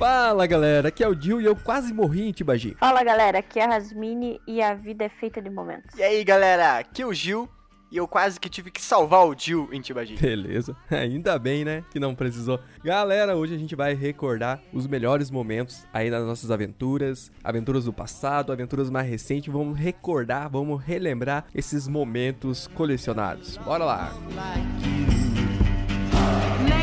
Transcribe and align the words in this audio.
Fala 0.00 0.46
galera, 0.46 0.88
aqui 0.88 1.04
é 1.04 1.08
o 1.08 1.14
Dil 1.14 1.42
e 1.42 1.44
eu 1.44 1.54
quase 1.54 1.92
morri 1.92 2.26
em 2.26 2.32
Tibagi. 2.32 2.74
Fala 2.80 3.04
galera, 3.04 3.40
aqui 3.40 3.58
é 3.60 3.64
a 3.64 3.68
Rasmini 3.68 4.40
e 4.46 4.62
a 4.62 4.72
vida 4.72 5.04
é 5.04 5.10
feita 5.10 5.42
de 5.42 5.50
momentos. 5.50 5.94
E 5.94 6.02
aí 6.02 6.24
galera, 6.24 6.78
aqui 6.78 7.02
é 7.02 7.06
o 7.06 7.12
Gil 7.12 7.46
e 7.92 7.98
eu 7.98 8.08
quase 8.08 8.40
que 8.40 8.48
tive 8.48 8.70
que 8.70 8.80
salvar 8.80 9.26
o 9.26 9.38
Jill 9.38 9.68
em 9.70 9.78
Tibagi. 9.78 10.16
Beleza, 10.16 10.74
ainda 10.90 11.38
bem, 11.38 11.66
né, 11.66 11.84
que 11.90 12.00
não 12.00 12.14
precisou. 12.14 12.58
Galera, 12.82 13.36
hoje 13.36 13.54
a 13.54 13.58
gente 13.58 13.76
vai 13.76 13.92
recordar 13.92 14.62
os 14.72 14.86
melhores 14.86 15.30
momentos 15.30 15.86
aí 15.92 16.08
nas 16.08 16.24
nossas 16.24 16.50
aventuras, 16.50 17.30
aventuras 17.44 17.84
do 17.84 17.92
passado, 17.92 18.52
aventuras 18.52 18.88
mais 18.88 19.06
recentes. 19.06 19.52
Vamos 19.52 19.78
recordar, 19.78 20.48
vamos 20.48 20.82
relembrar 20.82 21.44
esses 21.54 21.86
momentos 21.86 22.66
colecionados. 22.68 23.58
Bora 23.58 23.84
lá! 23.84 24.14
Man, 26.70 26.79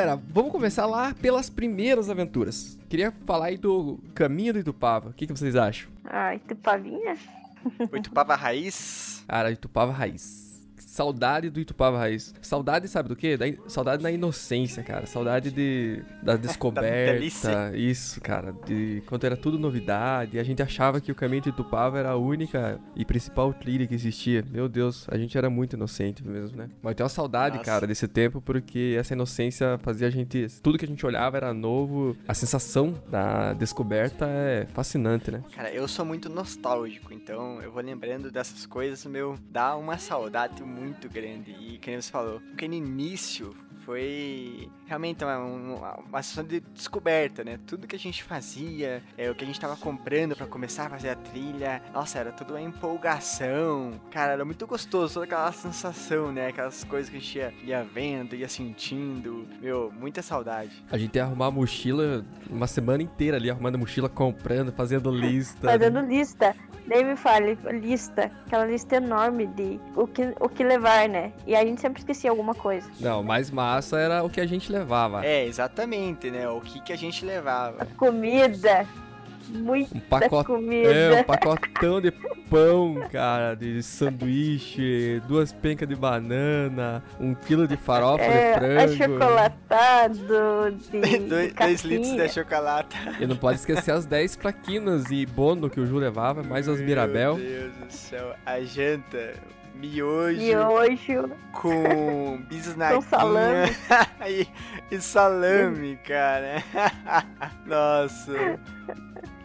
Galera, 0.00 0.18
vamos 0.30 0.50
começar 0.50 0.86
lá 0.86 1.12
pelas 1.12 1.50
primeiras 1.50 2.08
aventuras. 2.08 2.78
Queria 2.88 3.12
falar 3.26 3.48
aí 3.48 3.58
do 3.58 3.98
caminho 4.14 4.54
do 4.54 4.58
Itupava. 4.58 5.10
O 5.10 5.12
que, 5.12 5.26
que 5.26 5.32
vocês 5.36 5.54
acham? 5.54 5.90
Ah, 6.06 6.34
Itupavinha? 6.34 7.18
O 7.92 7.96
Itupava 7.98 8.34
Raiz? 8.34 9.22
Cara, 9.28 9.50
Itupava 9.50 9.92
Raiz. 9.92 10.49
Saudade 10.82 11.50
do 11.50 11.60
Itupava 11.60 11.98
Raiz. 11.98 12.34
Saudade, 12.40 12.88
sabe 12.88 13.08
do 13.08 13.16
quê? 13.16 13.36
Da, 13.36 13.46
saudade 13.68 14.02
da 14.02 14.10
inocência, 14.10 14.82
cara. 14.82 15.06
Saudade 15.06 15.50
de, 15.50 16.02
da 16.22 16.36
descoberta. 16.38 17.50
da 17.50 17.76
isso, 17.76 18.20
cara. 18.20 18.54
De 18.66 19.02
quando 19.06 19.24
era 19.24 19.36
tudo 19.36 19.58
novidade. 19.58 20.38
A 20.38 20.42
gente 20.42 20.62
achava 20.62 21.00
que 21.00 21.12
o 21.12 21.14
caminho 21.14 21.42
de 21.42 21.48
Itupava 21.50 21.98
era 21.98 22.10
a 22.10 22.16
única 22.16 22.80
e 22.94 23.04
principal 23.04 23.52
trilha 23.52 23.86
que 23.86 23.94
existia. 23.94 24.44
Meu 24.50 24.68
Deus, 24.68 25.06
a 25.10 25.16
gente 25.16 25.36
era 25.36 25.48
muito 25.50 25.76
inocente 25.76 26.26
mesmo, 26.26 26.56
né? 26.56 26.70
Mas 26.82 26.92
eu 26.92 26.96
tenho 26.96 27.04
uma 27.04 27.10
saudade, 27.10 27.56
Nossa. 27.56 27.70
cara, 27.70 27.86
desse 27.86 28.08
tempo, 28.08 28.40
porque 28.40 28.96
essa 28.98 29.14
inocência 29.14 29.78
fazia 29.82 30.08
a 30.08 30.10
gente. 30.10 30.46
Tudo 30.62 30.78
que 30.78 30.84
a 30.84 30.88
gente 30.88 31.04
olhava 31.04 31.36
era 31.36 31.52
novo. 31.52 32.16
A 32.26 32.34
sensação 32.34 32.94
da 33.08 33.52
descoberta 33.52 34.26
é 34.26 34.66
fascinante, 34.66 35.30
né? 35.30 35.42
Cara, 35.54 35.70
eu 35.72 35.86
sou 35.88 36.04
muito 36.04 36.28
nostálgico, 36.28 37.12
então 37.12 37.60
eu 37.62 37.70
vou 37.70 37.82
lembrando 37.82 38.30
dessas 38.30 38.66
coisas, 38.66 39.04
meu, 39.06 39.38
dá 39.50 39.76
uma 39.76 39.98
saudade 39.98 40.62
muito 40.70 41.08
grande. 41.08 41.50
E, 41.52 41.78
como 41.78 42.00
você 42.00 42.10
falou, 42.10 42.40
porque 42.40 42.68
no 42.68 42.74
início 42.74 43.54
foi 43.90 44.70
realmente 44.86 45.24
uma, 45.24 45.36
uma, 45.38 45.94
uma 45.96 46.22
sessão 46.22 46.44
de 46.44 46.60
descoberta, 46.60 47.42
né? 47.42 47.58
Tudo 47.66 47.88
que 47.88 47.96
a 47.96 47.98
gente 47.98 48.22
fazia, 48.22 49.02
é, 49.18 49.28
o 49.28 49.34
que 49.34 49.42
a 49.42 49.46
gente 49.46 49.58
tava 49.58 49.76
comprando 49.76 50.36
para 50.36 50.46
começar 50.46 50.86
a 50.86 50.90
fazer 50.90 51.08
a 51.08 51.16
trilha, 51.16 51.82
nossa, 51.92 52.20
era 52.20 52.30
tudo 52.30 52.52
uma 52.52 52.60
empolgação. 52.60 54.00
Cara, 54.12 54.34
era 54.34 54.44
muito 54.44 54.64
gostoso, 54.64 55.14
toda 55.14 55.26
aquela 55.26 55.50
sensação, 55.50 56.30
né? 56.30 56.46
Aquelas 56.46 56.84
coisas 56.84 57.10
que 57.10 57.16
a 57.16 57.20
gente 57.20 57.38
ia, 57.38 57.52
ia 57.64 57.82
vendo, 57.82 58.36
ia 58.36 58.48
sentindo. 58.48 59.48
Meu, 59.60 59.90
muita 59.90 60.22
saudade. 60.22 60.84
A 60.88 60.96
gente 60.96 61.16
ia 61.16 61.24
arrumar 61.24 61.46
a 61.46 61.50
mochila 61.50 62.24
uma 62.48 62.68
semana 62.68 63.02
inteira 63.02 63.38
ali, 63.38 63.50
arrumando 63.50 63.74
a 63.74 63.78
mochila, 63.78 64.08
comprando, 64.08 64.70
fazendo 64.70 65.10
lista. 65.10 65.68
fazendo 65.68 66.00
lista. 66.00 66.54
Nem 66.86 67.04
me 67.04 67.14
fale, 67.14 67.56
lista. 67.80 68.30
Aquela 68.46 68.66
lista 68.66 68.96
enorme 68.96 69.46
de 69.46 69.78
o 69.94 70.06
que, 70.06 70.34
o 70.40 70.48
que 70.48 70.64
levar, 70.64 71.08
né? 71.08 71.32
E 71.46 71.54
a 71.54 71.64
gente 71.64 71.80
sempre 71.80 72.00
esquecia 72.00 72.30
alguma 72.30 72.54
coisa. 72.54 72.90
Não, 72.98 73.22
mais 73.22 73.50
massa 73.50 73.79
era 73.96 74.22
o 74.22 74.30
que 74.30 74.40
a 74.40 74.46
gente 74.46 74.70
levava. 74.70 75.24
É, 75.24 75.44
exatamente, 75.44 76.30
né? 76.30 76.48
O 76.48 76.60
que, 76.60 76.80
que 76.80 76.92
a 76.92 76.96
gente 76.96 77.24
levava. 77.24 77.82
A 77.82 77.86
comida. 77.86 78.86
Muita 79.48 79.96
um 79.96 80.00
pacote... 80.00 80.46
comida. 80.46 80.92
É, 80.92 81.20
um 81.20 81.24
pacotão 81.24 82.00
de 82.00 82.12
pão, 82.48 83.08
cara, 83.10 83.54
de 83.54 83.82
sanduíche, 83.82 85.20
duas 85.26 85.52
pencas 85.52 85.88
de 85.88 85.96
banana, 85.96 87.02
um 87.18 87.34
quilo 87.34 87.66
de 87.66 87.76
farofa 87.76 88.22
é, 88.22 88.52
de 88.52 88.58
frango. 88.58 88.80
Achocolatado, 88.80 90.18
de 90.92 91.18
dois, 91.26 91.52
dois 91.52 91.82
litros 91.82 92.16
de 92.16 92.28
chocolate. 92.28 92.96
E 93.18 93.26
não 93.26 93.36
pode 93.36 93.58
esquecer 93.58 93.90
as 93.90 94.06
10 94.06 94.36
plaquinas 94.36 95.10
e 95.10 95.26
bono 95.26 95.68
que 95.68 95.80
o 95.80 95.86
Ju 95.86 95.96
levava, 95.96 96.42
mais 96.42 96.68
as 96.68 96.80
Mirabel. 96.80 97.36
Meu 97.36 97.46
Deus 97.46 97.74
do 97.74 97.92
céu, 97.92 98.34
a 98.46 98.60
janta 98.60 99.34
miojo, 99.80 100.38
miojo. 100.38 101.30
com 101.52 102.42
bisnaguinha 102.48 103.02
com 103.02 103.08
salame. 103.08 103.76
e, 104.28 104.48
e 104.94 105.00
salame, 105.00 105.96
cara. 106.06 106.62
Nossa. 107.66 108.60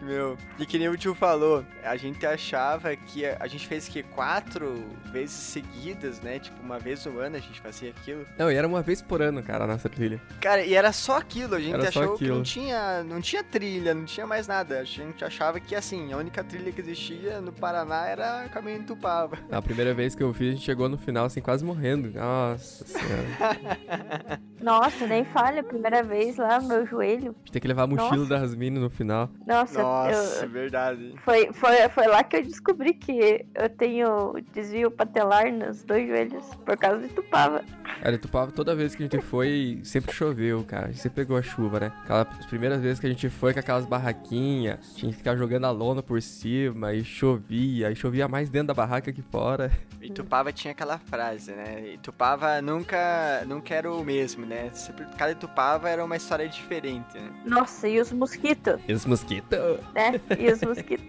Meu, 0.06 0.38
e 0.56 0.64
que 0.64 0.78
nem 0.78 0.88
o 0.88 0.96
tio 0.96 1.16
falou, 1.16 1.64
a 1.82 1.96
gente 1.96 2.24
achava 2.24 2.94
que 2.94 3.26
a, 3.26 3.36
a 3.40 3.48
gente 3.48 3.66
fez 3.66 3.88
que 3.88 4.04
quatro 4.04 4.84
vezes 5.10 5.34
seguidas, 5.34 6.20
né? 6.20 6.38
Tipo, 6.38 6.62
uma 6.62 6.78
vez 6.78 7.04
no 7.04 7.18
ano 7.18 7.36
a 7.36 7.40
gente 7.40 7.60
fazia 7.60 7.90
aquilo. 7.90 8.24
Não, 8.38 8.50
e 8.50 8.54
era 8.54 8.68
uma 8.68 8.82
vez 8.82 9.02
por 9.02 9.20
ano, 9.20 9.42
cara, 9.42 9.64
a 9.64 9.66
nossa 9.66 9.88
trilha. 9.88 10.20
Cara, 10.40 10.64
e 10.64 10.74
era 10.74 10.92
só 10.92 11.18
aquilo, 11.18 11.56
a 11.56 11.60
gente 11.60 11.74
era 11.74 11.88
achou 11.88 12.16
que 12.16 12.28
não 12.28 12.42
tinha, 12.44 13.02
não 13.02 13.20
tinha 13.20 13.42
trilha, 13.42 13.94
não 13.94 14.04
tinha 14.04 14.26
mais 14.26 14.46
nada. 14.46 14.78
A 14.78 14.84
gente 14.84 15.24
achava 15.24 15.58
que, 15.58 15.74
assim, 15.74 16.12
a 16.12 16.16
única 16.16 16.44
trilha 16.44 16.70
que 16.70 16.80
existia 16.80 17.40
no 17.40 17.52
Paraná 17.52 18.06
era 18.06 18.48
Caminho 18.48 18.78
de 18.80 18.84
Tupava. 18.86 19.36
A 19.50 19.60
primeira 19.60 19.92
vez 19.92 20.14
que 20.14 20.22
eu 20.22 20.32
fiz, 20.32 20.50
a 20.50 20.52
gente 20.52 20.64
chegou 20.64 20.88
no 20.88 20.96
final, 20.96 21.24
assim, 21.24 21.40
quase 21.40 21.64
morrendo. 21.64 22.12
Nossa 22.12 22.84
senhora. 22.86 24.40
Nossa, 24.60 25.06
nem 25.06 25.24
falha, 25.24 25.62
primeira 25.62 26.02
vez 26.02 26.36
lá, 26.36 26.60
meu 26.60 26.86
joelho. 26.86 27.34
A 27.34 27.38
gente 27.38 27.52
tem 27.52 27.62
que 27.62 27.68
levar 27.68 27.82
a 27.82 27.86
mochila 27.86 28.16
Nossa. 28.16 28.28
das 28.28 28.54
minas 28.54 28.82
no 28.82 28.90
final. 28.90 29.28
Nossa, 29.46 29.82
Nossa. 29.82 29.95
Nossa, 30.04 30.44
eu, 30.44 30.48
verdade. 30.48 31.14
Foi, 31.24 31.52
foi, 31.52 31.88
foi 31.88 32.06
lá 32.06 32.22
que 32.22 32.36
eu 32.36 32.42
descobri 32.42 32.94
que 32.94 33.46
eu 33.54 33.68
tenho 33.70 34.34
desvio 34.52 34.90
patelar 34.90 35.52
nos 35.52 35.82
dois 35.84 36.06
joelhos 36.06 36.44
por 36.64 36.76
causa 36.76 37.06
de 37.06 37.08
Tupava. 37.08 37.64
Era 38.02 38.18
Tupava 38.18 38.52
toda 38.52 38.74
vez 38.74 38.94
que 38.94 39.02
a 39.02 39.06
gente 39.08 39.20
foi, 39.20 39.80
sempre 39.84 40.12
choveu, 40.12 40.62
cara. 40.64 40.86
A 40.86 40.88
gente 40.88 41.00
sempre 41.00 41.24
pegou 41.24 41.36
a 41.36 41.42
chuva, 41.42 41.80
né? 41.80 41.92
Aquelas 42.02 42.46
primeiras 42.46 42.80
vezes 42.80 43.00
que 43.00 43.06
a 43.06 43.10
gente 43.10 43.28
foi 43.28 43.52
com 43.52 43.60
aquelas 43.60 43.86
barraquinhas, 43.86 44.94
tinha 44.94 45.10
que 45.10 45.18
ficar 45.18 45.36
jogando 45.36 45.64
a 45.64 45.70
lona 45.70 46.02
por 46.02 46.20
cima 46.20 46.92
e 46.92 47.04
chovia, 47.04 47.90
e 47.90 47.96
chovia 47.96 48.28
mais 48.28 48.50
dentro 48.50 48.68
da 48.68 48.74
barraca 48.74 49.12
que 49.12 49.22
fora. 49.22 49.70
E 50.00 50.10
Tupava 50.10 50.52
tinha 50.52 50.72
aquela 50.72 50.98
frase, 50.98 51.52
né? 51.52 51.94
E 51.94 51.98
Tupava 51.98 52.60
nunca, 52.60 53.44
nunca 53.46 53.74
era 53.74 53.90
o 53.90 54.04
mesmo, 54.04 54.44
né? 54.46 54.70
Sempre, 54.72 55.06
cada 55.16 55.34
Tupava 55.34 55.88
era 55.88 56.04
uma 56.04 56.16
história 56.16 56.48
diferente, 56.48 57.18
né? 57.18 57.30
Nossa, 57.44 57.88
e 57.88 58.00
os 58.00 58.12
mosquitos? 58.12 58.80
E 58.86 58.92
os 58.92 59.04
mosquitos? 59.06 59.58
Né? 59.94 60.20
E 60.38 60.52
os 60.52 60.60
mosquitos. 60.62 61.06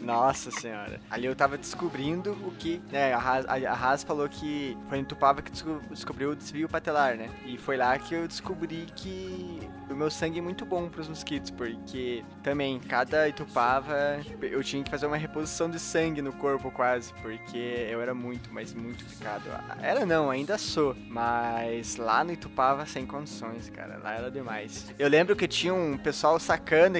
Nossa 0.00 0.50
senhora. 0.50 1.00
Ali 1.10 1.26
eu 1.26 1.34
tava 1.34 1.56
descobrindo 1.56 2.32
o 2.32 2.52
que, 2.58 2.80
né, 2.92 3.14
a 3.14 3.18
Haas, 3.18 3.46
a 3.46 3.72
Haas 3.72 4.04
falou 4.04 4.28
que 4.28 4.76
foi 4.88 4.98
em 4.98 5.04
Tupava 5.04 5.40
que 5.40 5.50
descobriu 5.90 6.30
o 6.30 6.36
desvio 6.36 6.68
patelar, 6.68 7.16
né? 7.16 7.30
E 7.46 7.56
foi 7.56 7.78
lá 7.78 7.98
que 7.98 8.14
eu 8.14 8.28
descobri 8.28 8.86
que 8.94 9.66
o 9.88 9.94
meu 9.94 10.10
sangue 10.10 10.40
é 10.40 10.42
muito 10.42 10.66
bom 10.66 10.90
pros 10.90 11.08
mosquitos, 11.08 11.50
porque 11.50 12.22
também, 12.42 12.78
cada 12.80 13.28
Itupava, 13.28 14.20
eu 14.42 14.62
tinha 14.62 14.82
que 14.82 14.90
fazer 14.90 15.06
uma 15.06 15.16
reposição 15.16 15.70
de 15.70 15.78
sangue 15.78 16.20
no 16.20 16.32
corpo 16.34 16.70
quase, 16.70 17.12
porque 17.22 17.88
eu 17.90 18.00
era 18.02 18.12
muito, 18.12 18.52
mas 18.52 18.74
muito 18.74 19.04
picado. 19.06 19.44
Era 19.80 20.04
não, 20.04 20.30
ainda 20.30 20.58
sou, 20.58 20.94
mas 21.08 21.96
lá 21.96 22.22
no 22.22 22.32
Itupava 22.32 22.84
sem 22.84 23.06
condições, 23.06 23.70
cara, 23.70 23.98
lá 24.02 24.12
era 24.12 24.30
demais. 24.30 24.92
Eu 24.98 25.08
lembro 25.08 25.34
que 25.34 25.48
tinha 25.48 25.72
um 25.72 25.96
pessoal 25.96 26.38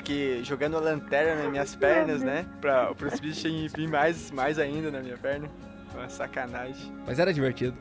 que 0.00 0.42
jogando 0.44 0.76
a 0.76 0.80
lanterna 0.80 1.42
nas 1.42 1.50
minhas 1.50 1.74
pernas, 1.74 2.22
né, 2.22 2.46
para 2.60 2.92
os 2.92 3.20
bichos 3.20 3.72
vir 3.72 3.88
mais, 3.88 4.30
mais 4.30 4.58
ainda 4.58 4.90
na 4.90 5.00
minha 5.00 5.16
perna. 5.16 5.48
Uma 5.94 6.08
sacanagem. 6.08 6.92
Mas 7.06 7.20
era 7.20 7.32
divertido. 7.32 7.76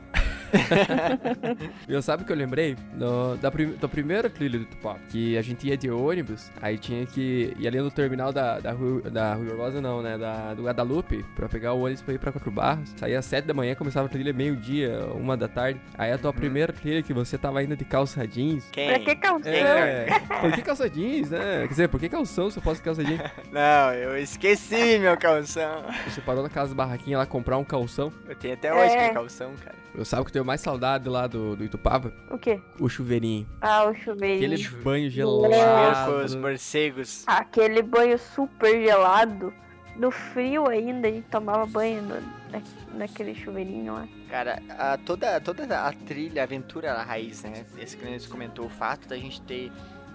eu 1.88 2.02
sabe 2.02 2.22
o 2.22 2.26
que 2.26 2.32
eu 2.32 2.36
lembrei? 2.36 2.76
No, 2.94 3.36
da, 3.36 3.50
prim, 3.50 3.72
da 3.72 3.88
primeira 3.88 4.30
trilha 4.30 4.58
do 4.58 4.64
Tupá, 4.64 4.96
que 5.10 5.36
a 5.36 5.42
gente 5.42 5.66
ia 5.66 5.76
de 5.76 5.90
ônibus, 5.90 6.50
aí 6.60 6.78
tinha 6.78 7.04
que 7.06 7.54
ir 7.58 7.66
ali 7.66 7.80
no 7.80 7.90
terminal 7.90 8.32
da, 8.32 8.58
da, 8.58 8.72
Rui, 8.72 9.02
da 9.02 9.34
Rui 9.34 9.46
Barbosa, 9.46 9.80
não, 9.80 10.02
né? 10.02 10.18
Da, 10.18 10.54
do 10.54 10.64
Guadalupe, 10.64 11.24
pra 11.34 11.48
pegar 11.48 11.72
o 11.72 11.82
ônibus 11.82 12.02
pra 12.02 12.14
ir 12.14 12.18
pra 12.18 12.32
Quatro 12.32 12.50
Barros. 12.50 12.92
Saía 12.96 13.18
às 13.18 13.24
sete 13.24 13.44
da 13.46 13.54
manhã, 13.54 13.74
começava 13.74 14.06
a 14.06 14.10
trilha 14.10 14.32
meio-dia, 14.32 15.06
uma 15.14 15.36
da 15.36 15.48
tarde. 15.48 15.80
Aí 15.96 16.12
a 16.12 16.18
tua 16.18 16.30
uhum. 16.30 16.36
primeira 16.36 16.72
trilha 16.72 17.02
que 17.02 17.12
você 17.12 17.36
tava 17.36 17.62
indo 17.62 17.76
de 17.76 17.84
calça 17.84 18.26
jeans. 18.26 18.68
Quem? 18.70 18.88
Pra 18.88 18.98
que 18.98 19.16
calção? 19.16 19.52
É, 19.52 20.06
por 20.40 20.52
que 20.52 20.62
calça 20.62 20.88
jeans, 20.88 21.30
né? 21.30 21.62
Quer 21.62 21.68
dizer, 21.68 21.88
por 21.88 22.00
que 22.00 22.08
calção 22.08 22.50
se 22.50 22.58
eu 22.58 22.62
posso 22.62 22.82
calça 22.82 23.04
jeans? 23.04 23.20
não, 23.52 23.92
eu 23.94 24.18
esqueci 24.18 24.98
meu 24.98 25.16
calção. 25.16 25.84
Você 26.08 26.20
parou 26.20 26.42
naquelas 26.42 26.72
barraquinhas 26.72 27.18
lá 27.18 27.26
comprar 27.26 27.58
um 27.58 27.64
calção? 27.64 28.12
Eu 28.28 28.34
tenho 28.34 28.54
até 28.54 28.72
hoje 28.72 28.94
é. 28.94 28.96
que 28.96 29.04
é 29.04 29.14
calção, 29.14 29.52
cara. 29.64 29.84
Eu 29.94 30.04
sabe 30.04 30.24
que 30.24 30.36
eu 30.36 30.43
tenho 30.44 30.46
mais 30.46 30.60
saudade 30.60 31.08
lá 31.08 31.26
do, 31.26 31.56
do 31.56 31.64
Itupava? 31.64 32.12
O 32.30 32.38
quê? 32.38 32.60
O 32.78 32.88
chuveirinho. 32.88 33.48
Ah, 33.60 33.84
o 33.84 33.94
chuveirinho. 33.94 34.54
Aquele 34.54 34.82
banho 34.82 35.10
gelado. 35.10 36.12
Com 36.12 36.24
os 36.24 36.34
morcegos. 36.34 37.24
Aquele 37.26 37.82
banho 37.82 38.18
super 38.18 38.84
gelado. 38.84 39.52
No 39.96 40.10
frio 40.10 40.68
ainda, 40.68 41.08
a 41.08 41.10
gente 41.10 41.28
tomava 41.28 41.64
banho 41.66 42.02
no, 42.02 42.14
na, 42.50 42.62
naquele 42.94 43.34
chuveirinho 43.34 43.94
lá. 43.94 44.08
Cara, 44.28 44.60
a, 44.70 44.98
toda, 44.98 45.40
toda 45.40 45.86
a 45.86 45.92
trilha, 45.92 46.42
a 46.42 46.44
aventura 46.44 46.92
na 46.92 47.02
raiz, 47.02 47.42
né? 47.44 47.64
Esse 47.78 47.96
que 47.96 48.28
comentou, 48.28 48.66
o 48.66 48.70
fato 48.70 49.08
da 49.08 49.16
gente 49.16 49.40
ter 49.42 49.72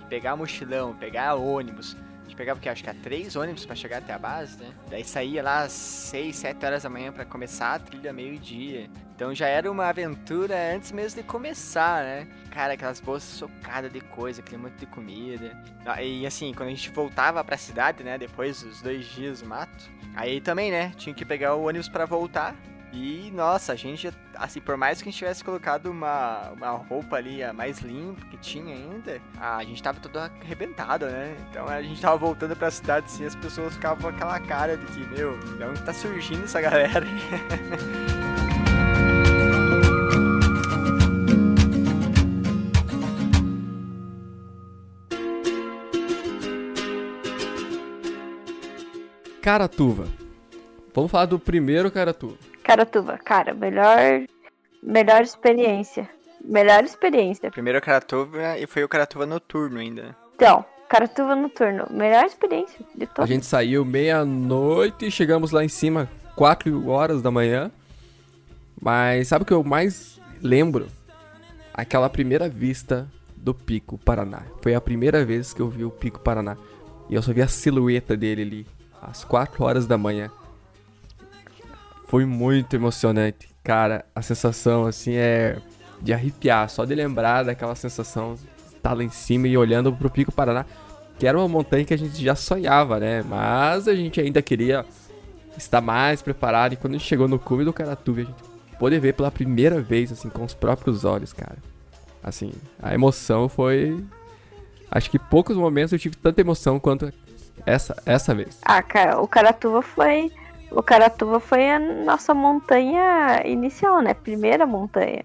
pegar 0.10 0.36
mochilão, 0.36 0.94
pegar 0.96 1.36
ônibus, 1.36 1.96
gente 2.30 2.38
pegava, 2.38 2.60
que 2.60 2.70
acho 2.70 2.84
que 2.84 2.90
há 2.90 2.94
três 2.94 3.36
ônibus 3.36 3.66
para 3.66 3.76
chegar 3.76 3.98
até 3.98 4.14
a 4.14 4.20
base, 4.20 4.58
né? 4.62 4.72
Daí 4.90 5.04
saía 5.04 5.42
lá 5.42 5.64
às 5.64 5.72
seis, 5.72 6.36
sete 6.38 6.66
horas 6.66 6.84
da 6.84 6.90
manhã 6.90 7.12
para 7.12 7.26
começar 7.26 7.74
a 7.74 7.80
trilha 7.80 8.14
meio-dia. 8.14 8.90
Então 9.16 9.34
já 9.36 9.48
era 9.48 9.70
uma 9.70 9.88
aventura 9.88 10.56
antes 10.74 10.92
mesmo 10.92 11.22
de 11.22 11.28
começar, 11.28 12.04
né? 12.04 12.28
Cara, 12.52 12.74
aquelas 12.74 13.00
bolsas 13.00 13.30
socadas 13.30 13.92
de 13.92 14.00
coisa, 14.00 14.42
aquele 14.42 14.62
monte 14.62 14.76
de 14.76 14.86
comida. 14.86 15.58
Ah, 15.86 16.02
e 16.02 16.26
assim, 16.26 16.54
quando 16.54 16.70
a 16.70 16.72
gente 16.72 16.90
voltava 16.92 17.44
pra 17.44 17.58
cidade, 17.58 18.04
né? 18.04 18.18
Depois 18.18 18.64
dos 18.64 18.82
dois 18.82 19.06
dias 19.06 19.42
mato, 19.42 19.90
aí 20.16 20.40
também, 20.40 20.72
né? 20.72 20.94
Tinha 20.96 21.14
que 21.14 21.26
pegar 21.26 21.56
o 21.56 21.68
ônibus 21.68 21.90
para 21.90 22.06
voltar. 22.06 22.56
E, 22.92 23.32
nossa, 23.36 23.74
a 23.74 23.76
gente, 23.76 24.12
assim, 24.36 24.60
por 24.60 24.76
mais 24.76 25.02
que 25.02 25.08
a 25.08 25.12
gente 25.12 25.20
tivesse 25.20 25.44
colocado 25.44 25.92
uma, 25.92 26.50
uma 26.52 26.72
roupa 26.72 27.18
ali 27.18 27.44
a 27.44 27.54
mais 27.54 27.80
limpa 27.80 28.26
que 28.26 28.38
tinha 28.38 28.76
ainda, 28.76 29.22
a 29.40 29.64
gente 29.64 29.82
tava 29.82 30.00
todo 30.00 30.18
arrebentado, 30.18 31.06
né? 31.06 31.36
Então 31.50 31.68
a 31.68 31.82
gente 31.84 32.02
tava 32.02 32.18
voltando 32.18 32.56
pra 32.56 32.72
cidade 32.72 33.06
assim, 33.06 33.26
as 33.26 33.36
pessoas 33.36 33.76
ficavam 33.76 34.02
com 34.02 34.08
aquela 34.08 34.40
cara 34.40 34.76
de 34.76 34.86
que, 34.88 35.06
meu, 35.08 35.38
de 35.38 35.64
onde 35.64 35.82
tá 35.84 35.94
surgindo 35.94 36.46
essa 36.46 36.60
galera? 36.60 37.06
Caratuva. 49.42 50.08
Vamos 50.94 51.12
falar 51.12 51.26
do 51.26 51.40
primeiro 51.40 51.90
Caratuva. 51.92 52.49
Caratuva, 52.70 53.18
cara, 53.18 53.52
melhor 53.56 53.98
melhor 54.84 55.24
experiência. 55.24 56.08
Melhor 56.46 56.84
experiência. 56.84 57.50
Primeiro 57.50 57.82
Caratuva 57.82 58.60
e 58.60 58.68
foi 58.68 58.84
o 58.84 58.88
Caratuva 58.88 59.26
noturno 59.26 59.80
ainda. 59.80 60.16
Então, 60.36 60.64
Caratuva 60.88 61.36
noturno, 61.36 61.88
melhor 61.90 62.26
experiência 62.26 62.80
de 62.94 63.08
todas. 63.08 63.28
A 63.30 63.34
gente 63.34 63.48
saiu 63.48 63.84
meia-noite 63.84 65.08
e 65.08 65.12
chegamos 65.12 65.50
lá 65.50 65.66
em 65.66 65.68
cima 65.68 66.08
4 66.36 66.88
horas 66.88 67.24
da 67.24 67.32
manhã. 67.32 67.72
Mas 68.80 69.30
sabe 69.30 69.42
o 69.42 69.46
que 69.48 69.54
eu 69.54 69.64
mais 69.64 70.22
lembro? 70.40 70.88
Aquela 71.74 72.08
primeira 72.08 72.48
vista 72.48 73.08
do 73.36 73.54
Pico 73.54 73.98
Paraná. 73.98 74.44
Foi 74.62 74.76
a 74.76 74.82
primeira 74.82 75.26
vez 75.26 75.56
que 75.56 75.62
eu 75.62 75.70
vi 75.70 75.84
o 75.84 75.90
Pico 75.90 76.20
Paraná. 76.20 76.56
E 77.10 77.16
eu 77.16 77.22
só 77.24 77.34
vi 77.34 77.42
a 77.42 77.48
silhueta 77.48 78.16
dele 78.16 78.44
ali, 78.44 78.68
às 79.02 79.24
4 79.24 79.64
horas 79.64 79.88
da 79.88 79.98
manhã. 79.98 80.30
Foi 82.10 82.26
muito 82.26 82.76
emocionante. 82.76 83.48
Cara, 83.64 84.04
a 84.16 84.24
sensação 84.24 84.88
assim 84.88 85.14
é 85.14 85.58
de 86.02 86.12
arrepiar, 86.12 86.68
só 86.68 86.84
de 86.84 86.96
lembrar 86.96 87.44
daquela 87.44 87.76
sensação 87.76 88.34
de 88.34 88.76
estar 88.76 88.94
lá 88.94 89.04
em 89.04 89.10
cima 89.10 89.48
e 89.48 89.56
olhando 89.56 89.94
pro 89.94 90.10
Pico 90.10 90.32
Paraná, 90.32 90.66
que 91.20 91.28
era 91.28 91.38
uma 91.38 91.48
montanha 91.48 91.86
que 91.86 91.94
a 91.94 91.98
gente 91.98 92.20
já 92.24 92.34
sonhava, 92.34 93.00
né? 93.00 93.22
Mas 93.22 93.88
a 93.88 93.94
gente 93.94 94.20
ainda 94.20 94.42
queria 94.42 94.84
estar 95.56 95.82
mais 95.82 96.20
preparado 96.24 96.74
e 96.74 96.78
quando 96.78 96.96
a 96.96 96.98
gente 96.98 97.08
chegou 97.08 97.28
no 97.28 97.38
cume 97.38 97.64
do 97.64 97.72
Caratuve, 97.72 98.24
a 98.24 98.26
gente 98.26 98.44
pôde 98.80 98.98
ver 98.98 99.14
pela 99.14 99.30
primeira 99.30 99.80
vez 99.80 100.12
assim 100.12 100.30
com 100.30 100.44
os 100.44 100.56
próprios 100.56 101.06
olhos, 101.06 101.32
cara. 101.32 101.58
Assim, 102.24 102.52
a 102.82 102.92
emoção 102.92 103.48
foi 103.48 104.04
acho 104.90 105.12
que 105.12 105.20
poucos 105.20 105.56
momentos 105.56 105.94
eu 105.94 106.00
tive 106.00 106.16
tanta 106.18 106.42
emoção 106.42 106.80
quanto 106.80 107.14
essa 107.68 108.02
essa 108.04 108.34
vez. 108.34 108.58
Ah, 108.66 108.82
cara, 108.82 109.22
o 109.22 109.28
Caratuva 109.28 109.84
foi 109.84 110.32
o 110.72 110.84
Caratuva 110.84 111.40
foi 111.40 111.70
a 111.70 111.80
nossa 111.80 112.34
montanha 112.34 113.42
inicial, 113.46 114.02
né? 114.02 114.14
Primeira 114.14 114.66
montanha. 114.66 115.24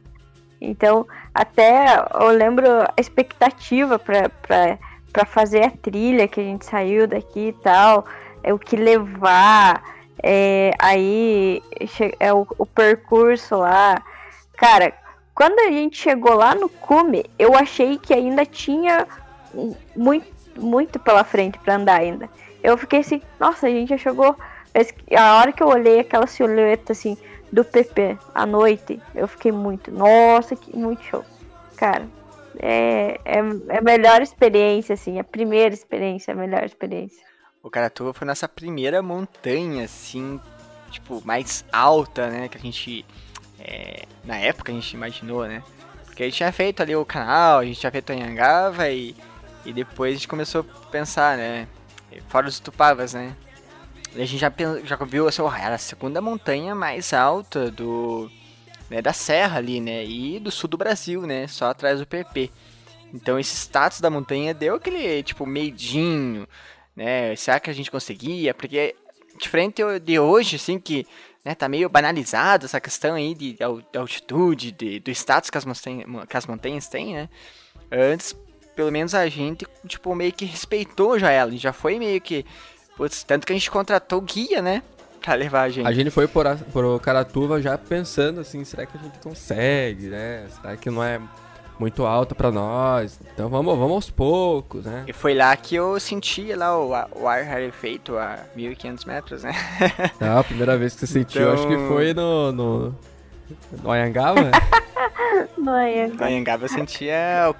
Então, 0.60 1.06
até 1.34 1.86
eu 2.14 2.28
lembro 2.28 2.66
a 2.82 2.94
expectativa 2.96 3.98
para 3.98 5.26
fazer 5.26 5.64
a 5.64 5.70
trilha 5.70 6.26
que 6.26 6.40
a 6.40 6.44
gente 6.44 6.64
saiu 6.64 7.06
daqui 7.06 7.48
e 7.48 7.52
tal, 7.52 8.06
é 8.42 8.52
o 8.52 8.58
que 8.58 8.76
levar, 8.76 9.82
é, 10.22 10.72
aí 10.78 11.62
é 12.18 12.32
o, 12.32 12.46
o 12.56 12.64
percurso 12.64 13.56
lá. 13.56 14.02
Cara, 14.56 14.92
quando 15.34 15.58
a 15.58 15.70
gente 15.70 15.96
chegou 15.96 16.34
lá 16.34 16.54
no 16.54 16.68
cume, 16.68 17.24
eu 17.38 17.54
achei 17.54 17.98
que 17.98 18.14
ainda 18.14 18.46
tinha 18.46 19.06
muito, 19.94 20.26
muito 20.56 20.98
pela 20.98 21.24
frente 21.24 21.58
para 21.58 21.76
andar 21.76 22.00
ainda. 22.00 22.28
Eu 22.62 22.78
fiquei 22.78 23.00
assim, 23.00 23.20
nossa, 23.38 23.66
a 23.66 23.70
gente 23.70 23.90
já 23.90 23.98
chegou 23.98 24.34
a 25.16 25.36
hora 25.36 25.52
que 25.52 25.62
eu 25.62 25.68
olhei 25.68 26.00
aquela 26.00 26.26
silhueta 26.26 26.92
assim 26.92 27.16
do 27.52 27.64
PP 27.64 28.18
à 28.34 28.44
noite, 28.44 29.00
eu 29.14 29.28
fiquei 29.28 29.52
muito, 29.52 29.92
nossa, 29.92 30.56
que 30.56 30.76
muito 30.76 31.04
show. 31.04 31.24
Cara, 31.76 32.08
é, 32.58 33.20
é, 33.24 33.38
é 33.68 33.78
a 33.78 33.80
melhor 33.80 34.20
experiência, 34.22 34.94
assim, 34.94 35.20
a 35.20 35.24
primeira 35.24 35.72
experiência, 35.72 36.34
a 36.34 36.36
melhor 36.36 36.64
experiência. 36.64 37.24
O 37.62 37.70
Caratuba 37.70 38.12
foi 38.12 38.26
nossa 38.26 38.48
primeira 38.48 39.00
montanha, 39.00 39.84
assim, 39.84 40.40
tipo, 40.90 41.22
mais 41.24 41.64
alta, 41.72 42.28
né, 42.28 42.48
que 42.48 42.58
a 42.58 42.60
gente, 42.60 43.06
é, 43.60 44.04
na 44.24 44.36
época 44.36 44.72
a 44.72 44.74
gente 44.74 44.92
imaginou, 44.92 45.46
né, 45.46 45.62
porque 46.06 46.24
a 46.24 46.26
gente 46.26 46.36
tinha 46.36 46.52
feito 46.52 46.82
ali 46.82 46.94
o 46.94 47.04
canal, 47.04 47.60
a 47.60 47.64
gente 47.64 47.78
tinha 47.78 47.92
feito 47.92 48.10
a 48.10 48.14
Anhangava 48.14 48.88
e, 48.88 49.14
e 49.64 49.72
depois 49.72 50.10
a 50.10 50.14
gente 50.14 50.28
começou 50.28 50.62
a 50.62 50.90
pensar, 50.90 51.36
né, 51.36 51.68
fora 52.28 52.48
os 52.48 52.58
Tupavas, 52.58 53.14
né, 53.14 53.34
a 54.14 54.24
gente 54.24 54.38
já, 54.38 54.52
já 54.84 54.96
viu, 54.96 55.26
assim, 55.28 55.42
era 55.42 55.74
a 55.74 55.78
segunda 55.78 56.20
montanha 56.20 56.74
mais 56.74 57.12
alta 57.12 57.70
do 57.70 58.30
né, 58.88 59.02
da 59.02 59.12
serra 59.12 59.58
ali, 59.58 59.80
né? 59.80 60.04
E 60.04 60.38
do 60.38 60.50
sul 60.50 60.68
do 60.68 60.76
Brasil, 60.76 61.22
né? 61.22 61.46
Só 61.46 61.66
atrás 61.66 61.98
do 61.98 62.06
PP. 62.06 62.50
Então 63.12 63.38
esse 63.38 63.54
status 63.54 64.00
da 64.00 64.10
montanha 64.10 64.52
deu 64.54 64.76
aquele, 64.76 65.22
tipo, 65.22 65.46
medinho, 65.46 66.46
né? 66.94 67.34
Será 67.36 67.60
que 67.60 67.70
a 67.70 67.72
gente 67.72 67.90
conseguia? 67.90 68.54
Porque 68.54 68.94
diferente 69.38 69.82
de 70.00 70.18
hoje, 70.18 70.56
assim, 70.56 70.78
que 70.78 71.06
né, 71.44 71.54
tá 71.54 71.68
meio 71.68 71.88
banalizado 71.88 72.66
essa 72.66 72.80
questão 72.80 73.14
aí 73.14 73.34
de, 73.34 73.54
de 73.54 73.98
altitude, 73.98 74.72
de, 74.72 75.00
do 75.00 75.10
status 75.10 75.50
que 75.50 75.58
as, 75.58 75.64
montanhas, 75.64 76.06
que 76.28 76.36
as 76.36 76.46
montanhas 76.46 76.88
têm, 76.88 77.14
né? 77.14 77.28
Antes, 77.90 78.34
pelo 78.74 78.90
menos 78.90 79.14
a 79.14 79.28
gente, 79.28 79.66
tipo, 79.86 80.14
meio 80.14 80.32
que 80.32 80.44
respeitou 80.44 81.18
já 81.18 81.30
ela. 81.30 81.50
Já 81.56 81.72
foi 81.72 81.98
meio 81.98 82.20
que 82.20 82.44
Putz, 82.96 83.22
tanto 83.24 83.46
que 83.46 83.52
a 83.52 83.56
gente 83.56 83.70
contratou 83.70 84.20
guia, 84.20 84.62
né? 84.62 84.82
Pra 85.20 85.34
levar 85.34 85.62
a 85.62 85.68
gente. 85.68 85.86
A 85.86 85.92
gente 85.92 86.10
foi 86.10 86.28
por, 86.28 86.46
por 86.72 87.00
Caratuva 87.00 87.60
já 87.60 87.76
pensando 87.78 88.40
assim, 88.40 88.64
será 88.64 88.84
que 88.86 88.96
a 88.96 89.00
gente 89.00 89.18
consegue, 89.18 90.08
né? 90.08 90.46
Será 90.50 90.76
que 90.76 90.90
não 90.90 91.02
é 91.02 91.18
muito 91.78 92.04
alta 92.04 92.34
para 92.34 92.52
nós? 92.52 93.18
Então 93.32 93.48
vamos, 93.48 93.76
vamos 93.76 93.94
aos 93.94 94.10
poucos, 94.10 94.84
né? 94.84 95.04
E 95.08 95.12
foi 95.12 95.34
lá 95.34 95.56
que 95.56 95.74
eu 95.74 95.98
senti 95.98 96.52
lá 96.54 96.78
o, 96.78 96.90
o 96.90 97.26
ar 97.26 97.42
rarefeito 97.42 98.16
a 98.18 98.40
1500 98.54 99.04
metros, 99.06 99.42
né? 99.42 99.52
Não, 100.20 100.38
a 100.38 100.44
primeira 100.44 100.76
vez 100.76 100.94
que 100.94 101.00
você 101.00 101.06
sentiu, 101.06 101.42
então... 101.42 101.54
acho 101.54 101.66
que 101.66 101.88
foi 101.88 102.12
no... 102.12 102.52
no... 102.52 102.94
No 103.82 103.90
Anhangaba? 103.90 104.50
no 105.58 105.70
Anhangaba. 105.70 106.16
No 106.16 106.24
Anhangaba 106.24 106.64
eu 106.64 106.68
sentia 106.68 107.54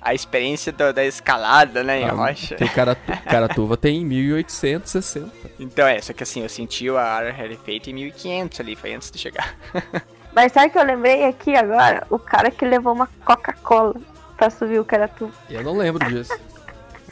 a 0.00 0.14
experiência 0.14 0.72
do, 0.72 0.92
da 0.92 1.04
escalada, 1.04 1.82
né, 1.84 2.00
em 2.00 2.04
ah, 2.04 2.12
rocha. 2.12 2.56
Tem 2.56 2.68
Caratu, 2.68 3.12
Caratuva 3.28 3.76
tem 3.76 4.04
1860. 4.04 5.30
Então 5.58 5.86
é, 5.86 6.00
só 6.00 6.12
que 6.12 6.22
assim, 6.22 6.42
eu 6.42 6.48
senti 6.48 6.88
a 6.88 7.02
área 7.02 7.34
feita 7.64 7.90
em 7.90 7.94
1500 7.94 8.60
ali, 8.60 8.76
foi 8.76 8.94
antes 8.94 9.10
de 9.10 9.18
chegar. 9.18 9.54
Mas 10.32 10.52
sabe 10.52 10.70
que 10.70 10.78
eu 10.78 10.84
lembrei 10.84 11.24
aqui 11.24 11.56
agora? 11.56 12.06
O 12.08 12.18
cara 12.18 12.50
que 12.50 12.64
levou 12.64 12.92
uma 12.92 13.08
Coca-Cola 13.24 13.96
pra 14.36 14.48
subir 14.48 14.78
o 14.78 14.84
Caratuva. 14.84 15.32
Eu 15.50 15.62
não 15.62 15.76
lembro 15.76 16.08
disso. 16.08 16.32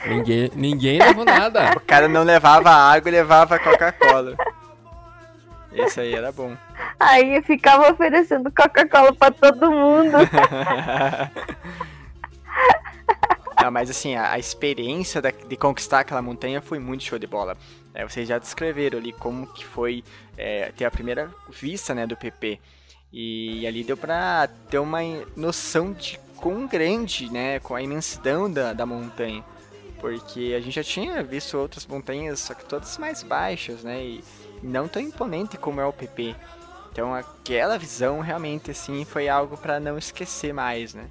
ninguém, 0.07 0.51
ninguém 0.55 0.99
levou 1.01 1.25
nada. 1.25 1.73
O 1.77 1.81
cara 1.81 2.07
não 2.09 2.23
levava 2.23 2.71
água 2.71 3.09
e 3.09 3.13
levava 3.13 3.59
Coca-Cola. 3.59 4.37
Esse 5.73 6.01
aí 6.01 6.15
era 6.15 6.31
bom. 6.31 6.57
Aí 6.99 7.43
ficava 7.43 7.91
oferecendo 7.91 8.53
Coca-Cola 8.53 9.13
pra 9.13 9.33
todo 9.33 9.71
mundo. 9.71 10.17
Não, 13.61 13.73
mas 13.73 13.91
assim, 13.91 14.15
a, 14.15 14.33
a 14.33 14.39
experiência 14.39 15.21
da, 15.21 15.31
de 15.31 15.57
conquistar 15.57 16.01
aquela 16.01 16.23
montanha 16.23 16.63
foi 16.63 16.79
muito 16.79 17.05
show 17.05 17.19
de 17.19 17.27
bola. 17.27 17.57
É, 17.93 18.07
vocês 18.07 18.29
já 18.29 18.39
descreveram 18.39 18.99
ali 18.99 19.13
como 19.13 19.47
que 19.49 19.65
foi 19.65 20.05
é, 20.37 20.71
ter 20.77 20.85
a 20.85 20.91
primeira 20.91 21.31
vista 21.51 21.95
né, 21.95 22.07
do 22.07 22.17
PP. 22.17 22.61
E 23.13 23.67
ali 23.67 23.83
deu 23.83 23.97
pra 23.97 24.49
ter 24.71 24.79
uma 24.79 25.01
noção 25.37 25.93
de 25.93 26.19
quão 26.37 26.67
grande, 26.67 27.31
né, 27.33 27.59
com 27.59 27.75
a 27.75 27.83
imensidão 27.83 28.51
da, 28.51 28.73
da 28.73 28.87
montanha. 28.87 29.45
Porque 30.01 30.55
a 30.57 30.61
gente 30.61 30.75
já 30.75 30.85
tinha 30.85 31.23
visto 31.25 31.59
outras 31.59 31.85
montanhas, 31.87 32.39
só 32.39 32.55
que 32.55 32.65
todas 32.65 32.97
mais 32.99 33.25
baixas, 33.25 33.83
né, 33.83 34.01
e 34.05 34.25
não 34.63 34.87
tão 34.87 35.03
imponente 35.03 35.57
como 35.57 35.81
é 35.81 35.85
o 35.85 35.93
PP. 35.93 36.37
Então 36.93 37.13
aquela 37.15 37.77
visão 37.77 38.21
realmente, 38.21 38.71
assim, 38.71 39.05
foi 39.05 39.29
algo 39.29 39.57
para 39.57 39.81
não 39.81 39.99
esquecer 39.99 40.55
mais, 40.55 40.95
né. 40.95 41.09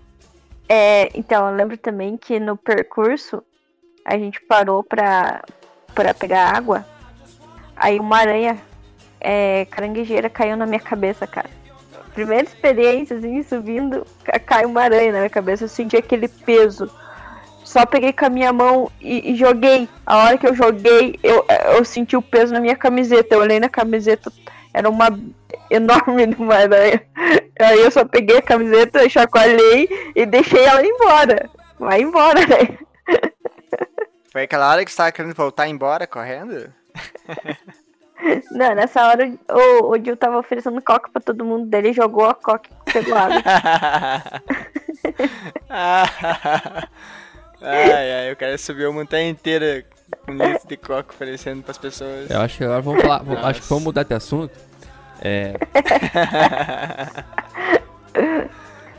É, 0.70 1.10
então, 1.18 1.50
eu 1.50 1.56
lembro 1.56 1.78
também 1.78 2.18
que 2.18 2.40
no 2.40 2.58
percurso 2.58 3.44
a 4.06 4.18
gente 4.18 4.42
parou 4.42 4.84
pra 4.84 5.42
pegar 6.20 6.56
água. 6.56 6.86
Aí 7.76 8.00
uma 8.00 8.18
aranha 8.18 8.58
é, 9.20 9.66
caranguejeira 9.66 10.30
caiu 10.30 10.58
na 10.58 10.66
minha 10.66 10.80
cabeça, 10.80 11.26
cara. 11.28 11.50
Primeira 12.14 12.44
experiência, 12.44 13.18
assim, 13.18 13.44
subindo, 13.44 14.06
caiu 14.46 14.70
uma 14.70 14.82
aranha 14.82 15.12
na 15.12 15.18
minha 15.20 15.30
cabeça. 15.30 15.66
Eu 15.66 15.70
senti 15.70 15.96
aquele 15.96 16.28
peso 16.28 16.90
só 17.68 17.86
peguei 17.86 18.14
com 18.14 18.26
a 18.26 18.30
minha 18.30 18.54
mão 18.54 18.90
e, 19.02 19.34
e, 19.34 19.36
joguei. 19.36 19.90
A 20.06 20.24
hora 20.24 20.38
que 20.38 20.48
eu 20.48 20.56
joguei, 20.56 21.20
eu, 21.22 21.46
eu 21.76 21.84
senti 21.84 22.16
o 22.16 22.22
peso 22.22 22.54
na 22.54 22.62
minha 22.62 22.78
camiseta. 22.78 23.36
Eu 23.36 23.42
olhei 23.42 23.60
na 23.60 23.68
camiseta, 23.68 24.32
era 24.74 24.90
uma 24.90 25.08
enorme 25.70 26.26
de 26.34 26.42
uma 26.42 26.56
aranha. 26.56 27.02
Aí 27.60 27.80
eu 27.80 27.92
só 27.92 28.06
peguei 28.06 28.38
a 28.38 28.42
camiseta, 28.42 29.10
chacoalhei 29.10 29.90
e 30.16 30.26
deixei 30.26 30.64
ela 30.64 30.86
embora. 30.86 31.50
Vai 31.80 32.02
embora, 32.02 32.40
né? 32.48 32.78
Foi 34.32 34.44
aquela 34.44 34.70
hora 34.70 34.86
que 34.86 34.92
você 34.92 34.98
tava 34.98 35.12
querendo 35.12 35.36
voltar 35.36 35.68
embora 35.68 36.06
correndo? 36.06 36.72
Não, 38.52 38.74
nessa 38.74 39.08
hora 39.08 39.32
o, 39.50 39.92
o 39.92 40.04
Gil 40.04 40.18
tava 40.18 40.40
oferecendo 40.40 40.82
coca 40.82 41.10
pra 41.10 41.22
todo 41.22 41.46
mundo 41.46 41.68
dele, 41.68 41.94
jogou 41.94 42.26
a 42.26 42.34
coca 42.34 42.70
e 42.88 42.92
pegou 42.92 43.16
água. 43.16 43.42
ai, 47.62 48.12
ai, 48.12 48.32
eu 48.32 48.36
quero 48.36 48.58
subir 48.58 48.86
a 48.86 48.92
montanha 48.92 49.30
inteira 49.30 49.86
com 50.26 50.32
litro 50.32 50.68
de 50.68 50.78
coca 50.78 51.14
oferecendo 51.14 51.62
pras 51.64 51.78
pessoas. 51.78 52.30
Eu 52.30 52.42
acho 52.42 52.58
que 52.58 52.64
agora 52.64 52.82
vamos 52.82 53.02
falar, 53.02 53.22
acho 53.46 53.62
que 53.62 53.70
vamos 53.70 53.84
mudar 53.84 54.04
de 54.04 54.16
assunto. 54.16 54.67
É. 55.22 55.54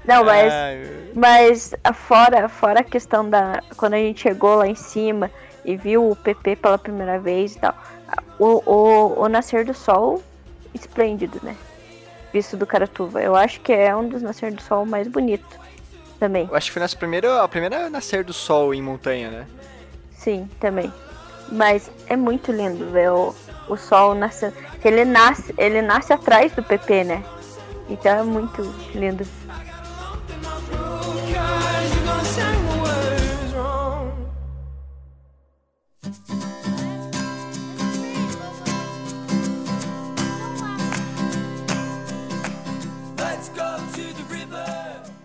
Não, 0.04 0.24
mas, 0.24 0.52
mas 1.14 1.74
fora, 1.94 2.48
fora 2.48 2.80
a 2.80 2.84
questão 2.84 3.28
da. 3.28 3.62
Quando 3.76 3.94
a 3.94 3.98
gente 3.98 4.22
chegou 4.22 4.56
lá 4.56 4.66
em 4.66 4.74
cima 4.74 5.30
e 5.64 5.76
viu 5.76 6.10
o 6.10 6.16
PP 6.16 6.56
pela 6.56 6.78
primeira 6.78 7.18
vez 7.18 7.56
e 7.56 7.58
tal. 7.58 7.76
O, 8.38 8.62
o, 8.64 9.20
o 9.20 9.28
nascer 9.28 9.66
do 9.66 9.74
sol, 9.74 10.22
esplêndido, 10.72 11.38
né? 11.42 11.54
Visto 12.32 12.56
do 12.56 12.66
Caratuva. 12.66 13.20
Eu 13.20 13.36
acho 13.36 13.60
que 13.60 13.70
é 13.70 13.94
um 13.94 14.08
dos 14.08 14.22
nascer 14.22 14.50
do 14.50 14.62
sol 14.62 14.86
mais 14.86 15.06
bonito 15.06 15.60
também. 16.18 16.48
Eu 16.50 16.56
acho 16.56 16.68
que 16.68 16.72
foi 16.72 16.80
nosso 16.80 16.96
primeiro, 16.96 17.30
a 17.30 17.46
primeira 17.46 17.90
nascer 17.90 18.24
do 18.24 18.32
sol 18.32 18.72
em 18.72 18.80
montanha, 18.80 19.30
né? 19.30 19.46
Sim, 20.10 20.48
também. 20.58 20.90
Mas 21.50 21.90
é 22.06 22.16
muito 22.16 22.50
lindo 22.50 22.90
ver 22.90 23.10
o, 23.10 23.34
o 23.68 23.76
sol 23.76 24.14
nascendo. 24.14 24.56
Ele 24.84 25.04
nasce, 25.04 25.54
ele 25.58 25.82
nasce 25.82 26.12
atrás 26.12 26.52
do 26.52 26.62
PP, 26.62 27.04
né? 27.04 27.24
Então 27.88 28.18
é 28.18 28.22
muito 28.22 28.62
lindo. 28.94 29.26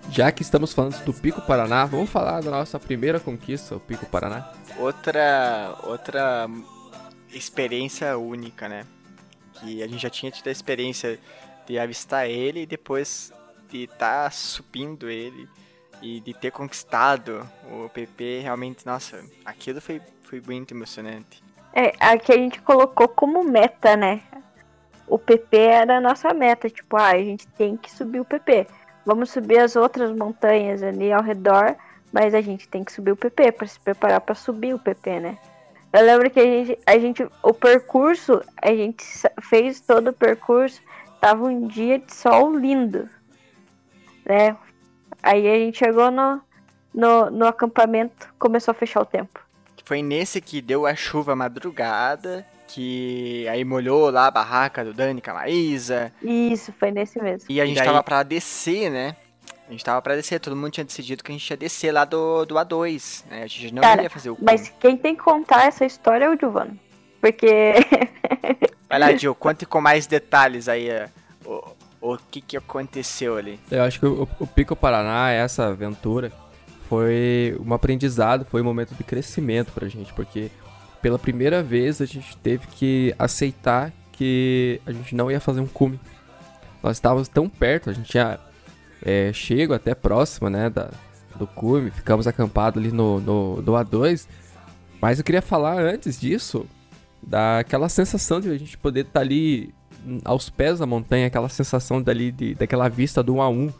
Já 0.10 0.32
que 0.32 0.44
estamos 0.44 0.72
falando 0.74 1.04
do 1.04 1.12
Pico 1.12 1.42
Paraná, 1.42 1.86
vamos 1.86 2.08
falar 2.08 2.42
da 2.42 2.52
nossa 2.52 2.80
primeira 2.80 3.20
conquista, 3.20 3.76
o 3.76 3.80
Pico 3.80 4.06
Paraná. 4.06 4.52
Outra 4.78 5.76
outra 5.84 6.48
experiência 7.32 8.16
única, 8.16 8.70
né? 8.70 8.86
Que 9.64 9.82
a 9.82 9.88
gente 9.88 10.02
já 10.02 10.10
tinha 10.10 10.32
tido 10.32 10.48
a 10.48 10.52
experiência 10.52 11.18
de 11.66 11.80
avistar 11.80 12.30
ele 12.30 12.64
e 12.64 12.66
depois 12.66 13.32
de 13.70 13.86
estar 13.86 14.26
tá 14.26 14.30
subindo 14.30 15.10
ele 15.10 15.48
e 16.02 16.20
de 16.20 16.34
ter 16.34 16.52
conquistado 16.52 17.48
o 17.72 17.88
PP, 17.90 18.42
realmente, 18.42 18.86
nossa, 18.86 19.24
aquilo 19.46 19.80
foi, 19.80 20.02
foi 20.24 20.42
muito 20.46 20.74
emocionante. 20.74 21.42
É, 21.74 21.94
aqui 22.00 22.34
a 22.34 22.38
gente 22.38 22.62
colocou 22.62 23.08
como 23.08 23.44
meta, 23.44 23.96
né? 23.96 24.22
O 25.08 25.18
PP 25.18 25.58
era 25.58 25.98
a 25.98 26.02
nossa 26.02 26.34
meta, 26.34 26.70
tipo, 26.70 26.98
ah, 26.98 27.12
a 27.12 27.18
gente 27.18 27.48
tem 27.48 27.78
que 27.78 27.92
subir 27.92 28.20
o 28.20 28.26
PP. 28.26 28.68
Vamos 29.06 29.32
subir 29.32 29.60
as 29.60 29.76
outras 29.76 30.16
montanhas 30.16 30.84
ali 30.84 31.12
ao 31.12 31.24
redor, 31.24 31.76
mas 32.12 32.34
a 32.36 32.42
gente 32.42 32.68
tem 32.68 32.84
que 32.84 32.92
subir 32.92 33.12
o 33.12 33.18
PP 33.18 33.54
para 33.54 33.68
se 33.68 33.80
preparar 33.80 34.22
para 34.22 34.36
subir 34.36 34.74
o 34.74 34.80
PP, 34.80 35.20
né? 35.20 35.38
Eu 35.94 36.04
lembro 36.04 36.30
que 36.32 36.40
a 36.40 36.44
gente, 36.44 36.80
a 36.88 36.98
gente, 36.98 37.28
o 37.44 37.54
percurso, 37.54 38.42
a 38.60 38.74
gente 38.74 39.06
fez 39.44 39.80
todo 39.80 40.08
o 40.10 40.14
percurso, 40.14 40.82
tava 41.22 41.46
um 41.46 41.68
dia 41.68 42.00
de 42.00 42.12
sol 42.12 42.58
lindo, 42.58 43.08
né? 44.26 44.58
Aí 45.22 45.48
a 45.48 45.56
gente 45.56 45.78
chegou 45.78 46.10
no, 46.10 46.42
no, 46.92 47.30
no 47.30 47.46
acampamento, 47.46 48.28
começou 48.40 48.72
a 48.72 48.76
fechar 48.76 49.02
o 49.02 49.06
tempo. 49.06 49.40
Foi 49.86 50.02
nesse 50.02 50.42
que 50.42 50.62
deu 50.62 50.88
a 50.88 50.96
chuva 50.96 51.36
madrugada 51.36 52.44
que 52.68 53.48
aí 53.50 53.64
molhou 53.64 54.10
lá 54.10 54.28
a 54.28 54.32
barraca 54.32 54.84
do 54.84 54.94
Dani 54.94 55.22
com 55.22 55.30
a 55.30 55.36
Maísa. 55.36 56.12
Isso, 56.24 56.74
foi 56.80 56.90
nesse 56.90 57.22
mesmo. 57.22 57.46
E 57.48 57.62
a 57.62 57.66
gente 57.68 57.76
e 57.76 57.80
daí... 57.80 57.86
tava 57.86 58.02
pra 58.02 58.24
descer, 58.24 58.90
né? 58.90 59.16
A 59.74 59.76
gente 59.76 59.86
tava 59.86 60.00
pra 60.04 60.16
descer, 60.16 60.40
todo 60.40 60.56
mundo 60.56 60.70
tinha 60.70 60.84
decidido 60.84 61.24
que 61.24 61.32
a 61.32 61.34
gente 61.34 61.50
ia 61.50 61.58
descer 61.58 61.92
lá 61.92 62.06
do, 62.06 62.46
do 62.46 62.54
A2, 62.54 63.24
né? 63.28 63.42
A 63.42 63.48
gente 63.48 63.74
não 63.74 63.82
Cara, 63.82 64.04
ia 64.04 64.10
fazer 64.10 64.30
o 64.30 64.38
Mas 64.40 64.72
quem 64.80 64.96
tem 64.96 65.16
que 65.16 65.24
contar 65.24 65.66
essa 65.66 65.84
história 65.84 66.26
é 66.26 66.30
o 66.30 66.38
Giovanni. 66.40 66.80
Porque. 67.20 67.74
Vai 68.88 69.00
lá, 69.00 69.12
Gil, 69.18 69.34
conte 69.34 69.66
com 69.66 69.82
mais 69.82 70.06
detalhes 70.06 70.70
aí 70.70 70.90
é, 70.90 71.10
o, 71.44 71.64
o 72.00 72.18
que, 72.30 72.40
que 72.40 72.56
aconteceu 72.56 73.36
ali. 73.36 73.60
Eu 73.72 73.82
acho 73.82 74.00
que 74.00 74.06
o, 74.06 74.28
o 74.40 74.46
Pico 74.46 74.76
Paraná, 74.76 75.32
essa 75.32 75.66
aventura, 75.66 76.32
foi 76.88 77.58
um 77.60 77.74
aprendizado, 77.74 78.46
foi 78.46 78.62
um 78.62 78.66
momento 78.66 78.94
de 78.94 79.04
crescimento 79.04 79.72
pra 79.72 79.88
gente, 79.88 80.14
porque 80.14 80.52
pela 81.02 81.18
primeira 81.18 81.64
vez 81.64 82.00
a 82.00 82.06
gente 82.06 82.38
teve 82.38 82.68
que 82.68 83.16
aceitar 83.18 83.92
que 84.12 84.80
a 84.86 84.92
gente 84.92 85.16
não 85.16 85.32
ia 85.32 85.40
fazer 85.40 85.62
um 85.62 85.68
cume. 85.68 86.00
Nós 86.84 86.98
estávamos 86.98 87.28
tão 87.28 87.50
perto, 87.50 87.90
a 87.90 87.94
gente 87.94 88.12
tinha 88.12 88.40
é, 89.04 89.32
chego 89.34 89.74
até 89.74 89.94
próximo, 89.94 90.50
né, 90.50 90.70
da, 90.70 90.90
do 91.36 91.48
cume, 91.48 91.92
ficamos 91.92 92.28
acampados 92.28 92.82
ali 92.82 92.92
no, 92.92 93.20
no, 93.20 93.62
no 93.62 93.72
A2. 93.74 94.28
Mas 95.02 95.20
eu 95.20 95.26
queria 95.26 95.42
falar 95.42 95.80
antes 95.80 96.20
disso, 96.20 96.66
daquela 97.22 97.90
sensação 97.90 98.40
de 98.40 98.50
a 98.50 98.58
gente 98.58 98.78
poder 98.78 99.02
estar 99.02 99.14
tá 99.14 99.20
ali 99.20 99.74
aos 100.24 100.50
pés 100.50 100.80
da 100.80 100.86
montanha, 100.86 101.28
aquela 101.28 101.50
sensação 101.50 102.02
dali 102.02 102.32
de, 102.32 102.56
daquela 102.56 102.90
vista 102.90 103.24
do 103.24 103.36
1 103.36 103.42
a 103.42 103.50
1 103.50 103.74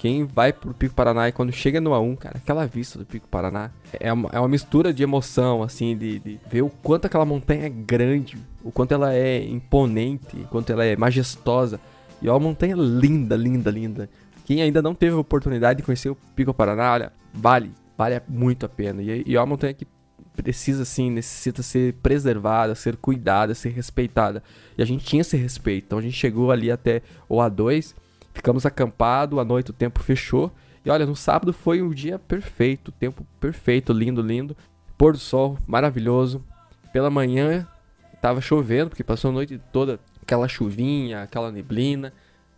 quem 0.00 0.24
vai 0.24 0.50
pro 0.50 0.72
Pico 0.72 0.94
Paraná 0.94 1.28
e 1.28 1.32
quando 1.32 1.52
chega 1.52 1.78
no 1.78 1.90
A1, 1.90 2.16
cara, 2.16 2.38
aquela 2.38 2.66
vista 2.66 2.98
do 2.98 3.04
Pico 3.04 3.28
Paraná 3.28 3.70
é 3.92 4.10
uma, 4.10 4.30
é 4.32 4.40
uma 4.40 4.48
mistura 4.48 4.94
de 4.94 5.02
emoção, 5.02 5.62
assim, 5.62 5.94
de, 5.94 6.18
de, 6.20 6.40
ver 6.50 6.62
o 6.62 6.70
quanto 6.70 7.04
aquela 7.04 7.26
montanha 7.26 7.66
é 7.66 7.68
grande, 7.68 8.38
o 8.64 8.72
quanto 8.72 8.92
ela 8.92 9.12
é 9.12 9.44
imponente, 9.46 10.38
o 10.38 10.46
quanto 10.48 10.72
ela 10.72 10.86
é 10.86 10.96
majestosa. 10.96 11.78
E 12.22 12.28
é 12.28 12.32
uma 12.32 12.40
montanha 12.40 12.74
linda, 12.76 13.36
linda, 13.36 13.70
linda. 13.70 14.08
Quem 14.50 14.62
ainda 14.62 14.82
não 14.82 14.96
teve 14.96 15.14
a 15.14 15.18
oportunidade 15.18 15.76
de 15.76 15.84
conhecer 15.84 16.08
o 16.08 16.16
Pico 16.34 16.52
Paraná, 16.52 16.92
olha, 16.92 17.12
vale, 17.32 17.70
vale 17.96 18.20
muito 18.28 18.66
a 18.66 18.68
pena. 18.68 19.00
E, 19.00 19.22
e 19.24 19.36
é 19.36 19.38
uma 19.38 19.46
montanha 19.46 19.72
que 19.72 19.86
precisa, 20.34 20.82
assim, 20.82 21.08
necessita 21.08 21.62
ser 21.62 21.94
preservada, 22.02 22.74
ser 22.74 22.96
cuidada, 22.96 23.54
ser 23.54 23.68
respeitada. 23.68 24.42
E 24.76 24.82
a 24.82 24.84
gente 24.84 25.04
tinha 25.04 25.20
esse 25.20 25.36
respeito. 25.36 25.84
Então 25.84 26.00
a 26.00 26.02
gente 26.02 26.16
chegou 26.16 26.50
ali 26.50 26.68
até 26.68 27.00
o 27.28 27.36
A2 27.36 27.94
Ficamos 28.32 28.66
acampados, 28.66 29.38
à 29.38 29.44
noite 29.44 29.70
o 29.70 29.72
tempo 29.72 30.02
fechou. 30.02 30.52
E 30.84 30.90
olha, 30.90 31.06
no 31.06 31.14
sábado 31.14 31.52
foi 31.52 31.80
um 31.80 31.90
dia 31.90 32.18
perfeito, 32.18 32.90
tempo 32.90 33.24
perfeito, 33.38 33.92
lindo, 33.92 34.20
lindo. 34.20 34.56
Pôr 34.98 35.12
do 35.12 35.18
sol 35.20 35.56
maravilhoso. 35.64 36.44
Pela 36.92 37.08
manhã 37.08 37.68
tava 38.20 38.40
chovendo, 38.40 38.90
porque 38.90 39.04
passou 39.04 39.30
a 39.30 39.32
noite 39.32 39.60
toda 39.72 40.00
aquela 40.20 40.48
chuvinha, 40.48 41.22
aquela 41.22 41.52
neblina. 41.52 42.12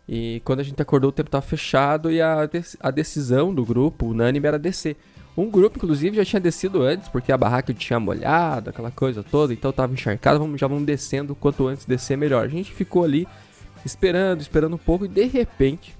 E 0.07 0.41
quando 0.43 0.59
a 0.59 0.63
gente 0.63 0.81
acordou, 0.81 1.09
o 1.09 1.13
tempo 1.13 1.29
tava 1.29 1.45
fechado 1.45 2.11
e 2.11 2.21
a, 2.21 2.49
a 2.79 2.91
decisão 2.91 3.53
do 3.53 3.65
grupo, 3.65 4.07
unânime, 4.07 4.47
era 4.47 4.59
descer. 4.59 4.97
Um 5.35 5.49
grupo, 5.49 5.77
inclusive, 5.77 6.15
já 6.17 6.25
tinha 6.25 6.39
descido 6.39 6.83
antes, 6.83 7.07
porque 7.09 7.31
a 7.31 7.37
barraca 7.37 7.73
tinha 7.73 7.99
molhado, 7.99 8.69
aquela 8.69 8.91
coisa 8.91 9.23
toda, 9.23 9.51
então 9.51 9.71
tava 9.71 9.93
encharcado, 9.93 10.39
vamos, 10.39 10.59
já 10.59 10.67
vamos 10.67 10.85
descendo, 10.85 11.33
quanto 11.33 11.67
antes 11.67 11.85
descer, 11.85 12.15
melhor. 12.15 12.45
A 12.45 12.49
gente 12.49 12.71
ficou 12.71 13.03
ali 13.03 13.27
esperando, 13.83 14.41
esperando 14.41 14.75
um 14.75 14.77
pouco, 14.77 15.05
e 15.05 15.07
de 15.07 15.23
repente, 15.23 15.95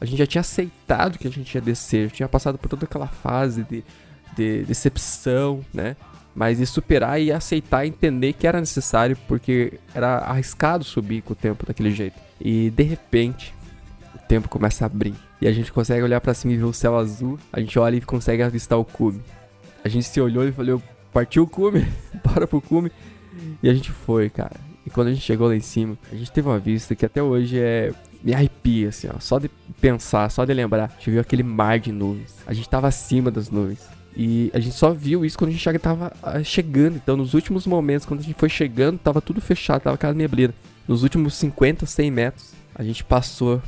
a 0.00 0.04
gente 0.04 0.18
já 0.18 0.26
tinha 0.26 0.40
aceitado 0.40 1.18
que 1.18 1.26
a 1.26 1.30
gente 1.30 1.52
ia 1.52 1.60
descer, 1.60 2.10
tinha 2.10 2.28
passado 2.28 2.58
por 2.58 2.68
toda 2.68 2.84
aquela 2.84 3.08
fase 3.08 3.64
de, 3.64 3.82
de 4.36 4.62
decepção, 4.62 5.64
né? 5.74 5.96
Mas 6.34 6.58
de 6.58 6.66
superar 6.66 7.20
e 7.20 7.32
aceitar 7.32 7.84
e 7.84 7.88
entender 7.88 8.32
que 8.32 8.46
era 8.46 8.60
necessário, 8.60 9.16
porque 9.26 9.74
era 9.94 10.18
arriscado 10.18 10.84
subir 10.84 11.22
com 11.22 11.32
o 11.32 11.36
tempo 11.36 11.66
daquele 11.66 11.90
jeito. 11.90 12.18
E 12.40 12.70
de 12.70 12.82
repente, 12.82 13.54
o 14.14 14.18
tempo 14.18 14.48
começa 14.48 14.84
a 14.84 14.86
abrir. 14.86 15.14
E 15.40 15.48
a 15.48 15.52
gente 15.52 15.72
consegue 15.72 16.02
olhar 16.02 16.20
para 16.20 16.34
cima 16.34 16.52
e 16.52 16.56
ver 16.56 16.64
o 16.64 16.72
céu 16.72 16.96
azul. 16.96 17.38
A 17.52 17.60
gente 17.60 17.78
olha 17.78 17.96
e 17.96 18.00
consegue 18.00 18.42
avistar 18.42 18.78
o 18.78 18.84
cume. 18.84 19.20
A 19.84 19.88
gente 19.88 20.06
se 20.06 20.20
olhou 20.20 20.46
e 20.46 20.52
falou: 20.52 20.82
partiu 21.12 21.44
o 21.44 21.46
cume, 21.46 21.86
bora 22.24 22.46
pro 22.46 22.60
cume. 22.60 22.92
E 23.62 23.68
a 23.68 23.74
gente 23.74 23.90
foi, 23.90 24.28
cara. 24.28 24.56
E 24.84 24.90
quando 24.90 25.08
a 25.08 25.12
gente 25.12 25.22
chegou 25.22 25.48
lá 25.48 25.56
em 25.56 25.60
cima, 25.60 25.96
a 26.10 26.14
gente 26.14 26.30
teve 26.30 26.48
uma 26.48 26.58
vista 26.58 26.94
que 26.94 27.04
até 27.04 27.22
hoje 27.22 27.58
é. 27.58 27.92
Me 28.22 28.34
arrepia, 28.34 28.90
assim, 28.90 29.08
ó. 29.08 29.18
Só 29.18 29.38
de 29.38 29.48
pensar, 29.80 30.30
só 30.30 30.44
de 30.44 30.52
lembrar. 30.52 30.84
A 30.84 30.88
gente 30.88 31.10
viu 31.10 31.20
aquele 31.22 31.42
mar 31.42 31.78
de 31.78 31.90
nuvens. 31.90 32.36
A 32.46 32.52
gente 32.52 32.68
tava 32.68 32.86
acima 32.86 33.30
das 33.30 33.50
nuvens. 33.50 33.80
E 34.16 34.50
a 34.52 34.60
gente 34.60 34.74
só 34.74 34.92
viu 34.92 35.24
isso 35.24 35.38
quando 35.38 35.50
a 35.50 35.52
gente 35.52 35.64
já 35.64 35.78
tava 35.78 36.12
ah, 36.22 36.42
chegando. 36.42 36.96
Então, 36.96 37.16
nos 37.16 37.34
últimos 37.34 37.66
momentos, 37.66 38.06
quando 38.06 38.20
a 38.20 38.22
gente 38.22 38.38
foi 38.38 38.48
chegando, 38.48 38.98
tava 38.98 39.20
tudo 39.20 39.40
fechado, 39.40 39.82
tava 39.82 39.94
aquela 39.94 40.12
neblina. 40.12 40.54
Nos 40.86 41.02
últimos 41.02 41.34
50, 41.34 41.86
100 41.86 42.10
metros, 42.10 42.52
a 42.74 42.82
gente 42.82 43.04
passou 43.04 43.62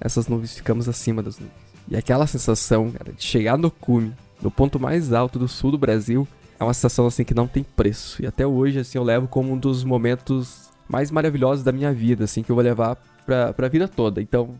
essas 0.00 0.28
nuvens, 0.28 0.54
ficamos 0.54 0.88
acima 0.88 1.22
das 1.22 1.38
nuvens. 1.38 1.56
E 1.88 1.96
aquela 1.96 2.26
sensação, 2.26 2.90
cara, 2.90 3.12
de 3.12 3.22
chegar 3.22 3.56
no 3.56 3.70
cume 3.70 4.12
no 4.42 4.50
ponto 4.50 4.78
mais 4.78 5.12
alto 5.12 5.38
do 5.38 5.48
sul 5.48 5.70
do 5.70 5.78
Brasil, 5.78 6.28
é 6.58 6.64
uma 6.64 6.74
sensação 6.74 7.06
assim 7.06 7.24
que 7.24 7.34
não 7.34 7.46
tem 7.46 7.62
preço. 7.62 8.22
E 8.22 8.26
até 8.26 8.46
hoje 8.46 8.78
assim 8.78 8.98
eu 8.98 9.04
levo 9.04 9.26
como 9.26 9.52
um 9.52 9.58
dos 9.58 9.82
momentos 9.82 10.70
mais 10.88 11.10
maravilhosos 11.10 11.64
da 11.64 11.72
minha 11.72 11.92
vida, 11.92 12.24
assim, 12.24 12.42
que 12.42 12.50
eu 12.50 12.54
vou 12.54 12.64
levar 12.64 12.96
pra, 13.24 13.52
pra 13.52 13.68
vida 13.68 13.88
toda. 13.88 14.22
Então, 14.22 14.54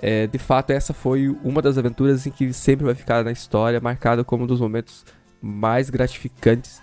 é, 0.00 0.26
de 0.26 0.38
fato, 0.38 0.70
essa 0.70 0.92
foi 0.94 1.28
uma 1.44 1.60
das 1.60 1.76
aventuras 1.76 2.26
em 2.26 2.30
que 2.30 2.52
sempre 2.52 2.84
vai 2.86 2.94
ficar 2.94 3.22
na 3.22 3.32
história, 3.32 3.80
marcada 3.80 4.24
como 4.24 4.44
um 4.44 4.46
dos 4.46 4.60
momentos 4.60 5.04
mais 5.40 5.90
gratificantes 5.90 6.80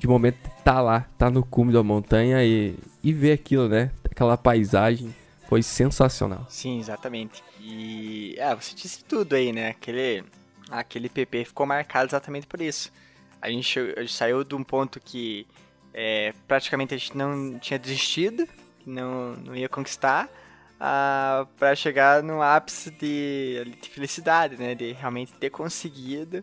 de 0.00 0.08
momento 0.08 0.38
tá 0.64 0.80
lá, 0.80 1.06
tá 1.18 1.30
no 1.30 1.44
cume 1.44 1.74
da 1.74 1.82
montanha 1.82 2.42
e, 2.42 2.74
e 3.04 3.12
ver 3.12 3.32
aquilo, 3.32 3.68
né? 3.68 3.90
Aquela 4.02 4.34
paisagem 4.34 5.14
foi 5.46 5.62
sensacional. 5.62 6.46
Sim, 6.48 6.78
exatamente. 6.78 7.44
E 7.60 8.34
é, 8.38 8.54
você 8.54 8.74
disse 8.74 9.04
tudo 9.04 9.34
aí, 9.34 9.52
né? 9.52 9.68
Aquele, 9.68 10.24
aquele 10.70 11.10
PP 11.10 11.44
ficou 11.44 11.66
marcado 11.66 12.08
exatamente 12.08 12.46
por 12.46 12.62
isso. 12.62 12.90
A 13.42 13.50
gente, 13.50 13.78
a 13.78 14.00
gente 14.00 14.14
saiu 14.14 14.42
de 14.42 14.54
um 14.54 14.64
ponto 14.64 14.98
que 14.98 15.46
é, 15.92 16.32
praticamente 16.48 16.94
a 16.94 16.96
gente 16.96 17.14
não 17.14 17.58
tinha 17.58 17.78
desistido, 17.78 18.48
não, 18.86 19.36
não 19.36 19.54
ia 19.54 19.68
conquistar, 19.68 20.30
para 20.80 21.74
chegar 21.76 22.22
no 22.22 22.40
ápice 22.40 22.90
de, 22.90 23.76
de, 23.82 23.90
felicidade, 23.90 24.56
né? 24.56 24.74
De 24.74 24.92
realmente 24.92 25.32
ter 25.34 25.50
conseguido 25.50 26.42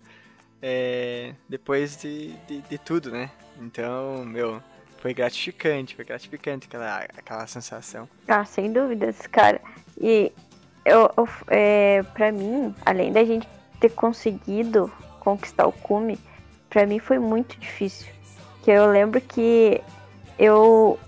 é, 0.62 1.34
depois 1.50 1.98
de, 1.98 2.34
de, 2.48 2.62
de, 2.62 2.77
tudo, 2.77 3.10
né? 3.10 3.32
Então, 3.60 4.24
meu, 4.24 4.62
foi 5.00 5.12
gratificante, 5.12 5.96
foi 5.96 6.06
gratificante 6.06 6.67
aquela, 6.67 6.98
aquela 7.17 7.48
sensação. 7.48 8.08
Ah, 8.27 8.46
sem 8.46 8.72
dúvidas, 8.72 9.25
cara. 9.25 9.60
E 10.00 10.32
eu, 10.86 11.12
eu 11.17 11.27
é, 11.48 12.03
pra 12.13 12.32
mim, 12.32 12.75
além 12.86 13.12
da 13.12 13.25
gente 13.25 13.48
ter 13.79 13.89
conseguido 13.89 14.91
conquistar 15.20 15.65
o 15.65 15.72
cume, 15.72 16.20
pra 16.70 16.86
mim 16.86 17.00
foi 17.00 17.17
muito 17.17 17.60
difícil. 17.60 18.08
Que 18.63 18.70
eu 18.70 18.86
lembro 18.86 19.20
que 19.20 19.82
eu 20.38 21.00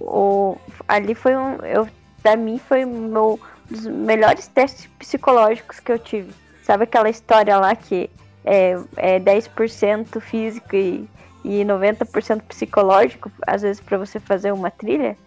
ali 0.87 1.13
foi 1.13 1.35
um. 1.35 1.57
Eu, 1.57 1.87
pra 2.29 2.35
mim 2.35 2.59
foi 2.59 2.85
meu, 2.85 3.39
um 3.71 3.73
dos 3.73 3.87
melhores 3.87 4.47
testes 4.47 4.87
psicológicos 4.99 5.79
que 5.79 5.91
eu 5.91 5.97
tive. 5.97 6.31
Sabe 6.63 6.83
aquela 6.83 7.09
história 7.09 7.57
lá 7.57 7.75
que 7.75 8.09
é, 8.45 8.77
é 8.97 9.19
10% 9.19 10.19
físico 10.21 10.75
e, 10.75 11.09
e 11.43 11.63
90% 11.63 12.41
psicológico, 12.43 13.31
às 13.47 13.63
vezes 13.63 13.81
para 13.81 13.97
você 13.97 14.19
fazer 14.19 14.51
uma 14.51 14.69
trilha? 14.69 15.17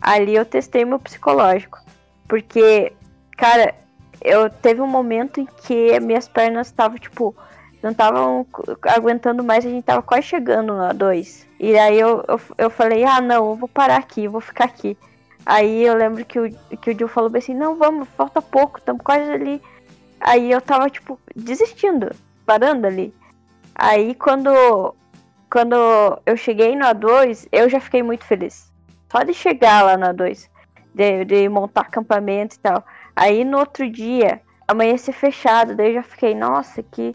Ali 0.00 0.36
eu 0.36 0.44
testei 0.44 0.84
meu 0.84 1.00
psicológico. 1.00 1.80
Porque, 2.28 2.92
cara, 3.36 3.74
eu 4.20 4.48
teve 4.48 4.80
um 4.80 4.86
momento 4.86 5.40
em 5.40 5.46
que 5.46 5.98
minhas 5.98 6.28
pernas 6.28 6.68
estavam, 6.68 6.96
tipo, 6.96 7.34
não 7.82 7.90
estavam 7.90 8.46
aguentando 8.82 9.42
mais, 9.42 9.66
a 9.66 9.68
gente 9.68 9.84
tava 9.84 10.02
quase 10.02 10.28
chegando 10.28 10.74
na 10.76 10.92
2. 10.92 11.48
E 11.58 11.76
aí 11.76 11.98
eu, 11.98 12.24
eu, 12.28 12.40
eu 12.56 12.70
falei, 12.70 13.04
ah 13.04 13.20
não, 13.20 13.50
eu 13.50 13.56
vou 13.56 13.68
parar 13.68 13.96
aqui, 13.96 14.24
eu 14.24 14.30
vou 14.30 14.40
ficar 14.40 14.64
aqui. 14.64 14.96
Aí 15.44 15.84
eu 15.84 15.94
lembro 15.94 16.24
que 16.24 16.38
o, 16.38 16.50
que 16.78 16.90
o 16.90 16.98
Gil 16.98 17.08
falou 17.08 17.30
assim, 17.36 17.54
não, 17.54 17.76
vamos, 17.76 18.08
falta 18.16 18.40
pouco, 18.40 18.78
estamos 18.78 19.02
quase 19.02 19.30
ali. 19.30 19.62
Aí 20.20 20.50
eu 20.50 20.60
tava, 20.60 20.88
tipo, 20.88 21.18
desistindo, 21.34 22.14
parando 22.46 22.86
ali. 22.86 23.12
Aí 23.74 24.14
quando, 24.14 24.94
quando 25.50 25.74
eu 26.24 26.36
cheguei 26.36 26.76
no 26.76 26.84
A2, 26.84 27.48
eu 27.50 27.68
já 27.68 27.80
fiquei 27.80 28.02
muito 28.02 28.24
feliz. 28.24 28.70
Só 29.10 29.22
de 29.22 29.34
chegar 29.34 29.82
lá 29.82 29.96
no 29.96 30.06
A2, 30.06 30.48
de, 30.94 31.24
de 31.24 31.48
montar 31.48 31.82
acampamento 31.82 32.56
e 32.56 32.58
tal. 32.60 32.84
Aí 33.16 33.44
no 33.44 33.58
outro 33.58 33.90
dia, 33.90 34.40
amanhecer 34.66 35.12
fechado, 35.12 35.74
daí 35.74 35.88
eu 35.88 35.94
já 35.94 36.02
fiquei, 36.02 36.34
nossa, 36.34 36.82
que 36.82 37.14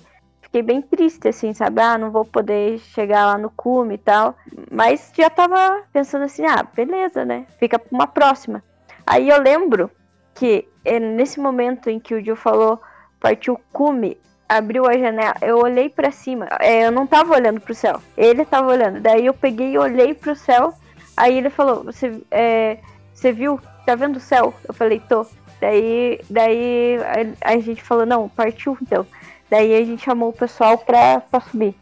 fiquei 0.58 0.62
bem 0.62 0.82
triste, 0.82 1.28
assim, 1.28 1.54
sabe? 1.54 1.82
Ah, 1.82 1.98
não 1.98 2.12
vou 2.12 2.26
poder 2.26 2.80
chegar 2.80 3.26
lá 3.26 3.38
no 3.38 3.50
cume 3.50 3.96
e 3.96 3.98
tal. 3.98 4.36
Mas 4.72 5.12
já 5.16 5.30
tava 5.30 5.84
pensando 5.92 6.24
assim, 6.24 6.46
ah, 6.46 6.66
beleza, 6.76 7.26
né? 7.26 7.46
Fica 7.60 7.82
uma 7.92 8.08
próxima. 8.08 8.64
Aí 9.06 9.30
eu 9.30 9.42
lembro 9.42 9.90
que 10.34 10.68
é, 10.84 11.00
nesse 11.00 11.40
momento 11.40 11.90
em 11.90 12.00
que 12.00 12.16
o 12.16 12.24
Gil 12.24 12.36
falou, 12.36 12.82
partiu 13.20 13.60
cume, 13.72 14.18
abriu 14.48 14.86
a 14.88 14.98
janela, 14.98 15.36
eu 15.42 15.58
olhei 15.58 15.90
para 15.90 16.12
cima. 16.12 16.48
É, 16.60 16.86
eu 16.86 16.92
não 16.92 17.06
tava 17.06 17.36
olhando 17.36 17.60
pro 17.60 17.76
céu, 17.76 18.02
ele 18.16 18.46
tava 18.46 18.68
olhando. 18.68 19.00
Daí 19.00 19.26
eu 19.26 19.34
peguei 19.34 19.74
e 19.74 19.78
olhei 19.78 20.14
pro 20.14 20.36
céu. 20.36 20.74
Aí 21.16 21.38
ele 21.38 21.50
falou, 21.50 21.84
você, 21.84 22.22
é, 22.32 22.78
você 23.14 23.32
viu? 23.32 23.60
Tá 23.86 23.96
vendo 23.96 24.18
o 24.18 24.22
céu? 24.22 24.54
Eu 24.68 24.74
falei, 24.74 25.02
tô. 25.08 25.26
Daí, 25.60 26.20
daí 26.30 26.98
a, 27.42 27.54
a 27.54 27.58
gente 27.60 27.82
falou, 27.82 28.06
não, 28.06 28.30
partiu 28.30 28.78
então. 28.82 29.06
Daí 29.50 29.76
a 29.76 29.86
gente 29.86 30.04
chamou 30.04 30.30
o 30.30 30.34
pessoal 30.34 30.78
pra, 30.78 31.22
pra 31.22 31.40
subir. 31.40 31.76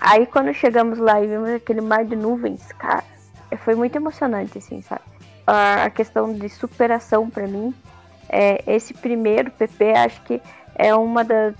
Aí 0.00 0.24
quando 0.26 0.54
chegamos 0.54 0.98
lá 0.98 1.22
e 1.22 1.26
vimos 1.26 1.50
aquele 1.50 1.82
mar 1.82 2.04
de 2.04 2.16
nuvens, 2.16 2.72
cara, 2.72 3.04
foi 3.58 3.74
muito 3.74 3.94
emocionante, 3.96 4.56
assim, 4.56 4.80
sabe? 4.80 5.02
A, 5.46 5.90
questão 5.90 6.32
de 6.32 6.48
superação 6.48 7.28
para 7.28 7.46
mim, 7.46 7.74
é, 8.28 8.62
esse 8.66 8.94
primeiro 8.94 9.50
PP, 9.50 9.92
acho 9.92 10.22
que 10.22 10.40
é 10.74 10.94
uma 10.94 11.22
das. 11.22 11.54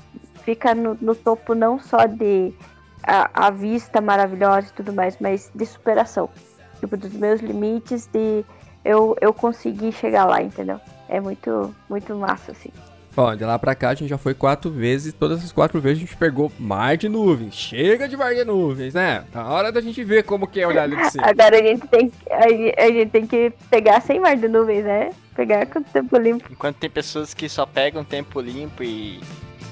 fica 0.45 0.75
no, 0.75 0.97
no 1.01 1.15
topo 1.15 1.55
não 1.55 1.79
só 1.79 2.07
de 2.07 2.55
a, 3.03 3.49
a, 3.49 3.51
vista 3.51 4.01
maravilhosa 4.01 4.69
e 4.69 4.73
tudo 4.73 4.93
mais, 4.93 5.17
mas 5.21 5.51
de 5.55 5.67
superação. 5.67 6.31
Tipo, 6.79 6.97
dos 6.97 7.13
meus 7.13 7.41
limites, 7.41 8.07
de 8.07 8.45
eu, 8.85 9.15
eu 9.21 9.35
conseguir 9.35 9.93
chegar 9.93 10.25
lá, 10.25 10.41
entendeu? 10.41 10.81
É 11.09 11.21
muito, 11.21 11.75
muito 11.89 12.15
massa, 12.15 12.53
assim. 12.53 12.71
Ó, 13.17 13.35
de 13.35 13.45
lá 13.45 13.59
pra 13.59 13.75
cá 13.75 13.91
a 13.91 13.95
gente 13.95 14.09
já 14.09 14.19
foi 14.19 14.35
quatro 14.35 14.71
vezes, 14.71 15.13
todas 15.13 15.43
as 15.45 15.53
quatro 15.53 15.81
vezes 15.81 15.99
a 15.99 16.01
gente 16.07 16.17
pegou 16.17 16.51
mar 16.59 16.97
de 16.97 17.09
nuvens. 17.09 17.55
Chega 17.55 18.09
de 18.09 18.17
mar 18.17 18.35
de 18.35 18.45
nuvens, 18.45 18.95
né? 18.95 19.25
Na 19.35 19.49
hora 19.49 19.73
da 19.73 19.81
gente 19.81 20.03
ver 20.05 20.23
como 20.23 20.47
que 20.47 20.61
é 20.61 20.67
olhar 20.67 20.85
ali 20.85 20.97
de 20.97 21.11
cima. 21.11 21.27
Agora 21.27 21.59
a 21.59 21.63
gente 21.63 21.87
tem, 21.89 22.13
a, 22.31 22.85
a 22.85 22.89
gente 22.89 23.11
tem 23.11 23.27
que 23.27 23.53
pegar 23.69 24.01
sem 24.01 24.21
mar 24.21 24.37
de 24.37 24.49
nuvens, 24.49 24.85
né? 24.85 25.11
Pegar 25.35 25.67
com 25.67 25.83
tempo 25.83 26.17
limpo. 26.17 26.49
Enquanto 26.51 26.77
tem 26.77 26.91
pessoas 26.91 27.35
que 27.35 27.49
só 27.49 27.67
pegam 27.67 28.05
tempo 28.05 28.41
limpo 28.41 28.83
e, 28.83 29.21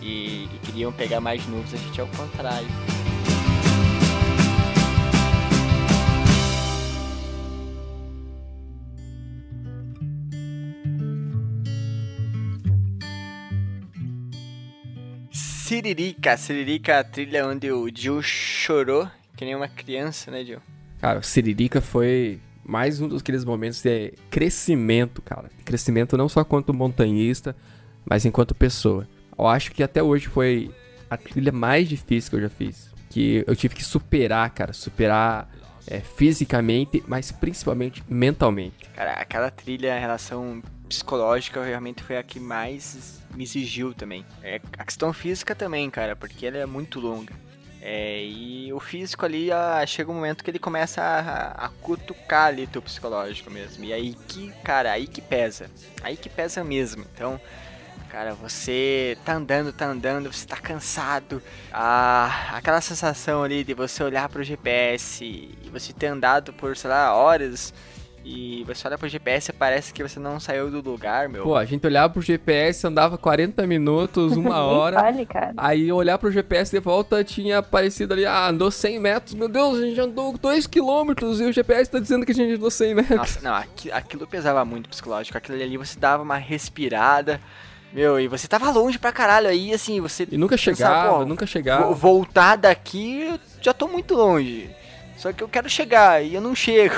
e, 0.03 0.44
e 0.44 0.59
queriam 0.64 0.92
pegar 0.92 1.20
mais 1.20 1.46
nuvens, 1.46 1.74
a 1.74 1.77
gente 1.77 2.01
é 2.01 2.05
o 2.05 2.09
contrário. 2.09 2.66
Siririca. 15.68 16.35
Siririca, 16.38 16.98
a 16.98 17.04
trilha 17.04 17.46
onde 17.46 17.70
o 17.70 17.90
Jill 17.94 18.22
chorou, 18.22 19.07
que 19.37 19.44
nem 19.44 19.54
uma 19.54 19.68
criança, 19.68 20.31
né, 20.31 20.42
Jill? 20.42 20.61
Cara, 20.98 21.20
Siririca 21.20 21.83
foi 21.83 22.40
mais 22.64 23.02
um 23.02 23.09
daqueles 23.09 23.44
momentos 23.44 23.83
de 23.83 24.14
crescimento, 24.31 25.20
cara. 25.20 25.50
Crescimento 25.66 26.16
não 26.16 26.26
só 26.26 26.42
quanto 26.42 26.72
montanhista, 26.72 27.54
mas 28.09 28.24
enquanto 28.24 28.54
pessoa. 28.54 29.07
Eu 29.38 29.46
acho 29.46 29.70
que 29.72 29.83
até 29.83 30.02
hoje 30.02 30.26
foi 30.26 30.70
a 31.11 31.18
trilha 31.18 31.52
mais 31.52 31.87
difícil 31.87 32.31
que 32.31 32.37
eu 32.37 32.40
já 32.40 32.48
fiz. 32.48 32.90
Que 33.11 33.44
eu 33.46 33.54
tive 33.54 33.74
que 33.74 33.85
superar, 33.85 34.48
cara. 34.48 34.72
Superar 34.72 35.50
é, 35.88 36.01
fisicamente, 36.01 37.03
mas 37.07 37.33
principalmente 37.33 38.03
mentalmente. 38.09 38.88
Cara, 38.94 39.12
aquela 39.14 39.51
trilha, 39.51 39.96
a 39.96 39.98
relação 39.98 40.62
psicológica 40.88 41.62
realmente 41.62 42.03
foi 42.03 42.16
a 42.16 42.22
que 42.22 42.38
mais 42.38 43.20
me 43.35 43.44
exigiu 43.44 43.94
também. 43.94 44.24
É, 44.42 44.61
a 44.79 44.85
questão 44.85 45.12
física 45.12 45.55
também, 45.55 45.88
cara, 45.90 46.14
porque 46.14 46.46
ela 46.46 46.59
é 46.59 46.66
muito 46.66 47.01
longa. 47.01 47.33
É, 47.81 48.24
e 48.24 48.72
o 48.72 48.81
físico 48.81 49.24
ali 49.24 49.53
ah, 49.53 49.85
chega 49.87 50.11
um 50.11 50.14
momento 50.14 50.42
que 50.42 50.51
ele 50.51 50.59
começa 50.59 51.01
a, 51.01 51.66
a, 51.66 51.68
cutucar 51.68 52.48
ali 52.48 52.66
teu 52.66 52.83
psicológico 52.83 53.51
mesmo. 53.51 53.85
E 53.85 53.92
aí 53.92 54.14
que, 54.27 54.53
cara, 54.64 54.92
aí 54.92 55.07
que 55.07 55.20
pesa. 55.20 55.70
Aí 56.03 56.16
que 56.16 56.29
pesa 56.29 56.64
mesmo. 56.64 57.05
Então, 57.14 57.40
cara, 58.11 58.34
você 58.34 59.16
tá 59.24 59.34
andando, 59.34 59.72
tá 59.72 59.87
andando, 59.87 60.32
você 60.32 60.46
tá 60.46 60.56
cansado. 60.56 61.42
Ah, 61.72 62.50
aquela 62.52 62.80
sensação 62.80 63.42
ali 63.42 63.64
de 63.64 63.74
você 63.74 64.02
olhar 64.02 64.28
pro 64.28 64.42
GPS 64.42 65.24
e 65.24 65.68
você 65.70 65.92
ter 65.92 66.06
andado 66.06 66.52
por, 66.52 66.76
sei 66.76 66.90
lá, 66.90 67.14
horas 67.14 67.72
e 68.30 68.62
você 68.64 68.87
olha 68.87 68.98
pro 68.98 69.08
GPS 69.08 69.50
e 69.50 69.54
parece 69.54 69.92
que 69.92 70.02
você 70.02 70.20
não 70.20 70.38
saiu 70.38 70.70
do 70.70 70.82
lugar, 70.82 71.30
meu. 71.30 71.44
Pô, 71.44 71.56
a 71.56 71.64
gente 71.64 71.87
olhava 71.87 72.12
pro 72.12 72.20
GPS, 72.20 72.87
andava 72.87 73.16
40 73.16 73.66
minutos, 73.66 74.37
uma 74.37 74.58
hora. 74.64 75.00
Vale, 75.00 75.24
cara. 75.24 75.54
Aí 75.56 75.90
olhar 75.90 76.18
pro 76.18 76.30
GPS 76.30 76.70
de 76.70 76.78
volta 76.78 77.24
tinha 77.24 77.58
aparecido 77.58 78.12
ali, 78.12 78.26
ah, 78.26 78.48
andou 78.48 78.70
100 78.70 79.00
metros. 79.00 79.34
Meu 79.34 79.48
Deus, 79.48 79.78
a 79.78 79.80
gente 79.80 79.98
andou 79.98 80.37
2 80.37 80.66
quilômetros 80.66 81.40
e 81.40 81.44
o 81.44 81.52
GPS 81.52 81.90
tá 81.90 81.98
dizendo 81.98 82.26
que 82.26 82.32
a 82.32 82.34
gente 82.34 82.54
andou 82.54 82.70
100 82.70 82.94
metros. 82.94 83.16
Nossa, 83.16 83.40
não, 83.40 83.54
aquilo, 83.54 83.94
aquilo 83.94 84.26
pesava 84.26 84.62
muito 84.62 84.90
psicológico. 84.90 85.38
Aquilo 85.38 85.61
ali 85.62 85.76
você 85.78 85.98
dava 85.98 86.22
uma 86.22 86.37
respirada. 86.37 87.40
Meu, 87.92 88.20
e 88.20 88.29
você 88.29 88.46
tava 88.46 88.70
longe 88.70 88.98
pra 88.98 89.12
caralho 89.12 89.48
aí, 89.48 89.72
assim, 89.72 90.01
você. 90.01 90.27
E 90.31 90.37
nunca 90.37 90.57
chegava, 90.57 91.24
nunca 91.24 91.46
chegava. 91.46 91.92
Voltar 91.94 92.57
daqui, 92.57 93.22
eu 93.22 93.40
já 93.62 93.72
tô 93.72 93.88
muito 93.88 94.14
longe. 94.14 94.70
Só 95.16 95.33
que 95.33 95.42
eu 95.42 95.48
quero 95.48 95.68
chegar 95.68 96.22
e 96.22 96.35
eu 96.35 96.40
não 96.40 96.55
chego. 96.55 96.94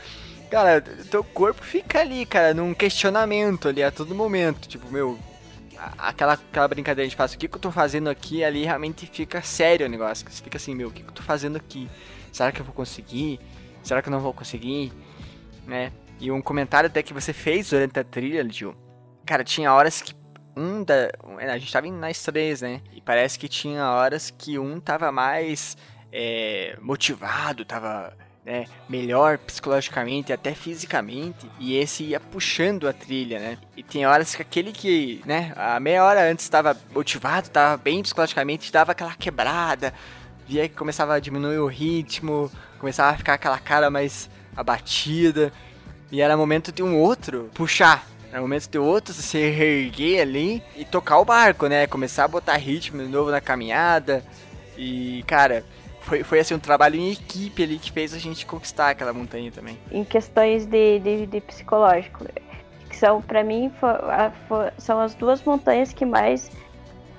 Cara, 0.50 0.80
teu 1.10 1.24
corpo 1.24 1.64
fica 1.64 2.00
ali, 2.00 2.24
cara, 2.24 2.54
num 2.54 2.72
questionamento 2.72 3.66
ali 3.66 3.82
a 3.82 3.90
todo 3.90 4.14
momento. 4.14 4.68
Tipo, 4.68 4.88
meu, 4.88 5.18
aquela, 5.98 6.34
aquela 6.34 6.68
brincadeira 6.68 7.08
de 7.08 7.16
faz, 7.16 7.32
o 7.32 7.38
que, 7.38 7.48
que 7.48 7.56
eu 7.56 7.60
tô 7.60 7.72
fazendo 7.72 8.08
aqui, 8.08 8.44
ali 8.44 8.64
realmente 8.64 9.04
fica 9.06 9.42
sério 9.42 9.86
o 9.86 9.88
negócio. 9.88 10.24
Você 10.30 10.44
fica 10.44 10.56
assim, 10.56 10.72
meu, 10.72 10.88
o 10.88 10.90
que, 10.92 11.02
que 11.02 11.08
eu 11.08 11.14
tô 11.14 11.22
fazendo 11.22 11.56
aqui? 11.56 11.90
Será 12.30 12.52
que 12.52 12.60
eu 12.60 12.64
vou 12.64 12.74
conseguir? 12.74 13.40
Será 13.82 14.00
que 14.00 14.08
eu 14.08 14.12
não 14.12 14.20
vou 14.20 14.32
conseguir? 14.32 14.92
Né? 15.66 15.90
E 16.20 16.30
um 16.30 16.40
comentário 16.40 16.86
até 16.86 17.02
que 17.02 17.12
você 17.12 17.32
fez 17.32 17.70
durante 17.70 17.98
a 17.98 18.04
trilha, 18.04 18.46
Gil. 18.48 18.76
Cara, 19.26 19.42
tinha 19.42 19.72
horas 19.72 20.00
que 20.00 20.14
um 20.56 20.82
da. 20.82 21.10
A 21.38 21.58
gente 21.58 21.72
tava 21.72 21.86
nas 21.88 22.22
três, 22.22 22.60
né? 22.62 22.80
E 22.92 23.00
parece 23.00 23.38
que 23.38 23.48
tinha 23.48 23.84
horas 23.90 24.30
que 24.30 24.58
um 24.58 24.80
tava 24.80 25.10
mais 25.10 25.76
é, 26.12 26.76
motivado, 26.80 27.64
tava 27.64 28.16
né, 28.44 28.66
melhor 28.88 29.38
psicologicamente, 29.38 30.32
até 30.32 30.54
fisicamente, 30.54 31.50
e 31.58 31.76
esse 31.76 32.04
ia 32.04 32.20
puxando 32.20 32.86
a 32.86 32.92
trilha, 32.92 33.38
né? 33.38 33.58
E 33.76 33.82
tem 33.82 34.06
horas 34.06 34.34
que 34.34 34.42
aquele 34.42 34.70
que, 34.70 35.22
né, 35.24 35.52
a 35.56 35.80
meia 35.80 36.04
hora 36.04 36.30
antes 36.30 36.44
estava 36.44 36.76
motivado, 36.94 37.46
estava 37.46 37.76
bem 37.76 38.02
psicologicamente, 38.02 38.70
dava 38.70 38.92
aquela 38.92 39.14
quebrada, 39.14 39.94
via 40.46 40.68
que 40.68 40.74
começava 40.74 41.14
a 41.14 41.20
diminuir 41.20 41.58
o 41.58 41.66
ritmo, 41.66 42.50
começava 42.78 43.14
a 43.14 43.16
ficar 43.16 43.34
aquela 43.34 43.58
cara 43.58 43.90
mais 43.90 44.28
abatida, 44.54 45.50
e 46.12 46.20
era 46.20 46.36
momento 46.36 46.70
de 46.70 46.82
um 46.82 46.98
outro 47.00 47.50
puxar. 47.54 48.06
Era 48.34 48.42
momento 48.42 48.68
de 48.68 48.78
outro 48.78 49.14
se 49.14 49.38
erguer 49.38 50.20
ali 50.20 50.60
e 50.74 50.84
tocar 50.84 51.20
o 51.20 51.24
barco, 51.24 51.68
né? 51.68 51.86
Começar 51.86 52.24
a 52.24 52.28
botar 52.28 52.56
ritmo 52.56 53.00
de 53.00 53.08
novo 53.08 53.30
na 53.30 53.40
caminhada. 53.40 54.24
E, 54.76 55.22
cara, 55.24 55.64
foi, 56.00 56.24
foi 56.24 56.40
assim 56.40 56.52
um 56.52 56.58
trabalho 56.58 56.96
em 56.96 57.12
equipe 57.12 57.62
ali 57.62 57.78
que 57.78 57.92
fez 57.92 58.12
a 58.12 58.18
gente 58.18 58.44
conquistar 58.44 58.90
aquela 58.90 59.12
montanha 59.12 59.52
também. 59.52 59.78
Em 59.88 60.02
questões 60.02 60.66
de, 60.66 60.98
de, 60.98 61.26
de 61.26 61.40
psicológico, 61.42 62.26
que 62.90 62.96
são 62.96 63.22
para 63.22 63.44
mim 63.44 63.70
for, 63.78 64.00
for, 64.48 64.72
são 64.78 64.98
as 64.98 65.14
duas 65.14 65.40
montanhas 65.44 65.92
que 65.92 66.04
mais 66.04 66.50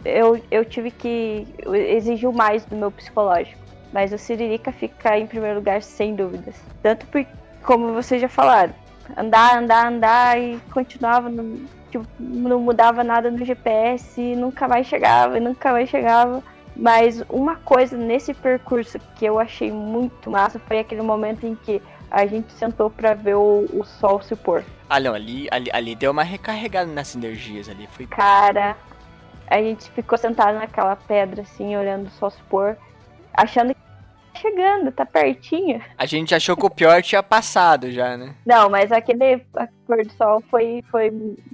eu, 0.04 0.44
eu 0.52 0.66
tive 0.66 0.92
que 0.92 1.48
exigiu 1.72 2.34
mais 2.34 2.66
do 2.66 2.76
meu 2.76 2.92
psicológico. 2.92 3.64
Mas 3.94 4.12
o 4.12 4.18
Siririca 4.18 4.74
fica 4.74 5.18
em 5.18 5.26
primeiro 5.26 5.60
lugar 5.60 5.82
sem 5.82 6.14
dúvidas. 6.14 6.56
Tanto 6.84 7.06
por 7.08 7.26
como 7.64 7.94
vocês 7.94 8.20
já 8.20 8.28
falaram, 8.28 8.74
andar, 9.18 9.58
andar, 9.58 9.88
andar 9.88 10.40
e 10.40 10.60
continuava 10.72 11.30
no, 11.30 11.66
tipo, 11.90 12.06
não 12.20 12.60
mudava 12.60 13.04
nada 13.04 13.30
no 13.32 13.44
GPS 13.44 14.20
e 14.20 14.36
nunca 14.36 14.68
mais 14.68 14.88
chegava, 14.88 15.38
e 15.38 15.42
nunca 15.42 15.72
mais 15.72 15.90
chegava. 15.90 16.44
Mas 16.76 17.24
uma 17.30 17.56
coisa 17.56 17.96
nesse 17.96 18.34
percurso 18.34 19.00
que 19.16 19.26
eu 19.26 19.40
achei 19.40 19.72
muito 19.72 20.30
massa 20.30 20.60
foi 20.60 20.80
aquele 20.80 21.02
momento 21.02 21.46
em 21.46 21.56
que 21.56 21.82
a 22.12 22.26
gente 22.26 22.52
sentou 22.54 22.90
para 22.90 23.14
ver 23.14 23.36
o, 23.36 23.66
o, 23.74 23.84
sol 23.84 24.22
se 24.22 24.36
pôr. 24.36 24.64
Ah, 24.90 25.00
não, 25.00 25.14
ali, 25.14 25.48
ali, 25.52 25.70
ali 25.74 25.96
deu 25.96 26.12
uma 26.12 26.24
recarregada 26.24 26.92
nas 26.92 27.16
energias 27.16 27.70
ali. 27.70 27.88
Foi... 27.88 28.06
Cara, 28.08 28.76
a 29.48 29.58
gente 29.58 29.90
ficou 29.92 30.18
sentado 30.18 30.58
naquela 30.58 30.96
pedra 30.96 31.42
assim, 31.42 31.76
olhando 31.76 32.08
o 32.08 32.12
sol 32.12 32.30
se 32.30 32.42
pôr, 32.44 32.78
achando 33.34 33.74
que 33.74 33.85
chegando, 34.36 34.92
tá 34.92 35.06
pertinho. 35.06 35.82
A 35.98 36.06
gente 36.06 36.34
achou 36.36 36.56
que 36.56 36.66
o 36.66 36.70
pior 36.70 37.02
tinha 37.02 37.24
passado 37.24 37.92
já, 37.92 38.18
né? 38.18 38.36
Não, 38.46 38.70
mas 38.70 38.92
aquele 38.92 39.38
pôr 39.86 40.04
do 40.06 40.12
sol 40.14 40.44
foi, 40.50 40.84
foi 40.92 41.12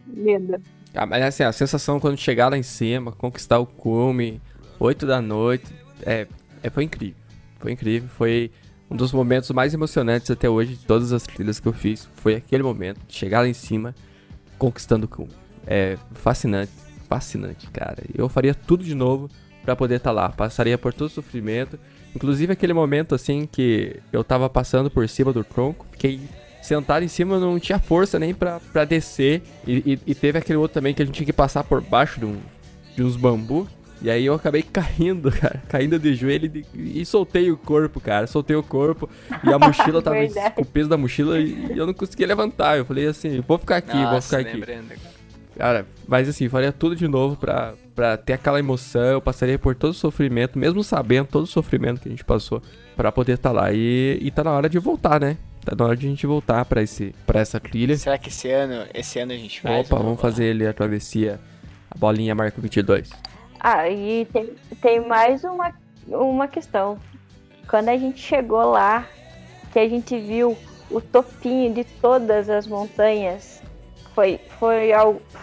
lindo. 0.07 0.61
Ah, 0.93 1.05
mas 1.05 1.23
assim, 1.23 1.43
a 1.43 1.51
sensação 1.51 1.99
quando 1.99 2.17
chegar 2.17 2.49
lá 2.49 2.57
em 2.57 2.63
cima, 2.63 3.11
conquistar 3.11 3.59
o 3.59 3.65
cume, 3.65 4.41
8 4.81 5.05
da 5.05 5.21
noite. 5.21 5.73
É, 6.03 6.27
é, 6.63 6.69
foi 6.69 6.83
incrível. 6.83 7.21
Foi 7.59 7.71
incrível. 7.71 8.09
Foi 8.09 8.51
um 8.89 8.95
dos 8.95 9.13
momentos 9.13 9.51
mais 9.51 9.73
emocionantes 9.73 10.31
até 10.31 10.49
hoje 10.49 10.75
de 10.75 10.85
todas 10.85 11.13
as 11.13 11.23
trilhas 11.23 11.59
que 11.59 11.67
eu 11.67 11.73
fiz. 11.73 12.09
Foi 12.15 12.35
aquele 12.35 12.63
momento 12.63 12.99
de 13.07 13.13
chegar 13.13 13.41
lá 13.41 13.47
em 13.47 13.53
cima, 13.53 13.93
conquistando 14.57 15.05
o 15.05 15.09
cume. 15.09 15.29
É 15.67 15.97
fascinante. 16.13 16.71
Fascinante, 17.07 17.69
cara. 17.69 18.03
Eu 18.15 18.27
faria 18.27 18.55
tudo 18.55 18.83
de 18.83 18.95
novo 18.95 19.29
para 19.63 19.75
poder 19.75 19.95
estar 19.95 20.09
tá 20.09 20.13
lá. 20.13 20.29
Passaria 20.29 20.77
por 20.77 20.93
todo 20.93 21.07
o 21.07 21.13
sofrimento. 21.13 21.79
Inclusive 22.15 22.53
aquele 22.53 22.73
momento 22.73 23.15
assim 23.15 23.47
que 23.49 23.97
eu 24.11 24.23
tava 24.23 24.49
passando 24.49 24.89
por 24.89 25.07
cima 25.07 25.31
do 25.31 25.43
tronco. 25.43 25.85
Fiquei 25.91 26.19
sentado 26.61 27.03
em 27.03 27.07
cima, 27.07 27.39
não 27.39 27.59
tinha 27.59 27.79
força 27.79 28.19
nem 28.19 28.33
pra, 28.33 28.59
pra 28.71 28.85
descer. 28.85 29.41
E, 29.65 29.93
e, 29.93 29.99
e, 30.11 30.15
teve 30.15 30.37
aquele 30.37 30.57
outro 30.57 30.75
também 30.75 30.93
que 30.93 31.01
a 31.01 31.05
gente 31.05 31.15
tinha 31.15 31.25
que 31.25 31.33
passar 31.33 31.63
por 31.63 31.81
baixo 31.81 32.19
de, 32.19 32.25
um, 32.25 32.37
de 32.95 33.03
uns 33.03 33.15
bambu. 33.15 33.67
E 34.01 34.09
aí 34.09 34.25
eu 34.25 34.33
acabei 34.33 34.61
caindo, 34.73 35.31
cara. 35.31 35.61
Caindo 35.69 35.97
de 35.99 36.13
joelho 36.13 36.51
e, 36.73 37.01
e 37.01 37.05
soltei 37.05 37.51
o 37.51 37.57
corpo, 37.57 37.99
cara. 37.99 38.27
Soltei 38.27 38.55
o 38.55 38.63
corpo 38.63 39.09
e 39.43 39.53
a 39.53 39.59
mochila 39.59 40.01
tava 40.03 40.17
com 40.55 40.61
o 40.61 40.65
peso 40.65 40.89
da 40.89 40.97
mochila 40.97 41.39
e 41.39 41.77
eu 41.77 41.85
não 41.85 41.93
conseguia 41.93 42.27
levantar. 42.27 42.77
Eu 42.77 42.85
falei 42.85 43.07
assim, 43.07 43.41
vou 43.47 43.57
ficar 43.57 43.77
aqui, 43.77 43.95
Nossa, 43.95 44.11
vou 44.11 44.21
ficar 44.21 44.39
aqui. 44.39 45.11
Cara, 45.57 45.85
mas 46.07 46.27
assim, 46.27 46.49
faria 46.49 46.71
tudo 46.71 46.95
de 46.95 47.07
novo 47.07 47.35
pra, 47.35 47.73
pra 48.01 48.17
ter 48.17 48.33
aquela 48.33 48.57
emoção. 48.57 49.03
Eu 49.03 49.21
passaria 49.21 49.59
por 49.59 49.75
todo 49.75 49.91
o 49.91 49.93
sofrimento, 49.93 50.57
mesmo 50.57 50.83
sabendo 50.83 51.27
todo 51.27 51.43
o 51.43 51.47
sofrimento 51.47 52.01
que 52.01 52.07
a 52.07 52.11
gente 52.11 52.25
passou, 52.25 52.59
pra 52.95 53.11
poder 53.11 53.33
estar 53.33 53.51
tá 53.51 53.55
lá. 53.55 53.71
E, 53.71 54.17
e 54.19 54.31
tá 54.31 54.43
na 54.43 54.49
hora 54.51 54.67
de 54.67 54.79
voltar, 54.79 55.21
né? 55.21 55.37
Tá 55.63 55.75
na 55.75 55.85
hora 55.85 55.95
de 55.95 56.07
a 56.07 56.09
gente 56.09 56.25
voltar 56.25 56.65
pra, 56.65 56.81
esse, 56.81 57.13
pra 57.27 57.39
essa 57.39 57.59
trilha. 57.59 57.95
Será 57.95 58.17
que 58.17 58.29
esse 58.29 58.49
ano, 58.49 58.87
esse 58.91 59.19
ano 59.19 59.33
a 59.33 59.35
gente 59.35 59.61
faz? 59.61 59.85
Opa, 59.85 60.01
vamos 60.01 60.19
fazer 60.19 60.45
ele 60.45 60.65
a 60.65 60.73
travessia, 60.73 61.39
a 61.91 61.95
bolinha 61.95 62.33
marca 62.33 62.59
22. 62.59 63.11
Ah, 63.59 63.87
e 63.87 64.25
tem, 64.33 64.49
tem 64.81 65.07
mais 65.07 65.43
uma, 65.43 65.71
uma 66.07 66.47
questão. 66.47 66.97
Quando 67.69 67.89
a 67.89 67.97
gente 67.97 68.19
chegou 68.19 68.71
lá, 68.71 69.07
que 69.71 69.77
a 69.77 69.87
gente 69.87 70.17
viu 70.17 70.57
o 70.89 70.99
topinho 70.99 71.71
de 71.71 71.83
todas 71.83 72.49
as 72.49 72.65
montanhas, 72.65 73.61
foi, 74.15 74.39
foi, 74.57 74.89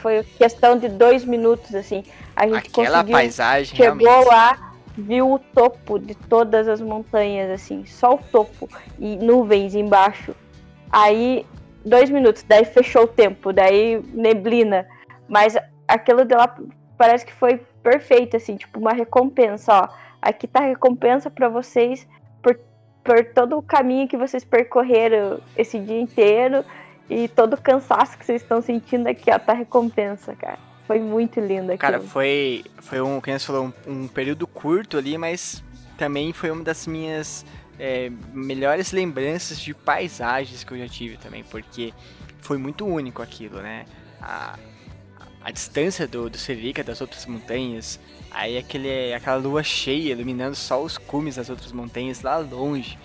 foi 0.02 0.24
questão 0.36 0.76
de 0.76 0.88
dois 0.88 1.24
minutos, 1.24 1.72
assim. 1.76 2.02
A 2.38 2.46
gente 2.46 2.68
Aquela 2.68 2.98
conseguiu, 2.98 3.16
paisagem 3.16 3.76
chegou 3.76 4.06
realmente. 4.06 4.28
lá, 4.28 4.72
viu 4.96 5.32
o 5.32 5.38
topo 5.40 5.98
de 5.98 6.14
todas 6.14 6.68
as 6.68 6.80
montanhas, 6.80 7.50
assim, 7.50 7.84
só 7.84 8.14
o 8.14 8.18
topo 8.18 8.68
e 8.96 9.16
nuvens 9.16 9.74
embaixo. 9.74 10.36
Aí, 10.88 11.44
dois 11.84 12.08
minutos, 12.08 12.44
daí 12.46 12.64
fechou 12.64 13.02
o 13.02 13.08
tempo, 13.08 13.52
daí 13.52 14.00
neblina. 14.14 14.86
Mas 15.28 15.56
aquilo 15.88 16.24
de 16.24 16.36
lá 16.36 16.56
parece 16.96 17.26
que 17.26 17.32
foi 17.32 17.60
perfeito, 17.82 18.36
assim, 18.36 18.56
tipo 18.56 18.78
uma 18.78 18.92
recompensa, 18.92 19.72
ó. 19.74 19.88
Aqui 20.22 20.46
tá 20.46 20.60
a 20.60 20.66
recompensa 20.66 21.28
para 21.28 21.48
vocês 21.48 22.06
por, 22.40 22.56
por 23.02 23.24
todo 23.34 23.58
o 23.58 23.62
caminho 23.62 24.06
que 24.06 24.16
vocês 24.16 24.44
percorreram 24.44 25.40
esse 25.56 25.76
dia 25.80 26.00
inteiro 26.00 26.64
e 27.10 27.26
todo 27.26 27.54
o 27.54 27.60
cansaço 27.60 28.16
que 28.16 28.24
vocês 28.24 28.42
estão 28.42 28.62
sentindo 28.62 29.08
aqui, 29.08 29.28
ó, 29.32 29.38
tá 29.40 29.54
a 29.54 29.56
recompensa, 29.56 30.36
cara. 30.36 30.67
Foi 30.88 30.98
muito 30.98 31.38
lindo 31.38 31.70
aqui. 31.70 31.78
Cara, 31.78 32.00
foi, 32.00 32.64
foi 32.78 32.98
um, 33.02 33.20
como 33.20 33.38
você 33.38 33.46
falou, 33.46 33.74
um, 33.86 34.04
um, 34.04 34.08
período 34.08 34.46
curto 34.46 34.96
ali, 34.96 35.18
mas 35.18 35.62
também 35.98 36.32
foi 36.32 36.50
uma 36.50 36.64
das 36.64 36.86
minhas 36.86 37.44
é, 37.78 38.10
melhores 38.32 38.90
lembranças 38.90 39.60
de 39.60 39.74
paisagens 39.74 40.64
que 40.64 40.72
eu 40.72 40.78
já 40.78 40.88
tive 40.88 41.18
também, 41.18 41.44
porque 41.44 41.92
foi 42.40 42.56
muito 42.56 42.86
único 42.86 43.20
aquilo, 43.20 43.60
né? 43.60 43.84
A, 44.18 44.58
a 45.44 45.50
distância 45.50 46.08
do, 46.08 46.30
do 46.30 46.38
Serica 46.38 46.82
das 46.82 47.02
outras 47.02 47.26
montanhas, 47.26 48.00
aí 48.30 48.56
aquele, 48.56 49.12
aquela 49.12 49.36
lua 49.36 49.62
cheia 49.62 50.12
iluminando 50.12 50.56
só 50.56 50.82
os 50.82 50.96
cumes 50.96 51.36
das 51.36 51.50
outras 51.50 51.70
montanhas 51.70 52.22
lá 52.22 52.38
longe. 52.38 52.98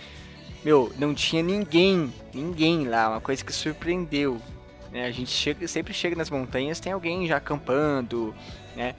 Meu, 0.63 0.89
não 0.97 1.13
tinha 1.13 1.43
ninguém, 1.43 2.13
ninguém 2.33 2.87
lá, 2.87 3.09
uma 3.09 3.19
coisa 3.19 3.43
que 3.43 3.51
surpreendeu. 3.51 4.41
Né? 4.93 5.05
A 5.07 5.11
gente 5.11 5.31
chega, 5.31 5.67
sempre 5.67 5.91
chega 5.93 6.15
nas 6.15 6.29
montanhas, 6.29 6.79
tem 6.79 6.93
alguém 6.93 7.25
já 7.25 7.37
acampando, 7.37 8.33
né? 8.75 8.93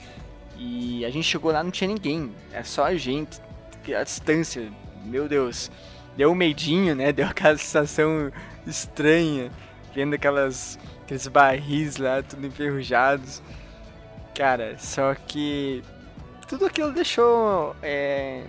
E 0.57 1.05
a 1.05 1.09
gente 1.09 1.23
chegou 1.23 1.51
lá, 1.51 1.63
não 1.63 1.71
tinha 1.71 1.87
ninguém, 1.87 2.31
é 2.51 2.63
só 2.63 2.85
a 2.85 2.95
gente, 2.95 3.39
a 3.97 4.03
distância, 4.03 4.69
meu 5.05 5.27
Deus. 5.27 5.71
Deu 6.17 6.31
um 6.31 6.35
medinho, 6.35 6.95
né? 6.95 7.11
Deu 7.13 7.25
aquela 7.25 7.57
sensação 7.57 8.31
estranha, 8.67 9.49
vendo 9.93 10.13
aquelas 10.15 10.77
aqueles 11.03 11.27
barris 11.27 11.97
lá, 11.97 12.21
tudo 12.21 12.45
enferrujados. 12.45 13.41
Cara, 14.33 14.77
só 14.77 15.15
que 15.15 15.81
tudo 16.47 16.65
aquilo 16.65 16.91
deixou 16.91 17.75
é, 17.81 18.43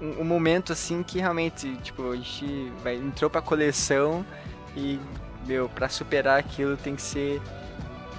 um, 0.00 0.22
um, 0.22 0.24
momento 0.24 0.72
assim 0.72 1.02
que 1.02 1.18
realmente, 1.18 1.76
tipo, 1.82 2.10
a 2.10 2.16
gente 2.16 2.72
vai, 2.82 2.96
entrou 2.96 3.30
pra 3.30 3.40
coleção 3.40 4.24
e, 4.76 4.98
meu, 5.46 5.68
pra 5.68 5.88
superar 5.88 6.38
aquilo 6.38 6.76
tem 6.76 6.94
que 6.94 7.02
ser. 7.02 7.40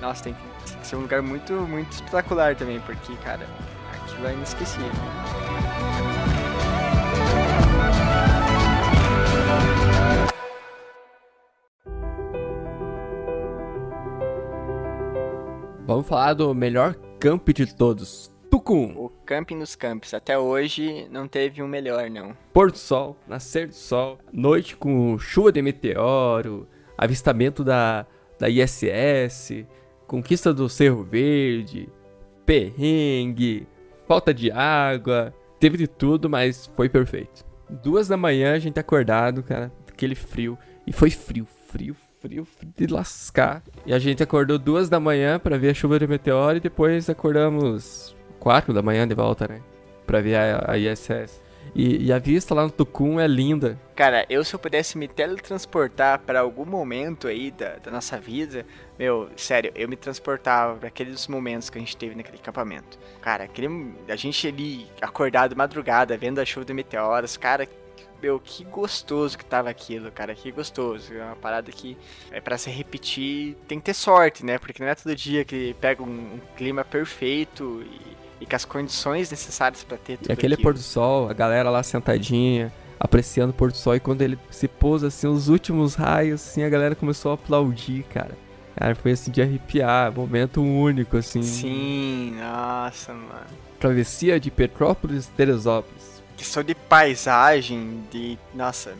Nossa, 0.01 0.23
tem 0.23 0.33
que, 0.33 0.71
tem 0.71 0.79
que 0.79 0.87
ser 0.87 0.95
um 0.95 1.01
lugar 1.01 1.21
muito, 1.21 1.53
muito 1.53 1.91
espetacular 1.91 2.55
também, 2.55 2.79
porque, 2.81 3.15
cara, 3.17 3.45
aquilo 3.93 4.27
é 4.27 4.33
inesquecível. 4.33 4.91
Vamos 15.91 16.07
falar 16.07 16.33
do 16.33 16.53
melhor 16.55 16.95
camp 17.19 17.49
de 17.49 17.75
todos. 17.75 18.31
Tucum. 18.49 18.93
O 18.97 19.09
camping 19.25 19.55
nos 19.55 19.75
campos. 19.75 20.13
Até 20.13 20.37
hoje 20.37 21.07
não 21.11 21.27
teve 21.27 21.61
um 21.61 21.67
melhor, 21.67 22.09
não. 22.09 22.35
Porto 22.53 22.77
Sol, 22.77 23.17
nascer 23.27 23.67
do 23.67 23.73
sol, 23.73 24.17
noite 24.31 24.75
com 24.75 25.17
chuva 25.19 25.51
de 25.51 25.61
meteoro, 25.61 26.67
avistamento 27.01 27.63
da, 27.63 28.05
da 28.37 28.47
ISS, 28.47 29.65
conquista 30.05 30.53
do 30.53 30.69
Cerro 30.69 31.03
Verde, 31.03 31.89
perrengue, 32.45 33.67
falta 34.07 34.31
de 34.31 34.51
água, 34.51 35.33
teve 35.59 35.77
de 35.77 35.87
tudo, 35.87 36.29
mas 36.29 36.67
foi 36.75 36.87
perfeito. 36.87 37.43
Duas 37.67 38.07
da 38.07 38.15
manhã 38.15 38.53
a 38.53 38.59
gente 38.59 38.79
acordado, 38.79 39.41
cara, 39.41 39.71
aquele 39.87 40.13
frio. 40.13 40.57
E 40.85 40.93
foi 40.93 41.09
frio, 41.09 41.47
frio, 41.67 41.95
frio, 42.19 42.45
frio 42.45 42.73
de 42.77 42.87
lascar. 42.87 43.63
E 43.85 43.93
a 43.93 43.97
gente 43.97 44.21
acordou 44.21 44.59
duas 44.59 44.89
da 44.89 44.99
manhã 44.99 45.39
para 45.39 45.57
ver 45.57 45.69
a 45.69 45.73
chuva 45.73 45.97
de 45.97 46.05
meteoro 46.05 46.57
e 46.57 46.59
depois 46.59 47.09
acordamos 47.09 48.15
quatro 48.39 48.73
da 48.73 48.81
manhã 48.81 49.07
de 49.07 49.15
volta, 49.15 49.47
né? 49.47 49.61
Pra 50.05 50.21
ver 50.21 50.35
a, 50.35 50.71
a 50.71 50.77
ISS. 50.77 51.41
E, 51.73 52.07
e, 52.07 52.13
a 52.13 52.19
vista 52.19 52.53
lá 52.53 52.63
no 52.63 52.69
Tucum 52.69 53.19
é 53.19 53.27
linda. 53.27 53.79
Cara, 53.95 54.25
eu 54.29 54.43
se 54.43 54.53
eu 54.53 54.59
pudesse 54.59 54.97
me 54.97 55.07
teletransportar 55.07 56.19
para 56.19 56.41
algum 56.41 56.65
momento 56.65 57.27
aí 57.27 57.49
da, 57.49 57.77
da, 57.77 57.89
nossa 57.89 58.19
vida, 58.19 58.65
meu, 58.99 59.29
sério, 59.37 59.71
eu 59.73 59.87
me 59.87 59.95
transportava 59.95 60.77
para 60.77 60.89
aqueles 60.89 61.27
momentos 61.27 61.69
que 61.69 61.77
a 61.77 61.81
gente 61.81 61.95
teve 61.95 62.13
naquele 62.13 62.37
acampamento. 62.37 62.99
Cara, 63.21 63.45
aquele, 63.45 63.93
a 64.09 64.15
gente 64.17 64.47
ali 64.47 64.87
acordado 65.01 65.55
madrugada, 65.55 66.17
vendo 66.17 66.39
a 66.39 66.45
chuva 66.45 66.65
de 66.65 66.73
meteoros, 66.73 67.37
cara, 67.37 67.67
meu, 68.21 68.39
que 68.39 68.63
gostoso 68.65 69.37
que 69.37 69.45
tava 69.45 69.69
aquilo, 69.69 70.11
cara, 70.11 70.35
que 70.35 70.51
gostoso. 70.51 71.13
É 71.13 71.23
uma 71.23 71.35
parada 71.35 71.71
que 71.71 71.97
é 72.31 72.39
para 72.39 72.57
se 72.57 72.69
repetir, 72.69 73.55
tem 73.67 73.79
que 73.79 73.85
ter 73.85 73.93
sorte, 73.93 74.45
né? 74.45 74.59
Porque 74.59 74.83
não 74.83 74.89
é 74.89 74.95
todo 74.95 75.15
dia 75.15 75.43
que 75.43 75.73
pega 75.79 76.03
um, 76.03 76.35
um 76.35 76.39
clima 76.55 76.83
perfeito 76.83 77.83
e 77.83 78.20
e 78.41 78.45
com 78.45 78.55
as 78.55 78.65
condições 78.65 79.29
necessárias 79.29 79.83
para 79.83 79.97
ter 79.97 80.17
tudo 80.17 80.29
E 80.29 80.33
aquele 80.33 80.55
aquilo. 80.55 80.69
pôr 80.69 80.73
do 80.73 80.81
sol, 80.81 81.29
a 81.29 81.33
galera 81.33 81.69
lá 81.69 81.83
sentadinha, 81.83 82.73
apreciando 82.99 83.51
o 83.51 83.53
pôr 83.53 83.71
do 83.71 83.77
sol, 83.77 83.95
e 83.95 83.99
quando 83.99 84.23
ele 84.23 84.37
se 84.49 84.67
pôs 84.67 85.03
assim, 85.03 85.27
os 85.27 85.47
últimos 85.47 85.93
raios, 85.93 86.41
assim, 86.41 86.63
a 86.63 86.69
galera 86.69 86.95
começou 86.95 87.31
a 87.31 87.35
aplaudir, 87.35 88.03
cara. 88.11 88.35
Cara, 88.75 88.95
foi 88.95 89.11
assim 89.11 89.29
de 89.29 89.41
arrepiar, 89.41 90.11
momento 90.11 90.61
único, 90.61 91.17
assim. 91.17 91.43
Sim, 91.43 92.35
nossa, 92.39 93.13
mano. 93.13 93.45
Travessia 93.79 94.39
de 94.39 94.49
Petrópolis, 94.49 95.27
Teresópolis. 95.27 96.23
Questão 96.35 96.63
de 96.63 96.73
paisagem, 96.73 98.01
de. 98.11 98.39
Nossa, 98.55 98.95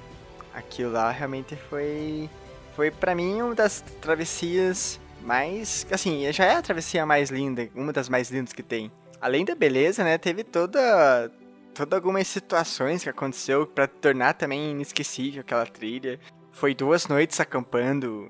aquilo 0.53 0.91
lá 0.91 1.09
realmente 1.09 1.55
foi. 1.55 2.29
Foi 2.75 2.91
para 2.91 3.15
mim 3.15 3.41
uma 3.41 3.55
das 3.55 3.81
travessias 4.01 4.99
mais. 5.23 5.87
Assim, 5.89 6.31
já 6.31 6.45
é 6.45 6.55
a 6.57 6.61
travessia 6.61 7.05
mais 7.05 7.31
linda, 7.31 7.67
uma 7.73 7.93
das 7.93 8.09
mais 8.09 8.29
lindas 8.29 8.53
que 8.53 8.61
tem 8.61 8.91
além 9.21 9.45
da 9.45 9.55
beleza, 9.55 10.03
né, 10.03 10.17
teve 10.17 10.43
toda 10.43 11.31
toda 11.73 11.95
algumas 11.95 12.27
situações 12.27 13.03
que 13.03 13.09
aconteceu 13.09 13.65
para 13.65 13.87
tornar 13.87 14.33
também 14.33 14.71
inesquecível 14.71 15.39
aquela 15.39 15.65
trilha. 15.65 16.19
Foi 16.51 16.75
duas 16.75 17.07
noites 17.07 17.39
acampando. 17.39 18.29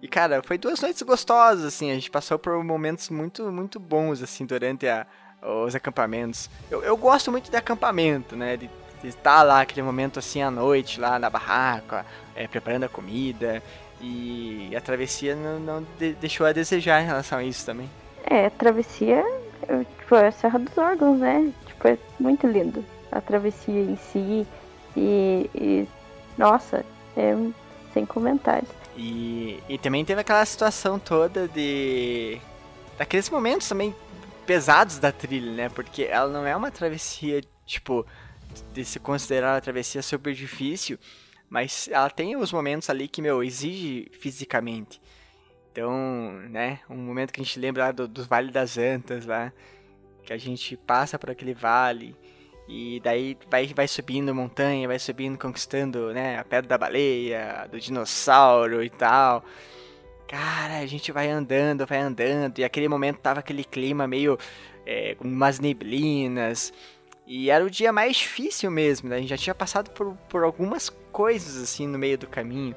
E 0.00 0.06
cara, 0.06 0.40
foi 0.44 0.56
duas 0.56 0.80
noites 0.80 1.02
gostosas 1.02 1.64
assim, 1.64 1.90
a 1.90 1.94
gente 1.94 2.10
passou 2.10 2.38
por 2.38 2.62
momentos 2.62 3.10
muito 3.10 3.50
muito 3.50 3.80
bons 3.80 4.22
assim 4.22 4.46
durante 4.46 4.86
a, 4.86 5.06
os 5.42 5.74
acampamentos. 5.74 6.48
Eu, 6.70 6.82
eu 6.82 6.96
gosto 6.96 7.32
muito 7.32 7.50
de 7.50 7.56
acampamento, 7.56 8.36
né, 8.36 8.56
de, 8.56 8.70
de 9.02 9.08
estar 9.08 9.42
lá 9.42 9.62
aquele 9.62 9.82
momento 9.82 10.18
assim 10.18 10.42
à 10.42 10.50
noite 10.50 11.00
lá 11.00 11.18
na 11.18 11.30
barraca, 11.30 12.06
é, 12.34 12.46
preparando 12.46 12.84
a 12.84 12.88
comida. 12.88 13.62
E 13.98 14.76
a 14.76 14.80
travessia 14.80 15.34
não, 15.34 15.58
não 15.58 15.86
de, 15.98 16.12
deixou 16.14 16.46
a 16.46 16.52
desejar 16.52 17.02
em 17.02 17.06
relação 17.06 17.38
a 17.38 17.42
isso 17.42 17.64
também. 17.64 17.88
É, 18.28 18.46
a 18.46 18.50
travessia 18.50 19.24
tipo, 19.98 20.14
é 20.14 20.28
a 20.28 20.32
Serra 20.32 20.58
dos 20.58 20.76
Órgãos, 20.76 21.18
né? 21.18 21.52
Tipo, 21.66 21.88
é 21.88 21.98
muito 22.18 22.46
lindo. 22.46 22.84
A 23.12 23.20
travessia 23.20 23.80
em 23.80 23.96
si. 23.96 24.46
E, 24.96 25.50
e 25.54 25.88
nossa, 26.38 26.84
é 27.16 27.34
sem 27.92 28.04
comentários. 28.04 28.70
E, 28.96 29.62
e 29.68 29.78
também 29.78 30.04
teve 30.04 30.20
aquela 30.20 30.44
situação 30.44 30.98
toda 30.98 31.48
de. 31.48 32.40
daqueles 32.98 33.28
momentos 33.28 33.68
também 33.68 33.94
pesados 34.46 34.98
da 34.98 35.12
trilha, 35.12 35.52
né? 35.52 35.68
Porque 35.68 36.04
ela 36.04 36.30
não 36.30 36.46
é 36.46 36.54
uma 36.54 36.70
travessia, 36.70 37.42
tipo, 37.66 38.06
de 38.72 38.84
se 38.84 38.98
considerar 38.98 39.54
uma 39.54 39.60
travessia 39.60 40.02
super 40.02 40.34
difícil, 40.34 40.98
mas 41.48 41.88
ela 41.90 42.08
tem 42.08 42.36
os 42.36 42.52
momentos 42.52 42.88
ali 42.88 43.08
que, 43.08 43.20
meu, 43.20 43.42
exige 43.42 44.10
fisicamente. 44.20 45.00
Então, 45.76 46.32
né, 46.48 46.80
um 46.88 46.96
momento 46.96 47.30
que 47.30 47.38
a 47.42 47.44
gente 47.44 47.60
lembra 47.60 47.92
do, 47.92 48.08
do 48.08 48.24
Vale 48.24 48.50
das 48.50 48.78
Antas 48.78 49.26
lá, 49.26 49.52
que 50.22 50.32
a 50.32 50.38
gente 50.38 50.74
passa 50.74 51.18
por 51.18 51.30
aquele 51.30 51.52
vale 51.52 52.16
e 52.66 52.98
daí 53.04 53.36
vai, 53.50 53.66
vai 53.66 53.86
subindo 53.86 54.34
montanha, 54.34 54.88
vai 54.88 54.98
subindo, 54.98 55.38
conquistando, 55.38 56.14
né, 56.14 56.38
a 56.38 56.44
Pedra 56.44 56.66
da 56.66 56.78
Baleia, 56.78 57.68
do 57.70 57.78
dinossauro 57.78 58.82
e 58.82 58.88
tal. 58.88 59.44
Cara, 60.26 60.78
a 60.78 60.86
gente 60.86 61.12
vai 61.12 61.28
andando, 61.28 61.86
vai 61.86 61.98
andando, 61.98 62.58
e 62.58 62.64
aquele 62.64 62.88
momento 62.88 63.18
tava 63.18 63.40
aquele 63.40 63.62
clima 63.62 64.06
meio 64.06 64.38
é, 64.86 65.14
com 65.16 65.28
umas 65.28 65.60
neblinas. 65.60 66.72
E 67.26 67.50
era 67.50 67.62
o 67.62 67.68
dia 67.68 67.92
mais 67.92 68.16
difícil 68.16 68.70
mesmo, 68.70 69.10
né? 69.10 69.16
A 69.16 69.18
gente 69.18 69.28
já 69.28 69.36
tinha 69.36 69.54
passado 69.54 69.90
por, 69.90 70.16
por 70.30 70.42
algumas 70.42 70.88
coisas 71.12 71.62
assim 71.62 71.86
no 71.86 71.98
meio 71.98 72.16
do 72.16 72.26
caminho. 72.26 72.74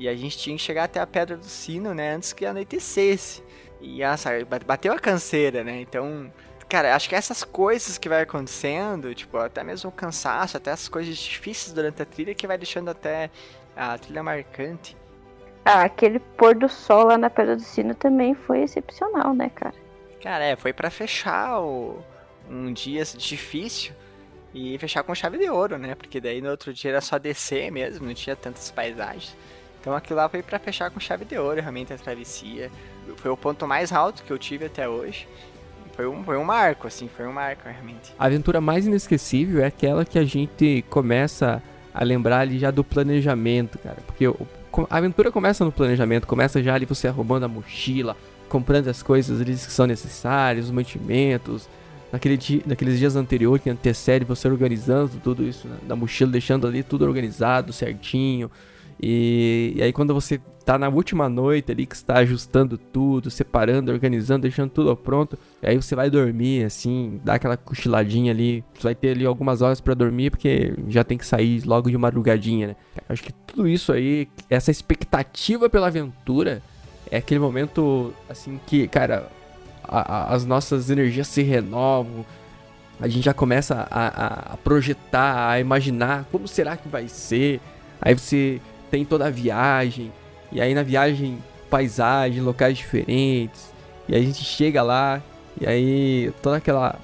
E 0.00 0.08
a 0.08 0.16
gente 0.16 0.38
tinha 0.38 0.56
que 0.56 0.62
chegar 0.62 0.84
até 0.84 0.98
a 0.98 1.06
Pedra 1.06 1.36
do 1.36 1.44
Sino, 1.44 1.92
né? 1.92 2.14
Antes 2.14 2.32
que 2.32 2.46
anoitecesse. 2.46 3.44
E 3.82 4.02
nossa, 4.02 4.30
bateu 4.66 4.94
a 4.94 4.98
canseira, 4.98 5.62
né? 5.62 5.82
Então, 5.82 6.32
cara, 6.66 6.96
acho 6.96 7.06
que 7.06 7.14
essas 7.14 7.44
coisas 7.44 7.98
que 7.98 8.08
vai 8.08 8.22
acontecendo, 8.22 9.14
tipo, 9.14 9.36
até 9.36 9.62
mesmo 9.62 9.90
o 9.90 9.92
cansaço, 9.92 10.56
até 10.56 10.70
as 10.70 10.88
coisas 10.88 11.18
difíceis 11.18 11.74
durante 11.74 12.00
a 12.00 12.06
trilha 12.06 12.34
que 12.34 12.46
vai 12.46 12.56
deixando 12.56 12.88
até 12.88 13.28
a 13.76 13.98
trilha 13.98 14.22
marcante. 14.22 14.96
Ah, 15.66 15.82
aquele 15.82 16.18
pôr 16.18 16.54
do 16.54 16.66
sol 16.66 17.04
lá 17.04 17.18
na 17.18 17.28
Pedra 17.28 17.54
do 17.54 17.62
Sino 17.62 17.94
também 17.94 18.34
foi 18.34 18.62
excepcional, 18.62 19.34
né, 19.34 19.50
cara? 19.54 19.74
Cara, 20.22 20.44
é, 20.44 20.56
foi 20.56 20.72
para 20.72 20.88
fechar 20.88 21.60
o, 21.60 22.02
um 22.48 22.72
dia 22.72 23.04
difícil 23.04 23.92
e 24.54 24.78
fechar 24.78 25.02
com 25.02 25.14
chave 25.14 25.36
de 25.36 25.50
ouro, 25.50 25.76
né? 25.76 25.94
Porque 25.94 26.22
daí 26.22 26.40
no 26.40 26.48
outro 26.48 26.72
dia 26.72 26.90
era 26.90 27.02
só 27.02 27.18
descer 27.18 27.70
mesmo, 27.70 28.06
não 28.06 28.14
tinha 28.14 28.34
tantas 28.34 28.70
paisagens. 28.70 29.36
Então 29.80 29.94
aquilo 29.94 30.18
lá 30.18 30.28
foi 30.28 30.42
para 30.42 30.58
fechar 30.58 30.90
com 30.90 31.00
chave 31.00 31.24
de 31.24 31.36
ouro, 31.38 31.60
realmente 31.60 31.92
a 31.92 31.96
travessia. 31.96 32.70
Foi 33.16 33.30
o 33.30 33.36
ponto 33.36 33.66
mais 33.66 33.92
alto 33.92 34.22
que 34.22 34.30
eu 34.30 34.38
tive 34.38 34.66
até 34.66 34.88
hoje. 34.88 35.26
Foi 35.94 36.06
um, 36.06 36.22
foi 36.22 36.36
um 36.36 36.44
marco, 36.44 36.86
assim, 36.86 37.08
foi 37.08 37.26
um 37.26 37.32
marco 37.32 37.62
realmente. 37.64 38.12
A 38.18 38.26
aventura 38.26 38.60
mais 38.60 38.86
inesquecível 38.86 39.62
é 39.62 39.66
aquela 39.66 40.04
que 40.04 40.18
a 40.18 40.24
gente 40.24 40.84
começa 40.88 41.62
a 41.92 42.04
lembrar 42.04 42.40
ali 42.40 42.58
já 42.58 42.70
do 42.70 42.84
planejamento, 42.84 43.78
cara. 43.78 43.98
Porque 44.06 44.26
a 44.26 44.96
aventura 44.96 45.32
começa 45.32 45.64
no 45.64 45.72
planejamento, 45.72 46.26
começa 46.26 46.62
já 46.62 46.74
ali 46.74 46.86
você 46.86 47.08
arrumando 47.08 47.44
a 47.44 47.48
mochila, 47.48 48.16
comprando 48.48 48.88
as 48.88 49.02
coisas 49.02 49.40
ali 49.40 49.52
que 49.52 49.72
são 49.72 49.86
necessárias, 49.86 50.66
os 50.66 50.70
mantimentos, 50.70 51.68
naquele 52.12 52.36
dia, 52.36 52.62
naqueles 52.66 52.98
dias 52.98 53.16
anteriores 53.16 53.62
que 53.62 53.70
antecede 53.70 54.24
você 54.24 54.48
organizando 54.48 55.12
tudo 55.22 55.44
isso 55.44 55.66
na, 55.68 55.76
na 55.88 55.96
mochila, 55.96 56.30
deixando 56.30 56.66
ali 56.66 56.82
tudo 56.82 57.04
organizado, 57.04 57.72
certinho, 57.72 58.50
e, 59.02 59.72
e, 59.76 59.82
aí 59.82 59.92
quando 59.92 60.12
você 60.12 60.38
tá 60.64 60.78
na 60.78 60.88
última 60.88 61.28
noite 61.28 61.72
ali, 61.72 61.86
que 61.86 61.94
está 61.94 62.18
ajustando 62.18 62.76
tudo, 62.76 63.30
separando, 63.30 63.90
organizando, 63.90 64.42
deixando 64.42 64.70
tudo 64.70 64.94
pronto, 64.94 65.38
aí 65.62 65.74
você 65.74 65.94
vai 65.94 66.10
dormir, 66.10 66.64
assim, 66.64 67.18
dá 67.24 67.34
aquela 67.34 67.56
cochiladinha 67.56 68.30
ali, 68.30 68.62
você 68.74 68.82
vai 68.82 68.94
ter 68.94 69.10
ali 69.12 69.24
algumas 69.24 69.62
horas 69.62 69.80
para 69.80 69.94
dormir, 69.94 70.30
porque 70.30 70.74
já 70.88 71.02
tem 71.02 71.16
que 71.16 71.26
sair 71.26 71.62
logo 71.64 71.90
de 71.90 71.96
madrugadinha, 71.96 72.68
né? 72.68 72.76
Acho 73.08 73.22
que 73.22 73.32
tudo 73.32 73.66
isso 73.66 73.92
aí, 73.92 74.28
essa 74.48 74.70
expectativa 74.70 75.68
pela 75.68 75.86
aventura, 75.86 76.62
é 77.10 77.16
aquele 77.16 77.40
momento, 77.40 78.12
assim, 78.28 78.60
que, 78.66 78.86
cara, 78.86 79.28
a, 79.82 80.00
a, 80.00 80.34
as 80.34 80.44
nossas 80.44 80.90
energias 80.90 81.26
se 81.26 81.42
renovam, 81.42 82.24
a 83.00 83.08
gente 83.08 83.24
já 83.24 83.32
começa 83.32 83.88
a, 83.90 84.52
a 84.52 84.56
projetar, 84.58 85.50
a 85.50 85.58
imaginar 85.58 86.26
como 86.30 86.46
será 86.46 86.76
que 86.76 86.88
vai 86.88 87.08
ser, 87.08 87.60
aí 88.00 88.14
você 88.14 88.60
tem 88.90 89.04
toda 89.04 89.26
a 89.26 89.30
viagem, 89.30 90.12
e 90.50 90.60
aí 90.60 90.74
na 90.74 90.82
viagem, 90.82 91.38
paisagem, 91.68 92.40
locais 92.40 92.76
diferentes, 92.76 93.72
e 94.08 94.14
aí 94.14 94.22
a 94.22 94.24
gente 94.24 94.42
chega 94.42 94.82
lá, 94.82 95.22
e 95.60 95.66
aí 95.66 96.32
toda 96.42 96.56
aquela, 96.56 96.98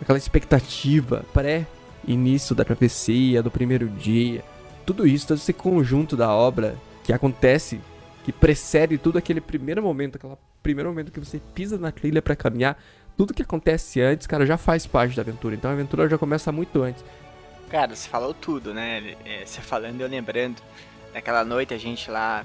aquela 0.00 0.18
expectativa 0.18 1.24
pré-início 1.32 2.54
da 2.54 2.64
travessia, 2.64 3.42
do 3.42 3.50
primeiro 3.50 3.88
dia, 3.88 4.44
tudo 4.86 5.06
isso, 5.06 5.26
todo 5.26 5.38
esse 5.38 5.52
conjunto 5.52 6.16
da 6.16 6.30
obra 6.30 6.76
que 7.04 7.12
acontece, 7.12 7.80
que 8.24 8.32
precede 8.32 8.98
tudo 8.98 9.18
aquele 9.18 9.40
primeiro 9.40 9.82
momento, 9.82 10.16
aquele 10.16 10.36
primeiro 10.62 10.90
momento 10.90 11.10
que 11.10 11.18
você 11.18 11.40
pisa 11.54 11.76
na 11.76 11.90
trilha 11.90 12.22
para 12.22 12.36
caminhar, 12.36 12.78
tudo 13.16 13.34
que 13.34 13.42
acontece 13.42 14.00
antes, 14.00 14.26
cara, 14.26 14.46
já 14.46 14.56
faz 14.56 14.86
parte 14.86 15.14
da 15.16 15.22
aventura. 15.22 15.54
Então 15.54 15.70
a 15.70 15.74
aventura 15.74 16.08
já 16.08 16.16
começa 16.16 16.50
muito 16.50 16.82
antes. 16.82 17.04
Cara, 17.68 17.94
você 17.94 18.08
falou 18.08 18.34
tudo, 18.34 18.74
né? 18.74 19.16
É, 19.24 19.44
você 19.44 19.60
falando 19.60 20.00
e 20.00 20.02
eu 20.02 20.08
lembrando. 20.08 20.56
Naquela 21.12 21.44
noite 21.44 21.74
a 21.74 21.78
gente 21.78 22.10
lá 22.10 22.44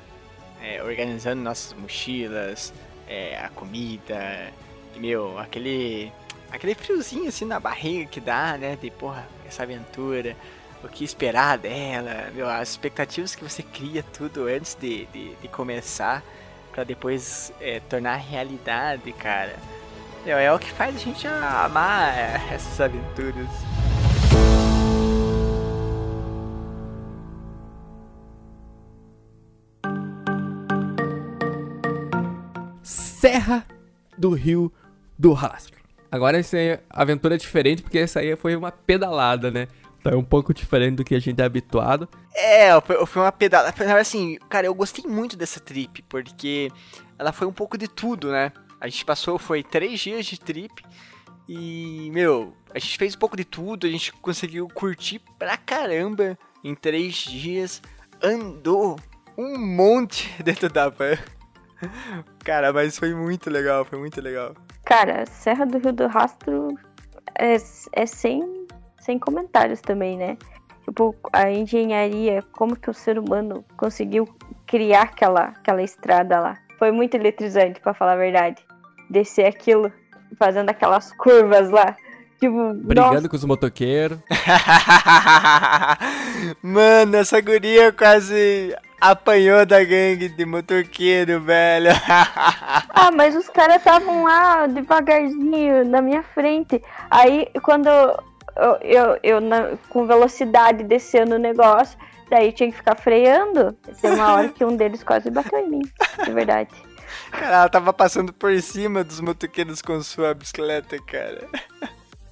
é, 0.61 0.81
organizando 0.83 1.41
nossas 1.41 1.73
mochilas, 1.73 2.73
é, 3.07 3.37
a 3.39 3.49
comida, 3.49 4.51
e, 4.95 4.99
meu, 4.99 5.37
aquele 5.39 6.11
aquele 6.51 6.75
friozinho 6.75 7.27
assim 7.27 7.45
na 7.45 7.59
barriga 7.59 8.05
que 8.09 8.19
dá, 8.19 8.57
né? 8.57 8.77
De 8.81 8.89
porra, 8.89 9.27
essa 9.47 9.63
aventura, 9.63 10.35
o 10.83 10.87
que 10.87 11.03
esperar 11.03 11.57
dela, 11.57 12.29
meu, 12.33 12.49
as 12.49 12.69
expectativas 12.69 13.35
que 13.35 13.43
você 13.43 13.63
cria 13.63 14.03
tudo 14.03 14.47
antes 14.47 14.75
de, 14.75 15.05
de, 15.07 15.35
de 15.35 15.47
começar 15.47 16.23
para 16.71 16.83
depois 16.83 17.51
é, 17.59 17.79
tornar 17.81 18.15
realidade, 18.17 19.11
cara. 19.13 19.55
É, 20.25 20.45
é 20.45 20.53
o 20.53 20.59
que 20.59 20.71
faz 20.71 20.95
a 20.95 20.99
gente 20.99 21.27
amar 21.27 22.13
essas 22.51 22.79
aventuras. 22.79 23.76
Serra 33.19 33.65
do 34.15 34.29
Rio 34.29 34.71
do 35.17 35.33
Rastro. 35.33 35.75
Agora 36.11 36.37
essa 36.37 36.55
é 36.55 36.83
aventura 36.87 37.35
diferente, 37.35 37.81
porque 37.81 37.97
essa 37.97 38.19
aí 38.19 38.35
foi 38.35 38.55
uma 38.55 38.71
pedalada, 38.71 39.49
né? 39.49 39.67
Então 39.99 40.13
é 40.13 40.15
um 40.15 40.23
pouco 40.23 40.53
diferente 40.53 40.97
do 40.97 41.03
que 41.03 41.15
a 41.15 41.19
gente 41.19 41.41
é 41.41 41.43
habituado. 41.43 42.07
É, 42.35 42.69
foi 43.07 43.21
uma 43.23 43.31
pedalada. 43.31 43.73
Assim, 43.99 44.37
cara, 44.47 44.67
eu 44.67 44.75
gostei 44.75 45.03
muito 45.09 45.35
dessa 45.35 45.59
trip, 45.59 46.03
porque 46.03 46.71
ela 47.17 47.31
foi 47.31 47.47
um 47.47 47.51
pouco 47.51 47.75
de 47.75 47.87
tudo, 47.87 48.31
né? 48.31 48.51
A 48.79 48.87
gente 48.87 49.03
passou, 49.03 49.39
foi 49.39 49.63
três 49.63 49.99
dias 49.99 50.23
de 50.27 50.39
trip. 50.39 50.83
E, 51.49 52.11
meu, 52.13 52.53
a 52.71 52.77
gente 52.77 52.99
fez 52.99 53.15
um 53.15 53.19
pouco 53.19 53.35
de 53.35 53.43
tudo, 53.43 53.87
a 53.87 53.89
gente 53.89 54.13
conseguiu 54.13 54.67
curtir 54.67 55.19
pra 55.39 55.57
caramba 55.57 56.37
em 56.63 56.75
três 56.75 57.15
dias. 57.15 57.81
Andou 58.21 58.99
um 59.35 59.57
monte 59.57 60.31
dentro 60.43 60.69
da 60.69 60.87
van. 60.87 61.17
Cara, 62.43 62.73
mas 62.73 62.97
foi 62.97 63.13
muito 63.13 63.49
legal, 63.49 63.85
foi 63.85 63.99
muito 63.99 64.19
legal. 64.21 64.55
Cara, 64.85 65.25
Serra 65.25 65.65
do 65.65 65.77
Rio 65.77 65.93
do 65.93 66.07
Rastro 66.07 66.75
é, 67.37 67.57
é 67.93 68.05
sem, 68.05 68.67
sem 68.99 69.19
comentários 69.19 69.81
também, 69.81 70.17
né? 70.17 70.37
Tipo, 70.85 71.15
a 71.33 71.51
engenharia, 71.51 72.41
como 72.53 72.75
que 72.75 72.89
o 72.89 72.93
ser 72.93 73.19
humano 73.19 73.63
conseguiu 73.75 74.27
criar 74.65 75.03
aquela, 75.03 75.45
aquela 75.45 75.83
estrada 75.83 76.39
lá. 76.39 76.57
Foi 76.79 76.91
muito 76.91 77.15
eletrizante, 77.15 77.81
para 77.81 77.93
falar 77.93 78.13
a 78.13 78.17
verdade. 78.17 78.63
Descer 79.09 79.45
aquilo, 79.45 79.91
fazendo 80.37 80.69
aquelas 80.69 81.11
curvas 81.13 81.69
lá. 81.69 81.95
Tipo, 82.39 82.73
Brigando 82.73 83.15
nossa. 83.15 83.29
com 83.29 83.35
os 83.35 83.45
motoqueiros. 83.45 84.19
Mano, 86.61 87.17
essa 87.17 87.41
guria 87.41 87.91
quase 87.91 88.75
apanhou 88.99 89.65
da 89.65 89.83
gangue 89.83 90.29
de 90.29 90.45
motoqueiro, 90.45 91.41
velho. 91.41 91.91
ah, 92.89 93.11
mas 93.13 93.35
os 93.35 93.47
caras 93.49 93.77
estavam 93.77 94.23
lá 94.23 94.67
devagarzinho 94.67 95.85
na 95.85 96.01
minha 96.01 96.23
frente. 96.23 96.81
Aí 97.09 97.47
quando 97.63 97.87
eu, 97.87 98.77
eu, 98.81 99.19
eu 99.23 99.41
na, 99.41 99.77
com 99.89 100.05
velocidade 100.05 100.83
descendo 100.83 101.35
o 101.35 101.39
negócio, 101.39 101.97
daí 102.29 102.51
tinha 102.51 102.71
que 102.71 102.77
ficar 102.77 102.95
freando. 102.95 103.73
Tem 104.01 104.11
uma 104.11 104.33
hora 104.33 104.49
que 104.49 104.65
um 104.65 104.75
deles 104.75 105.03
quase 105.03 105.29
bateu 105.29 105.59
em 105.59 105.69
mim, 105.69 105.81
de 106.23 106.31
verdade. 106.31 106.71
Cara, 107.31 107.57
ela 107.57 107.69
tava 107.69 107.93
passando 107.93 108.33
por 108.33 108.59
cima 108.61 109.03
dos 109.03 109.19
motoqueiros 109.19 109.81
com 109.81 110.01
sua 110.01 110.33
bicicleta, 110.33 110.97
cara. 111.01 111.47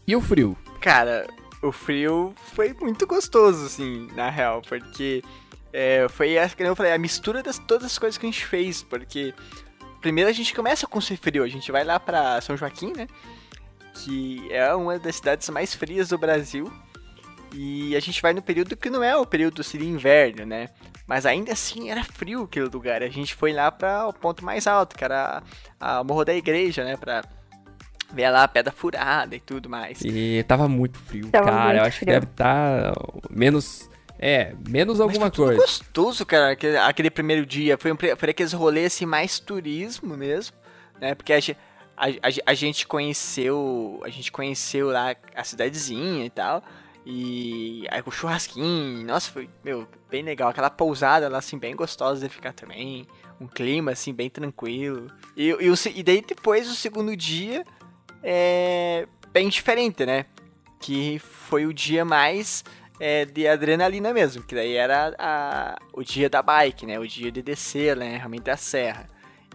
E 0.08 0.16
o 0.16 0.22
frio? 0.22 0.58
Cara, 0.82 1.28
o 1.62 1.72
frio 1.72 2.34
foi 2.54 2.74
muito 2.80 3.08
gostoso, 3.08 3.66
assim, 3.66 4.08
na 4.16 4.30
real, 4.30 4.62
porque 4.62 5.24
é, 5.78 6.08
foi, 6.08 6.36
como 6.56 6.70
eu 6.70 6.76
falei, 6.76 6.94
a 6.94 6.98
mistura 6.98 7.44
das 7.44 7.60
todas 7.60 7.88
as 7.88 8.00
coisas 8.00 8.18
que 8.18 8.26
a 8.26 8.32
gente 8.32 8.46
fez, 8.46 8.82
porque 8.82 9.34
primeiro 10.00 10.30
a 10.30 10.34
gente 10.34 10.56
começa 10.56 10.88
com 10.88 11.02
ser 11.02 11.18
frio, 11.18 11.44
a 11.44 11.50
gente 11.50 11.70
vai 11.70 11.84
lá 11.84 12.00
pra 12.00 12.40
São 12.40 12.56
Joaquim, 12.56 12.94
né? 12.96 13.08
Que 13.94 14.48
é 14.54 14.74
uma 14.74 14.98
das 14.98 15.18
cidades 15.18 15.50
mais 15.50 15.76
frias 15.76 16.10
do 16.10 16.18
Brasil. 16.18 16.72
E 17.54 17.94
a 17.96 18.00
gente 18.00 18.22
vai 18.22 18.34
no 18.34 18.42
período 18.42 18.76
que 18.78 18.90
não 18.90 19.04
é 19.04 19.18
o 19.18 19.26
período 19.26 19.64
seria 19.64 19.88
inverno, 19.88 20.46
né? 20.46 20.70
Mas 21.06 21.26
ainda 21.26 21.52
assim 21.52 21.90
era 21.90 22.04
frio 22.04 22.44
aquele 22.44 22.68
lugar. 22.68 23.04
A 23.04 23.10
gente 23.10 23.36
foi 23.36 23.52
lá 23.52 23.70
para 23.72 24.08
o 24.08 24.14
ponto 24.14 24.44
mais 24.46 24.68
alto, 24.68 24.96
que 24.96 25.04
era 25.04 25.44
a, 25.80 26.00
a 26.00 26.04
Morro 26.04 26.24
da 26.24 26.34
Igreja, 26.34 26.86
né? 26.86 26.96
Pra 26.96 27.22
ver 28.14 28.30
lá 28.30 28.44
a 28.44 28.48
pedra 28.48 28.72
furada 28.72 29.36
e 29.36 29.40
tudo 29.42 29.70
mais. 29.70 30.00
E 30.02 30.44
tava 30.48 30.70
muito 30.70 30.98
frio, 31.00 31.30
tava 31.30 31.46
cara. 31.46 31.64
Muito 31.66 31.78
eu 31.78 31.84
acho 31.84 31.98
frio. 31.98 32.08
que 32.08 32.14
deve 32.14 32.26
estar 32.26 32.94
tá 32.94 33.02
menos. 33.30 33.90
É, 34.28 34.56
menos 34.68 35.00
alguma 35.00 35.28
Mas 35.28 35.36
foi 35.36 35.46
coisa. 35.46 35.62
gostoso, 35.62 36.26
cara, 36.26 36.54
aquele, 36.54 36.78
aquele, 36.78 37.12
primeiro 37.12 37.46
dia. 37.46 37.78
Foi, 37.78 37.92
um, 37.92 37.96
foi 37.96 38.32
aqueles 38.32 38.54
rolês 38.54 38.88
assim, 38.88 39.06
mais 39.06 39.38
turismo 39.38 40.18
mesmo, 40.18 40.58
né? 41.00 41.14
Porque 41.14 41.32
a, 41.32 41.38
a, 41.96 42.08
a, 42.08 42.30
a 42.48 42.54
gente 42.56 42.88
conheceu. 42.88 44.02
A 44.04 44.10
gente 44.10 44.32
conheceu 44.32 44.88
lá 44.90 45.16
a 45.36 45.44
cidadezinha 45.44 46.26
e 46.26 46.30
tal. 46.32 46.64
E 47.06 47.86
aí 47.92 48.02
com 48.02 48.10
churrasquinho, 48.10 49.06
nossa, 49.06 49.30
foi, 49.30 49.48
meu, 49.64 49.88
bem 50.10 50.24
legal. 50.24 50.50
Aquela 50.50 50.72
pousada 50.72 51.30
lá, 51.30 51.38
assim, 51.38 51.60
bem 51.60 51.76
gostosa 51.76 52.28
de 52.28 52.34
ficar 52.34 52.52
também. 52.52 53.06
Um 53.40 53.46
clima, 53.46 53.92
assim, 53.92 54.12
bem 54.12 54.32
tranquilo. 54.32 55.06
E, 55.38 55.50
e, 55.50 55.70
o, 55.70 55.76
e 55.94 56.02
daí 56.02 56.26
depois, 56.28 56.68
o 56.68 56.74
segundo 56.74 57.16
dia, 57.16 57.64
é 58.24 59.08
bem 59.32 59.50
diferente, 59.50 60.04
né? 60.04 60.26
Que 60.80 61.20
foi 61.20 61.68
o 61.68 61.74
dia 61.74 62.04
mais 62.04 62.64
é, 63.00 63.26
de 63.26 63.48
adrenalina 63.48 64.14
mesmo, 64.14 64.44
que 64.44 64.56
daí 64.56 64.76
era 64.76 65.14
a, 65.18 65.78
o 65.94 66.04
dia 66.04 66.30
da 66.30 66.42
bike, 66.42 66.86
né? 66.86 67.00
O 67.00 67.08
dia 67.08 67.32
de 67.32 67.42
descer, 67.42 67.96
né? 67.96 68.18
Realmente 68.18 68.50
a 68.50 68.58
serra. 68.58 69.08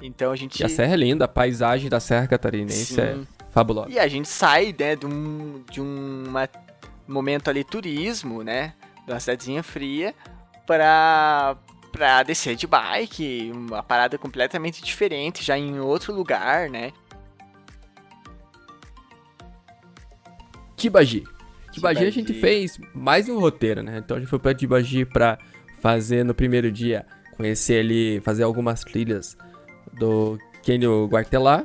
Então 0.03 0.33
a 0.33 0.37
gente. 0.37 0.61
E 0.61 0.65
a 0.65 0.69
serra 0.69 0.95
é 0.95 0.97
linda, 0.97 1.25
a 1.25 1.29
paisagem 1.29 1.89
da 1.89 2.01
Serra 2.01 2.27
Catarinense 2.27 2.95
Sim. 2.95 3.01
é 3.01 3.17
fabulosa. 3.51 3.91
E 3.91 3.99
a 3.99 4.09
gente 4.09 4.29
sai, 4.29 4.75
né, 4.79 4.97
de, 4.97 5.07
um, 5.07 5.63
de 5.71 5.81
uma 5.81 6.49
momento 7.07 7.51
ali 7.51 7.65
turismo, 7.65 8.43
né? 8.43 8.75
De 9.05 9.13
uma 9.13 9.21
cidadezinha 9.21 9.63
fria, 9.63 10.15
pra, 10.67 11.57
pra 11.91 12.23
descer 12.23 12.55
de 12.57 12.67
bike, 12.67 13.51
uma 13.53 13.83
parada 13.83 14.17
completamente 14.17 14.83
diferente, 14.83 15.43
já 15.43 15.59
em 15.59 15.81
outro 15.81 16.15
lugar, 16.15 16.71
né? 16.71 16.93
Tibagi. 21.71 22.01
Tibagi 22.01 22.05
a 22.07 22.11
gente 22.11 22.33
fez 22.35 22.79
mais 22.95 23.29
um 23.29 23.39
roteiro, 23.39 23.83
né? 23.83 23.99
Então 23.99 24.17
a 24.17 24.21
gente 24.21 24.29
foi 24.29 24.39
pra 24.39 24.55
Tibagi 24.55 25.05
pra 25.05 25.39
fazer 25.81 26.25
no 26.25 26.35
primeiro 26.35 26.71
dia, 26.71 27.07
conhecer 27.37 27.81
ali, 27.81 28.21
fazer 28.21 28.43
algumas 28.43 28.83
trilhas 28.83 29.37
do 29.99 30.39
Kenio 30.63 31.07
Guartelá. 31.07 31.65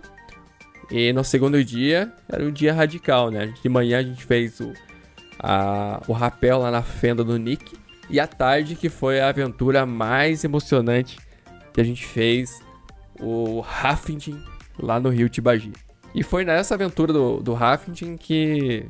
E 0.92 1.12
no 1.14 1.24
segundo 1.24 1.64
dia 1.64 2.14
era 2.30 2.44
um 2.44 2.52
dia 2.52 2.74
radical, 2.74 3.32
né? 3.32 3.54
De 3.62 3.70
manhã 3.70 4.00
a 4.00 4.04
gente 4.04 4.24
fez 4.24 4.60
o 4.60 4.72
a, 5.40 6.02
o 6.08 6.14
rapel 6.14 6.60
lá 6.60 6.72
na 6.72 6.82
fenda 6.82 7.24
do 7.24 7.38
Nick. 7.38 7.78
E 8.10 8.20
à 8.20 8.28
tarde, 8.28 8.76
que 8.76 8.90
foi 8.90 9.20
a 9.20 9.30
aventura 9.30 9.86
mais 9.86 10.44
emocionante 10.44 11.18
que 11.74 11.82
a 11.82 11.84
gente 11.84 12.06
fez, 12.06 12.62
o 13.20 13.60
rafting 13.60 14.42
lá 14.80 15.00
no 15.00 15.10
Rio 15.10 15.28
Tibagi. 15.28 15.74
E 16.14 16.24
foi 16.24 16.46
nessa 16.46 16.76
aventura 16.76 17.12
do, 17.12 17.40
do 17.42 17.54
rafting 17.54 18.16
que. 18.16 18.86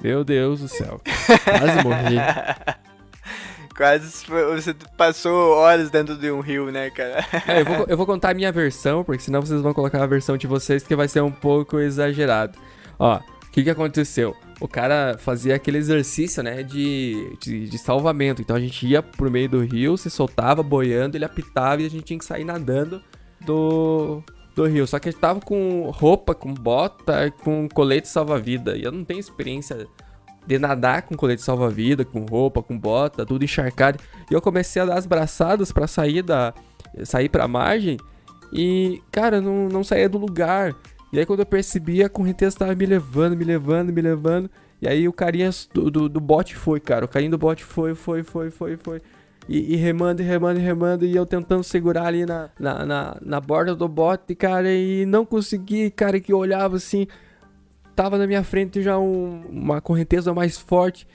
Meu 0.00 0.24
Deus 0.24 0.60
do 0.60 0.68
céu. 0.68 1.00
Quase 1.44 1.82
morri. 1.82 2.16
Quase 3.76 4.26
você 4.26 4.74
passou 4.96 5.54
horas 5.54 5.88
dentro 5.88 6.16
de 6.16 6.32
um 6.32 6.40
rio, 6.40 6.70
né, 6.72 6.90
cara? 6.90 7.24
É, 7.46 7.60
eu, 7.60 7.64
vou, 7.64 7.86
eu 7.88 7.96
vou 7.96 8.06
contar 8.06 8.30
a 8.30 8.34
minha 8.34 8.50
versão, 8.50 9.04
porque 9.04 9.22
senão 9.22 9.40
vocês 9.40 9.60
vão 9.60 9.72
colocar 9.72 10.02
a 10.02 10.06
versão 10.06 10.36
de 10.36 10.48
vocês 10.48 10.82
que 10.82 10.96
vai 10.96 11.06
ser 11.06 11.22
um 11.22 11.30
pouco 11.30 11.78
exagerado. 11.78 12.58
Ó, 12.98 13.18
o 13.18 13.50
que, 13.52 13.62
que 13.62 13.70
aconteceu? 13.70 14.34
o 14.60 14.66
cara 14.66 15.16
fazia 15.18 15.54
aquele 15.54 15.78
exercício, 15.78 16.42
né, 16.42 16.62
de, 16.62 17.36
de, 17.40 17.68
de, 17.68 17.78
salvamento. 17.78 18.42
Então 18.42 18.56
a 18.56 18.60
gente 18.60 18.86
ia 18.86 19.02
pro 19.02 19.30
meio 19.30 19.48
do 19.48 19.60
rio, 19.60 19.96
se 19.96 20.10
soltava 20.10 20.62
boiando, 20.62 21.16
ele 21.16 21.24
apitava 21.24 21.82
e 21.82 21.86
a 21.86 21.90
gente 21.90 22.04
tinha 22.04 22.18
que 22.18 22.24
sair 22.24 22.44
nadando 22.44 23.02
do, 23.40 24.22
do 24.58 24.66
rio. 24.66 24.86
Só 24.86 24.98
que 24.98 25.10
gente 25.10 25.20
tava 25.20 25.40
com 25.40 25.90
roupa, 25.90 26.34
com 26.34 26.52
bota, 26.52 27.30
com 27.42 27.68
colete 27.68 28.08
salva-vida. 28.08 28.76
E 28.76 28.82
eu 28.82 28.92
não 28.92 29.04
tenho 29.04 29.20
experiência 29.20 29.86
de 30.46 30.58
nadar 30.58 31.02
com 31.02 31.14
colete 31.14 31.42
salva-vida, 31.42 32.04
com 32.04 32.24
roupa, 32.24 32.62
com 32.62 32.78
bota, 32.78 33.24
tudo 33.24 33.44
encharcado. 33.44 33.98
E 34.30 34.34
eu 34.34 34.40
comecei 34.40 34.82
a 34.82 34.84
dar 34.84 34.98
as 34.98 35.06
braçadas 35.06 35.70
para 35.70 35.86
sair 35.86 36.22
da 36.22 36.52
sair 37.04 37.28
para 37.28 37.46
margem 37.46 37.98
e, 38.52 39.02
cara, 39.12 39.40
não, 39.40 39.68
não 39.68 39.84
saía 39.84 40.08
do 40.08 40.18
lugar. 40.18 40.74
E 41.12 41.18
aí 41.18 41.26
quando 41.26 41.40
eu 41.40 41.46
percebi, 41.46 42.02
a 42.02 42.08
correnteza 42.08 42.58
tava 42.58 42.74
me 42.74 42.86
levando, 42.86 43.36
me 43.36 43.44
levando, 43.44 43.92
me 43.92 44.00
levando. 44.00 44.50
E 44.80 44.88
aí 44.88 45.06
o 45.08 45.12
carinha 45.12 45.50
do, 45.72 45.90
do, 45.90 46.08
do 46.08 46.20
bote 46.20 46.56
foi, 46.56 46.80
cara. 46.80 47.04
O 47.04 47.08
carinha 47.08 47.30
do 47.30 47.38
bote 47.38 47.64
foi, 47.64 47.94
foi, 47.94 48.22
foi, 48.22 48.50
foi, 48.50 48.76
foi. 48.76 49.02
E, 49.48 49.74
e, 49.74 49.76
remando, 49.76 50.20
e 50.20 50.24
remando, 50.24 50.60
e 50.60 50.62
remando, 50.62 51.06
e 51.06 51.16
eu 51.16 51.24
tentando 51.24 51.64
segurar 51.64 52.04
ali 52.06 52.26
na, 52.26 52.50
na, 52.60 52.84
na, 52.84 53.16
na, 53.20 53.40
borda 53.40 53.74
do 53.74 53.88
bote, 53.88 54.34
cara, 54.34 54.70
e 54.70 55.06
não 55.06 55.24
consegui, 55.24 55.90
cara, 55.90 56.20
que 56.20 56.32
eu 56.32 56.38
olhava 56.38 56.76
assim, 56.76 57.06
tava 57.96 58.18
na 58.18 58.26
minha 58.26 58.44
frente 58.44 58.82
já 58.82 58.98
um, 58.98 59.42
uma 59.48 59.80
correnteza 59.80 60.34
mais 60.34 60.58
forte. 60.58 61.06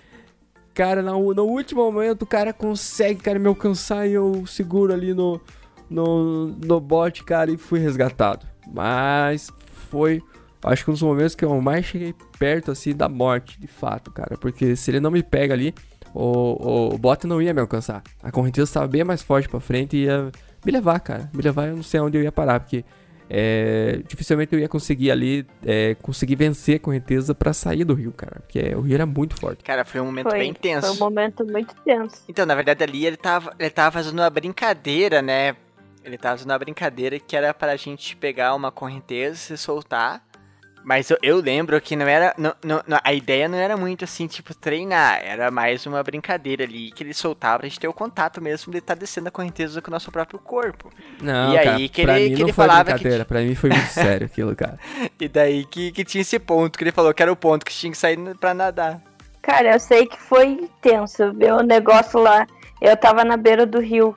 Cara, 0.74 1.04
no, 1.04 1.34
no 1.34 1.44
último 1.44 1.84
momento 1.84 2.24
o 2.24 2.26
cara 2.26 2.52
consegue, 2.52 3.22
cara, 3.22 3.38
me 3.38 3.48
alcançar 3.48 4.08
e 4.08 4.14
eu 4.14 4.44
seguro 4.48 4.92
ali 4.92 5.14
no, 5.14 5.40
no, 5.88 6.48
no 6.48 6.80
bote, 6.80 7.24
cara, 7.24 7.52
e 7.52 7.58
fui 7.58 7.80
resgatado. 7.80 8.48
Mas 8.68 9.52
foi, 9.90 10.22
acho 10.64 10.84
que 10.84 10.90
um 10.90 10.94
dos 10.94 11.04
momentos 11.04 11.36
que 11.36 11.46
eu 11.46 11.62
mais 11.62 11.86
cheguei 11.86 12.16
perto, 12.40 12.72
assim, 12.72 12.96
da 12.96 13.08
morte, 13.08 13.60
de 13.60 13.68
fato, 13.68 14.12
cara. 14.12 14.36
Porque 14.38 14.76
se 14.76 14.90
ele 14.90 15.00
não 15.00 15.12
me 15.12 15.22
pega 15.22 15.54
ali, 15.54 15.76
o, 16.14 16.94
o, 16.94 16.98
bot 16.98 17.26
não 17.26 17.42
ia 17.42 17.54
me 17.54 17.62
alcançar. 17.62 18.04
A 18.22 18.32
correnteza 18.32 18.70
estava 18.70 18.88
bem 18.88 19.04
mais 19.04 19.22
forte 19.22 19.50
pra 19.50 19.60
frente 19.60 19.98
e 19.98 20.04
ia 20.06 20.32
me 20.66 20.72
levar, 20.72 21.00
cara. 21.00 21.30
Me 21.34 21.42
levar, 21.42 21.68
eu 21.68 21.76
não 21.76 21.84
sei 21.84 22.00
onde 22.00 22.18
eu 22.18 22.24
ia 22.24 22.32
parar, 22.32 22.60
porque 22.60 22.86
é, 23.30 24.02
dificilmente 24.08 24.54
eu 24.54 24.60
ia 24.60 24.70
conseguir 24.70 25.10
ali, 25.10 25.46
é, 25.66 25.96
conseguir 26.02 26.36
vencer 26.36 26.76
a 26.76 26.80
correnteza 26.80 27.34
para 27.34 27.52
sair 27.52 27.84
do 27.84 27.94
rio, 27.94 28.12
cara. 28.12 28.42
Porque 28.42 28.76
o 28.76 28.82
rio 28.82 28.94
era 28.94 29.06
muito 29.06 29.36
forte. 29.40 29.64
Cara, 29.64 29.84
foi 29.84 30.02
um 30.02 30.06
momento 30.06 30.30
Foi, 30.30 30.40
bem 30.40 30.54
tenso. 30.54 30.88
Foi 30.88 30.96
um 30.96 31.00
momento 31.00 31.46
muito 31.46 31.74
tenso. 31.84 32.24
Então, 32.28 32.46
na 32.46 32.56
verdade, 32.56 32.84
ali 32.84 33.06
ele 33.06 33.18
tava, 33.18 33.54
ele 33.58 33.70
tava 33.70 33.92
fazendo 33.92 34.20
uma 34.20 34.30
brincadeira, 34.30 35.22
né? 35.22 35.56
Ele 36.04 36.18
tava 36.18 36.38
fazendo 36.38 36.52
uma 36.52 36.60
brincadeira 36.60 37.18
que 37.20 37.36
era 37.36 37.54
pra 37.54 37.76
gente 37.76 38.16
pegar 38.18 38.54
uma 38.54 38.72
correnteza, 38.72 39.36
se 39.36 39.58
soltar. 39.58 40.24
Mas 40.84 41.10
eu, 41.10 41.18
eu 41.24 41.38
lembro 41.40 41.80
que 41.80 41.96
não 41.96 42.06
era. 42.08 42.34
Não, 42.38 42.54
não, 42.64 43.00
a 43.04 43.14
ideia 43.14 43.48
não 43.48 43.58
era 43.58 43.78
muito 43.78 44.04
assim, 44.04 44.28
tipo, 44.28 44.54
treinar. 44.54 45.22
Era 45.24 45.50
mais 45.50 45.86
uma 45.86 46.04
brincadeira 46.04 46.64
ali 46.66 46.92
que 46.92 47.04
ele 47.04 47.14
soltava 47.14 47.60
pra 47.60 47.68
gente 47.70 47.80
ter 47.80 47.88
o 47.88 47.94
contato 47.94 48.42
mesmo 48.42 48.72
de 48.72 48.80
estar 48.80 48.94
descendo 48.96 49.30
a 49.30 49.32
correnteza 49.32 49.82
com 49.82 49.90
o 49.90 49.94
nosso 49.94 50.12
próprio 50.12 50.38
corpo. 50.40 50.92
Não, 51.22 51.54
E 51.54 51.58
cara, 51.58 51.76
aí 51.76 51.88
que 51.90 52.04
pra 52.04 52.20
ele- 52.20 52.30
mim 52.32 52.36
que 52.36 52.42
não 52.42 52.48
ele 52.48 52.54
foi 52.54 52.66
falava 52.68 52.84
que- 52.86 52.94
brincadeira, 52.96 53.26
pra 53.26 53.40
mim 53.42 53.56
foi 53.56 53.70
muito 53.70 53.88
sério 53.88 54.26
aquilo, 54.26 54.56
cara. 54.56 54.78
E 55.20 55.28
daí 55.30 55.66
que, 55.66 55.92
que 55.94 56.04
tinha 56.04 56.22
esse 56.22 56.38
ponto, 56.38 56.78
que 56.78 56.84
ele 56.84 56.92
falou 56.92 57.14
que 57.14 57.24
era 57.24 57.32
o 57.32 57.36
ponto 57.36 57.66
que 57.66 57.72
tinha 57.74 57.92
que 57.92 57.98
sair 57.98 58.18
pra 58.38 58.54
nadar. 58.54 59.02
Cara, 59.42 59.74
eu 59.74 59.80
sei 59.80 60.06
que 60.06 60.20
foi 60.20 60.70
tenso 60.82 61.32
ver 61.34 61.54
o 61.54 61.62
negócio 61.62 62.20
lá. 62.20 62.46
Eu 62.82 62.98
tava 62.98 63.24
na 63.24 63.38
beira 63.38 63.66
do 63.66 63.80
rio, 63.80 64.16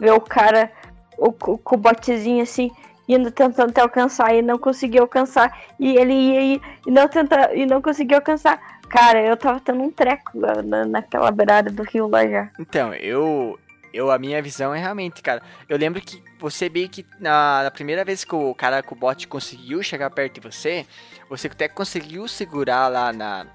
ver 0.00 0.12
o 0.12 0.20
cara 0.20 0.70
o, 1.16 1.32
co- 1.32 1.58
com 1.58 1.76
o 1.76 1.78
botezinho 1.78 2.42
assim, 2.42 2.70
indo 3.08 3.30
tentando 3.30 3.72
te 3.72 3.80
alcançar 3.80 4.34
e 4.34 4.42
não 4.42 4.58
conseguiu 4.58 5.02
alcançar. 5.02 5.56
E 5.80 5.96
ele 5.96 6.12
ia 6.12 6.40
ir 6.42 6.60
e 6.86 6.90
não 6.90 7.08
tenta, 7.08 7.54
e 7.54 7.64
não 7.64 7.80
conseguiu 7.80 8.18
alcançar. 8.18 8.60
Cara, 8.88 9.22
eu 9.22 9.36
tava 9.36 9.60
tendo 9.60 9.82
um 9.82 9.90
treco 9.90 10.32
na, 10.64 10.84
naquela 10.84 11.30
beirada 11.30 11.70
do 11.70 11.82
rio 11.82 12.08
lá 12.08 12.26
já. 12.26 12.50
Então, 12.58 12.92
eu. 12.94 13.58
Eu, 13.90 14.10
a 14.10 14.18
minha 14.18 14.40
visão 14.42 14.74
é 14.74 14.78
realmente, 14.78 15.22
cara. 15.22 15.42
Eu 15.66 15.78
lembro 15.78 16.00
que 16.02 16.22
você 16.38 16.68
meio 16.68 16.90
que 16.90 17.06
na, 17.18 17.62
na 17.64 17.70
primeira 17.70 18.04
vez 18.04 18.22
que 18.22 18.34
o 18.34 18.54
cara 18.54 18.82
com 18.82 18.94
o 18.94 18.98
bot 18.98 19.26
conseguiu 19.26 19.82
chegar 19.82 20.10
perto 20.10 20.34
de 20.34 20.40
você, 20.40 20.86
você 21.28 21.46
até 21.46 21.68
conseguiu 21.68 22.28
segurar 22.28 22.88
lá 22.88 23.14
na, 23.14 23.46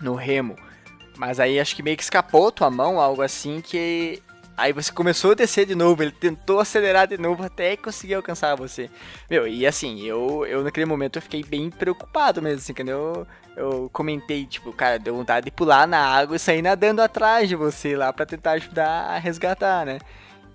no 0.00 0.14
remo. 0.16 0.56
Mas 1.16 1.38
aí 1.38 1.60
acho 1.60 1.76
que 1.76 1.82
meio 1.82 1.96
que 1.96 2.02
escapou 2.02 2.50
tua 2.50 2.70
mão, 2.70 3.00
algo 3.00 3.22
assim, 3.22 3.60
que. 3.60 4.20
Aí 4.56 4.72
você 4.72 4.92
começou 4.92 5.32
a 5.32 5.34
descer 5.34 5.64
de 5.66 5.74
novo, 5.74 6.02
ele 6.02 6.12
tentou 6.12 6.60
acelerar 6.60 7.08
de 7.08 7.16
novo 7.16 7.42
até 7.42 7.76
conseguir 7.76 8.14
alcançar 8.14 8.54
você. 8.54 8.90
Meu, 9.28 9.46
e 9.46 9.66
assim, 9.66 10.02
eu, 10.02 10.44
eu 10.46 10.62
naquele 10.62 10.86
momento 10.86 11.16
eu 11.16 11.22
fiquei 11.22 11.42
bem 11.42 11.70
preocupado 11.70 12.42
mesmo, 12.42 12.58
assim, 12.58 12.74
quando 12.74 12.90
eu, 12.90 13.26
eu 13.56 13.90
comentei, 13.92 14.44
tipo, 14.44 14.72
cara, 14.72 14.98
deu 14.98 15.16
vontade 15.16 15.46
de 15.46 15.50
pular 15.50 15.86
na 15.86 15.98
água 15.98 16.36
e 16.36 16.38
sair 16.38 16.60
nadando 16.60 17.00
atrás 17.00 17.48
de 17.48 17.56
você 17.56 17.96
lá 17.96 18.12
pra 18.12 18.26
tentar 18.26 18.52
ajudar 18.52 19.10
a 19.10 19.18
resgatar, 19.18 19.86
né? 19.86 19.98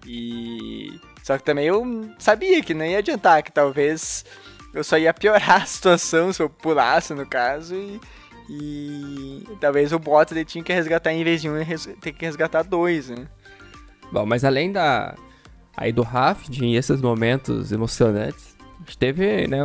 E. 0.05 0.99
Só 1.23 1.37
que 1.37 1.43
também 1.43 1.65
eu 1.65 2.09
sabia 2.17 2.61
que 2.63 2.73
não 2.73 2.85
ia 2.85 2.99
adiantar, 2.99 3.43
que 3.43 3.51
talvez 3.51 4.23
eu 4.73 4.83
só 4.83 4.97
ia 4.97 5.13
piorar 5.13 5.63
a 5.63 5.65
situação 5.65 6.31
se 6.31 6.41
eu 6.41 6.49
pulasse, 6.49 7.13
no 7.13 7.25
caso, 7.25 7.75
e. 7.75 7.99
E 8.49 9.45
talvez 9.59 9.91
o 9.91 9.99
bot 9.99 10.33
ele 10.33 10.45
tinha 10.45 10.63
que 10.63 10.71
resgatar 10.71 11.11
em 11.11 11.21
vez 11.21 11.41
de 11.41 11.49
um, 11.49 11.55
ter 11.99 12.13
que 12.13 12.25
resgatar 12.25 12.63
dois, 12.63 13.09
né? 13.09 13.27
Bom, 14.11 14.25
mas 14.25 14.43
além 14.43 14.71
da 14.71 15.15
aí 15.75 15.91
do 15.91 16.01
rafting 16.01 16.65
e 16.71 16.75
esses 16.75 17.01
momentos 17.01 17.71
emocionantes, 17.71 18.55
a 18.75 18.79
gente 18.79 18.97
teve, 18.97 19.47
né, 19.47 19.59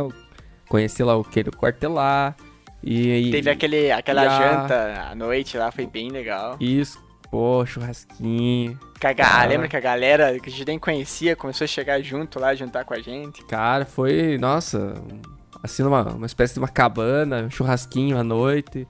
conhecer 0.69 1.03
lá 1.03 1.15
o 1.15 1.23
que 1.23 1.41
do 1.43 1.51
quartelar 1.51 2.35
e, 2.83 3.31
Teve 3.31 3.49
aquele, 3.49 3.91
aquela 3.91 4.21
a- 4.23 4.27
janta 4.61 5.07
à 5.11 5.15
noite 5.15 5.57
lá, 5.57 5.71
foi 5.71 5.85
bem 5.87 6.09
legal. 6.09 6.57
isso, 6.59 7.01
pô, 7.31 7.65
churrasquinho. 7.65 8.77
Que 8.99 9.07
a 9.07 9.13
ga- 9.13 9.41
Ah. 9.41 9.45
Lembra 9.45 9.67
que 9.67 9.75
a 9.77 9.79
galera 9.79 10.37
que 10.39 10.49
a 10.49 10.51
gente 10.51 10.65
nem 10.65 10.77
conhecia 10.77 11.35
começou 11.35 11.65
a 11.65 11.67
chegar 11.67 11.99
junto 12.01 12.39
lá, 12.39 12.53
juntar 12.53 12.83
com 12.85 12.93
a 12.93 12.99
gente? 12.99 13.43
Cara, 13.45 13.85
foi, 13.85 14.37
nossa, 14.37 14.93
assim 15.63 15.81
uma, 15.83 16.03
uma 16.13 16.25
espécie 16.25 16.53
de 16.53 16.59
uma 16.59 16.67
cabana, 16.67 17.43
um 17.43 17.49
churrasquinho 17.49 18.17
à 18.19 18.23
noite, 18.23 18.87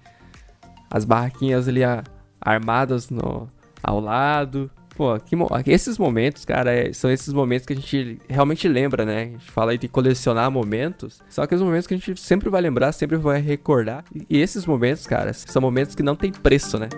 as 0.89 1.05
barraquinhas 1.05 1.67
ali 1.67 1.83
a- 1.83 2.03
armadas 2.41 3.09
no 3.09 3.47
ao 3.81 3.99
lado. 3.99 4.69
Pô, 4.95 5.19
que 5.19 5.35
esses 5.71 5.97
momentos, 5.97 6.45
cara, 6.45 6.71
é- 6.71 6.93
são 6.93 7.09
esses 7.09 7.33
momentos 7.33 7.65
que 7.65 7.73
a 7.73 7.75
gente 7.75 8.19
realmente 8.29 8.67
lembra, 8.67 9.03
né? 9.03 9.21
A 9.21 9.25
gente 9.25 9.51
fala 9.51 9.71
aí 9.71 9.77
de 9.77 9.87
colecionar 9.87 10.51
momentos, 10.51 11.19
só 11.29 11.47
que 11.47 11.55
os 11.55 11.61
momentos 11.61 11.87
que 11.87 11.95
a 11.95 11.97
gente 11.97 12.19
sempre 12.21 12.47
vai 12.47 12.61
lembrar, 12.61 12.91
sempre 12.91 13.17
vai 13.17 13.41
recordar. 13.41 14.03
E 14.29 14.39
esses 14.39 14.67
momentos, 14.67 15.07
cara, 15.07 15.33
são 15.33 15.61
momentos 15.61 15.95
que 15.95 16.03
não 16.03 16.15
tem 16.15 16.31
preço, 16.31 16.77
né? 16.77 16.89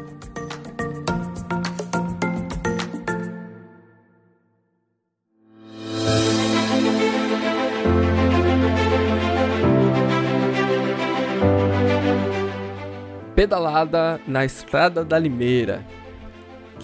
Pedalada 13.36 14.20
na 14.28 14.44
Estrada 14.44 15.04
da 15.06 15.20
Limeira. 15.20 15.84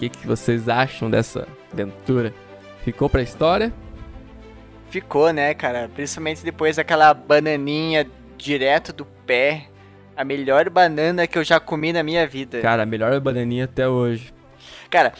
O 0.02 0.04
que, 0.04 0.18
que 0.18 0.26
vocês 0.26 0.68
acham 0.68 1.08
dessa 1.08 1.46
aventura? 1.72 2.34
Ficou 2.82 3.08
pra 3.08 3.22
história? 3.22 3.72
Ficou, 4.90 5.32
né, 5.32 5.54
cara? 5.54 5.88
Principalmente 5.94 6.42
depois 6.42 6.74
daquela 6.74 7.14
bananinha 7.14 8.10
direto 8.36 8.92
do 8.92 9.04
pé. 9.04 9.68
A 10.16 10.24
melhor 10.24 10.68
banana 10.68 11.24
que 11.28 11.38
eu 11.38 11.44
já 11.44 11.60
comi 11.60 11.92
na 11.92 12.02
minha 12.02 12.26
vida. 12.26 12.60
Cara, 12.60 12.82
a 12.82 12.86
melhor 12.86 13.20
bananinha 13.20 13.66
até 13.66 13.86
hoje. 13.88 14.34
Cara, 14.90 15.12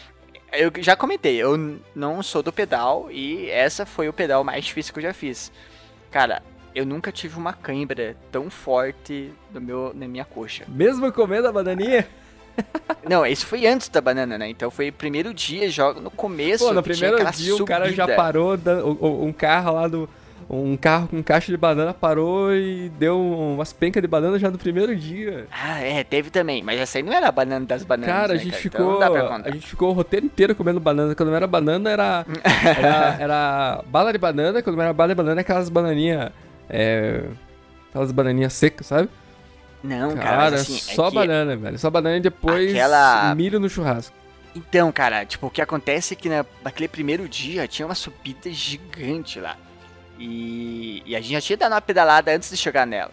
eu 0.52 0.72
já 0.78 0.96
comentei, 0.96 1.36
eu 1.36 1.78
não 1.94 2.20
sou 2.20 2.42
do 2.42 2.52
pedal 2.52 3.06
e 3.08 3.48
essa 3.50 3.86
foi 3.86 4.08
o 4.08 4.12
pedal 4.12 4.42
mais 4.42 4.64
difícil 4.64 4.92
que 4.92 4.98
eu 4.98 5.04
já 5.04 5.14
fiz. 5.14 5.52
Cara, 6.10 6.42
eu 6.74 6.84
nunca 6.84 7.12
tive 7.12 7.38
uma 7.38 7.52
cãibra 7.52 8.16
tão 8.32 8.50
forte 8.50 9.32
no 9.52 9.60
meu, 9.60 9.92
na 9.94 10.08
minha 10.08 10.24
coxa. 10.24 10.64
Mesmo 10.66 11.12
comendo 11.12 11.46
a 11.46 11.52
bananinha? 11.52 12.04
Não, 13.08 13.26
isso 13.26 13.46
foi 13.46 13.66
antes 13.66 13.88
da 13.88 14.00
banana, 14.00 14.38
né? 14.38 14.48
Então 14.48 14.70
foi 14.70 14.88
o 14.90 14.92
primeiro 14.92 15.34
dia, 15.34 15.68
joga 15.68 16.00
no 16.00 16.10
começo. 16.10 16.64
Pô, 16.66 16.72
no 16.72 16.82
primeiro 16.82 17.16
dia 17.32 17.56
o 17.56 17.64
cara 17.64 17.90
já 17.90 18.04
subida. 18.04 18.16
parou, 18.16 18.58
um 19.02 19.32
carro 19.32 19.72
lá 19.74 19.88
do. 19.88 20.08
Um 20.50 20.76
carro 20.76 21.08
com 21.08 21.22
caixa 21.22 21.50
de 21.50 21.56
banana 21.56 21.94
parou 21.94 22.52
e 22.54 22.90
deu 22.98 23.18
umas 23.18 23.72
pencas 23.72 24.02
de 24.02 24.08
banana 24.08 24.38
já 24.38 24.50
no 24.50 24.58
primeiro 24.58 24.94
dia. 24.94 25.46
Ah, 25.50 25.80
é, 25.80 26.04
teve 26.04 26.28
também, 26.30 26.62
mas 26.62 26.78
essa 26.78 26.98
aí 26.98 27.02
não 27.02 27.12
era 27.12 27.28
a 27.28 27.32
banana 27.32 27.64
das 27.64 27.84
bananas. 27.84 28.14
Cara, 28.14 28.32
a 28.32 28.36
né, 28.36 28.42
gente 28.42 28.66
Então 28.66 28.98
ficou. 28.98 29.24
contar. 29.28 29.48
a 29.48 29.50
gente 29.50 29.66
ficou 29.66 29.90
o 29.90 29.92
roteiro 29.92 30.26
inteiro 30.26 30.54
comendo 30.54 30.78
banana. 30.78 31.14
Quando 31.14 31.30
não 31.30 31.36
era 31.36 31.46
banana, 31.46 31.90
era. 31.90 32.26
Era, 32.76 33.16
era 33.18 33.84
bala 33.86 34.12
de 34.12 34.18
banana. 34.18 34.62
Quando 34.62 34.76
não 34.76 34.82
era 34.84 34.92
bala 34.92 35.08
de 35.08 35.14
banana, 35.14 35.40
aquelas 35.40 35.68
bananinhas. 35.70 36.30
É, 36.68 37.22
aquelas 37.88 38.12
bananinhas 38.12 38.52
secas, 38.52 38.86
sabe? 38.86 39.08
Não, 39.82 40.14
cara, 40.14 40.22
Cara, 40.30 40.56
assim, 40.56 40.76
é 40.76 40.94
só 40.94 41.08
que- 41.10 41.14
banana, 41.16 41.56
velho. 41.56 41.78
Só 41.78 41.90
banana 41.90 42.16
e 42.16 42.20
depois 42.20 42.70
Aquela- 42.70 43.34
milho 43.34 43.58
no 43.58 43.68
churrasco. 43.68 44.14
Então, 44.54 44.92
cara, 44.92 45.24
tipo, 45.24 45.46
o 45.46 45.50
que 45.50 45.62
acontece 45.62 46.12
é 46.14 46.16
que 46.16 46.28
na, 46.28 46.44
naquele 46.62 46.86
primeiro 46.88 47.28
dia 47.28 47.66
tinha 47.66 47.86
uma 47.86 47.94
subida 47.94 48.50
gigante 48.50 49.40
lá. 49.40 49.56
E, 50.18 51.02
e 51.06 51.16
a 51.16 51.20
gente 51.20 51.32
já 51.32 51.40
tinha 51.40 51.56
dado 51.56 51.72
uma 51.72 51.80
pedalada 51.80 52.30
antes 52.32 52.50
de 52.50 52.56
chegar 52.56 52.86
nela. 52.86 53.10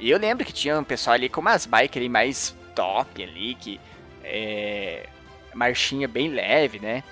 E 0.00 0.10
eu 0.10 0.18
lembro 0.18 0.44
que 0.44 0.52
tinha 0.52 0.78
um 0.78 0.82
pessoal 0.84 1.14
ali 1.14 1.28
com 1.28 1.40
umas 1.40 1.66
bikes 1.66 1.96
ali 1.96 2.08
mais 2.08 2.54
top 2.74 3.22
ali, 3.22 3.54
que 3.54 3.80
é. 4.24 5.06
Marchinha 5.54 6.08
bem 6.08 6.30
leve, 6.30 6.80
né? 6.80 7.04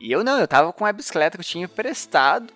E 0.00 0.10
eu 0.10 0.24
não, 0.24 0.38
eu 0.40 0.48
tava 0.48 0.72
com 0.72 0.82
uma 0.84 0.92
bicicleta 0.92 1.36
que 1.36 1.42
eu 1.42 1.46
tinha 1.46 1.64
emprestado 1.66 2.52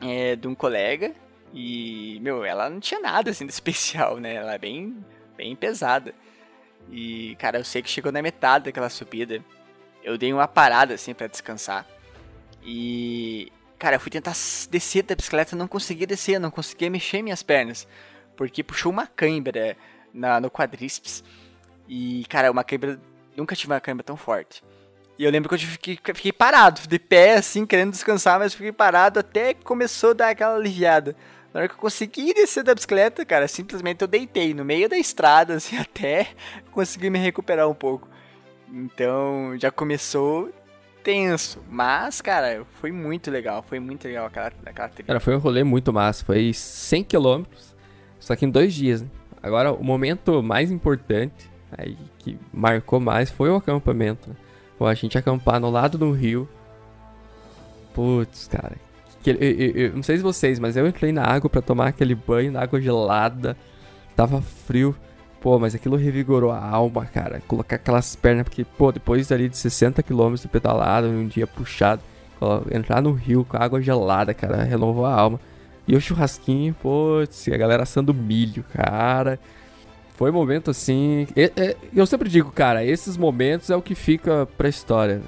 é, 0.00 0.34
de 0.36 0.48
um 0.48 0.54
colega. 0.54 1.12
E, 1.52 2.18
meu, 2.20 2.44
ela 2.44 2.68
não 2.68 2.80
tinha 2.80 3.00
nada 3.00 3.30
assim 3.30 3.46
de 3.46 3.52
especial, 3.52 4.18
né? 4.18 4.34
Ela 4.34 4.54
é 4.54 4.58
bem, 4.58 5.04
bem 5.36 5.54
pesada. 5.56 6.14
E, 6.90 7.36
cara, 7.38 7.58
eu 7.58 7.64
sei 7.64 7.82
que 7.82 7.90
chegou 7.90 8.12
na 8.12 8.22
metade 8.22 8.66
daquela 8.66 8.88
subida. 8.88 9.42
Eu 10.02 10.16
dei 10.16 10.32
uma 10.32 10.46
parada 10.46 10.94
assim 10.94 11.14
pra 11.14 11.26
descansar. 11.26 11.86
E, 12.62 13.52
cara, 13.78 13.96
eu 13.96 14.00
fui 14.00 14.10
tentar 14.10 14.34
descer 14.70 15.02
da 15.02 15.14
bicicleta, 15.14 15.56
não 15.56 15.66
conseguia 15.66 16.06
descer, 16.06 16.38
não 16.38 16.50
conseguia 16.50 16.90
mexer 16.90 17.22
minhas 17.22 17.42
pernas. 17.42 17.86
Porque 18.36 18.62
puxou 18.62 18.92
uma 18.92 19.06
cãibra 19.06 19.76
na, 20.12 20.40
no 20.40 20.50
quadríceps. 20.50 21.24
E, 21.88 22.24
cara, 22.28 22.50
uma 22.50 22.64
cãibra. 22.64 23.00
Nunca 23.36 23.54
tive 23.54 23.72
uma 23.72 23.80
cãibra 23.80 24.02
tão 24.02 24.16
forte. 24.16 24.62
E 25.18 25.24
eu 25.24 25.30
lembro 25.30 25.48
que 25.48 25.54
eu 25.54 25.58
fiquei, 25.58 25.98
fiquei 26.14 26.32
parado, 26.32 26.86
de 26.86 26.98
pé, 26.98 27.36
assim, 27.36 27.64
querendo 27.64 27.90
descansar, 27.90 28.38
mas 28.38 28.52
fiquei 28.52 28.72
parado 28.72 29.18
até 29.18 29.54
começou 29.54 30.10
a 30.10 30.14
dar 30.14 30.28
aquela 30.30 30.56
aliviada. 30.56 31.16
Na 31.56 31.60
hora 31.60 31.68
que 31.70 31.74
eu 31.74 31.78
consegui 31.78 32.34
descer 32.34 32.62
da 32.62 32.74
bicicleta, 32.74 33.24
cara, 33.24 33.48
simplesmente 33.48 34.02
eu 34.02 34.06
deitei 34.06 34.52
no 34.52 34.62
meio 34.62 34.90
da 34.90 34.98
estrada, 34.98 35.54
assim, 35.54 35.74
até 35.80 36.28
conseguir 36.70 37.08
me 37.08 37.18
recuperar 37.18 37.66
um 37.66 37.72
pouco. 37.72 38.06
Então, 38.70 39.56
já 39.58 39.70
começou 39.70 40.52
tenso. 41.02 41.64
Mas, 41.70 42.20
cara, 42.20 42.66
foi 42.74 42.92
muito 42.92 43.30
legal, 43.30 43.64
foi 43.66 43.80
muito 43.80 44.06
legal 44.06 44.26
aquela, 44.26 44.52
aquela 44.66 44.88
trilha. 44.90 45.06
Cara, 45.06 45.18
foi 45.18 45.34
um 45.34 45.38
rolê 45.38 45.64
muito 45.64 45.94
massa. 45.94 46.22
Foi 46.26 46.52
100 46.52 47.04
km, 47.04 47.44
só 48.20 48.36
que 48.36 48.44
em 48.44 48.50
dois 48.50 48.74
dias. 48.74 49.00
Né? 49.00 49.08
Agora, 49.42 49.72
o 49.72 49.82
momento 49.82 50.42
mais 50.42 50.70
importante, 50.70 51.50
aí 51.72 51.96
que 52.18 52.38
marcou 52.52 53.00
mais, 53.00 53.30
foi 53.30 53.48
o 53.48 53.56
acampamento. 53.56 54.28
Né? 54.28 54.36
Pô, 54.76 54.84
a 54.84 54.92
gente 54.92 55.16
acampar 55.16 55.58
no 55.58 55.70
lado 55.70 55.96
do 55.96 56.12
rio. 56.12 56.46
Putz, 57.94 58.46
cara, 58.46 58.76
Eu, 59.30 59.36
eu, 59.36 59.70
eu, 59.70 59.92
não 59.94 60.02
sei 60.02 60.16
se 60.16 60.22
vocês, 60.22 60.58
mas 60.58 60.76
eu 60.76 60.86
entrei 60.86 61.12
na 61.12 61.24
água 61.24 61.48
para 61.48 61.62
tomar 61.62 61.88
aquele 61.88 62.14
banho 62.14 62.52
na 62.52 62.62
água 62.62 62.80
gelada. 62.80 63.56
Tava 64.14 64.40
frio. 64.40 64.94
Pô, 65.40 65.58
mas 65.58 65.74
aquilo 65.74 65.96
revigorou 65.96 66.50
a 66.50 66.58
alma, 66.58 67.04
cara. 67.06 67.42
Colocar 67.46 67.76
aquelas 67.76 68.16
pernas, 68.16 68.44
porque, 68.44 68.64
pô, 68.64 68.90
depois 68.90 69.30
ali 69.30 69.48
de 69.48 69.56
60 69.56 70.02
km 70.02 70.34
de 70.34 70.48
pedalada, 70.48 71.06
um 71.06 71.26
dia 71.26 71.46
puxado, 71.46 72.02
entrar 72.72 73.02
no 73.02 73.12
rio 73.12 73.44
com 73.44 73.56
água 73.56 73.80
gelada, 73.80 74.34
cara, 74.34 74.62
renovou 74.64 75.06
a 75.06 75.12
alma. 75.12 75.40
E 75.86 75.94
o 75.94 76.00
churrasquinho, 76.00 76.74
putz, 76.74 77.46
a 77.48 77.56
galera 77.56 77.84
assando 77.84 78.12
milho, 78.12 78.64
cara. 78.72 79.38
Foi 80.16 80.30
um 80.30 80.34
momento 80.34 80.70
assim. 80.70 81.28
Eu 81.94 82.06
sempre 82.06 82.28
digo, 82.28 82.50
cara, 82.50 82.84
esses 82.84 83.16
momentos 83.16 83.70
é 83.70 83.76
o 83.76 83.82
que 83.82 83.94
fica 83.94 84.48
pra 84.56 84.68
história. 84.68 85.20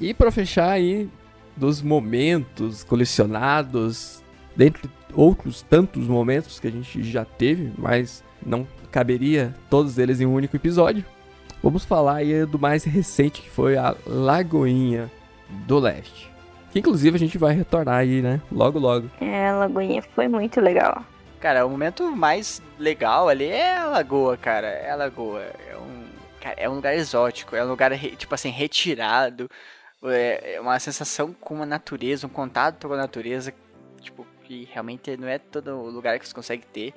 E 0.00 0.12
para 0.12 0.30
fechar 0.30 0.70
aí, 0.70 1.08
dos 1.56 1.82
momentos 1.82 2.82
colecionados, 2.84 4.22
dentre 4.56 4.90
outros 5.12 5.62
tantos 5.62 6.06
momentos 6.06 6.58
que 6.58 6.66
a 6.66 6.70
gente 6.70 7.02
já 7.02 7.24
teve, 7.24 7.72
mas 7.78 8.24
não 8.44 8.66
caberia 8.90 9.54
todos 9.70 9.98
eles 9.98 10.20
em 10.20 10.26
um 10.26 10.34
único 10.34 10.56
episódio. 10.56 11.04
Vamos 11.62 11.84
falar 11.84 12.16
aí 12.16 12.44
do 12.44 12.58
mais 12.58 12.84
recente 12.84 13.40
que 13.40 13.50
foi 13.50 13.76
a 13.76 13.94
Lagoinha 14.06 15.10
do 15.66 15.78
Leste. 15.78 16.30
Que 16.70 16.80
inclusive 16.80 17.16
a 17.16 17.18
gente 17.18 17.38
vai 17.38 17.54
retornar 17.54 17.96
aí, 17.96 18.20
né? 18.20 18.40
Logo, 18.50 18.78
logo. 18.78 19.08
É, 19.20 19.48
a 19.48 19.54
Lagoinha 19.54 20.02
foi 20.02 20.28
muito 20.28 20.60
legal. 20.60 21.04
Cara, 21.40 21.64
o 21.66 21.70
momento 21.70 22.10
mais 22.10 22.60
legal 22.78 23.28
ali 23.28 23.44
é 23.44 23.76
a 23.76 23.86
lagoa, 23.86 24.36
cara. 24.36 24.66
É 24.66 24.90
a 24.90 24.96
lagoa. 24.96 25.42
É 25.68 25.76
um, 25.76 26.04
cara, 26.40 26.56
é 26.58 26.68
um 26.68 26.76
lugar 26.76 26.94
exótico, 26.94 27.54
é 27.54 27.64
um 27.64 27.68
lugar, 27.68 27.96
tipo 28.16 28.34
assim, 28.34 28.50
retirado. 28.50 29.48
É, 30.04 30.54
é 30.54 30.60
uma 30.60 30.78
sensação 30.78 31.34
com 31.40 31.62
a 31.62 31.66
natureza, 31.66 32.26
um 32.26 32.30
contato 32.30 32.86
com 32.86 32.94
a 32.94 32.96
natureza, 32.96 33.52
tipo, 34.00 34.26
que 34.42 34.68
realmente 34.72 35.16
não 35.16 35.28
é 35.28 35.38
todo 35.38 35.74
lugar 35.82 36.18
que 36.18 36.28
você 36.28 36.34
consegue 36.34 36.66
ter. 36.66 36.94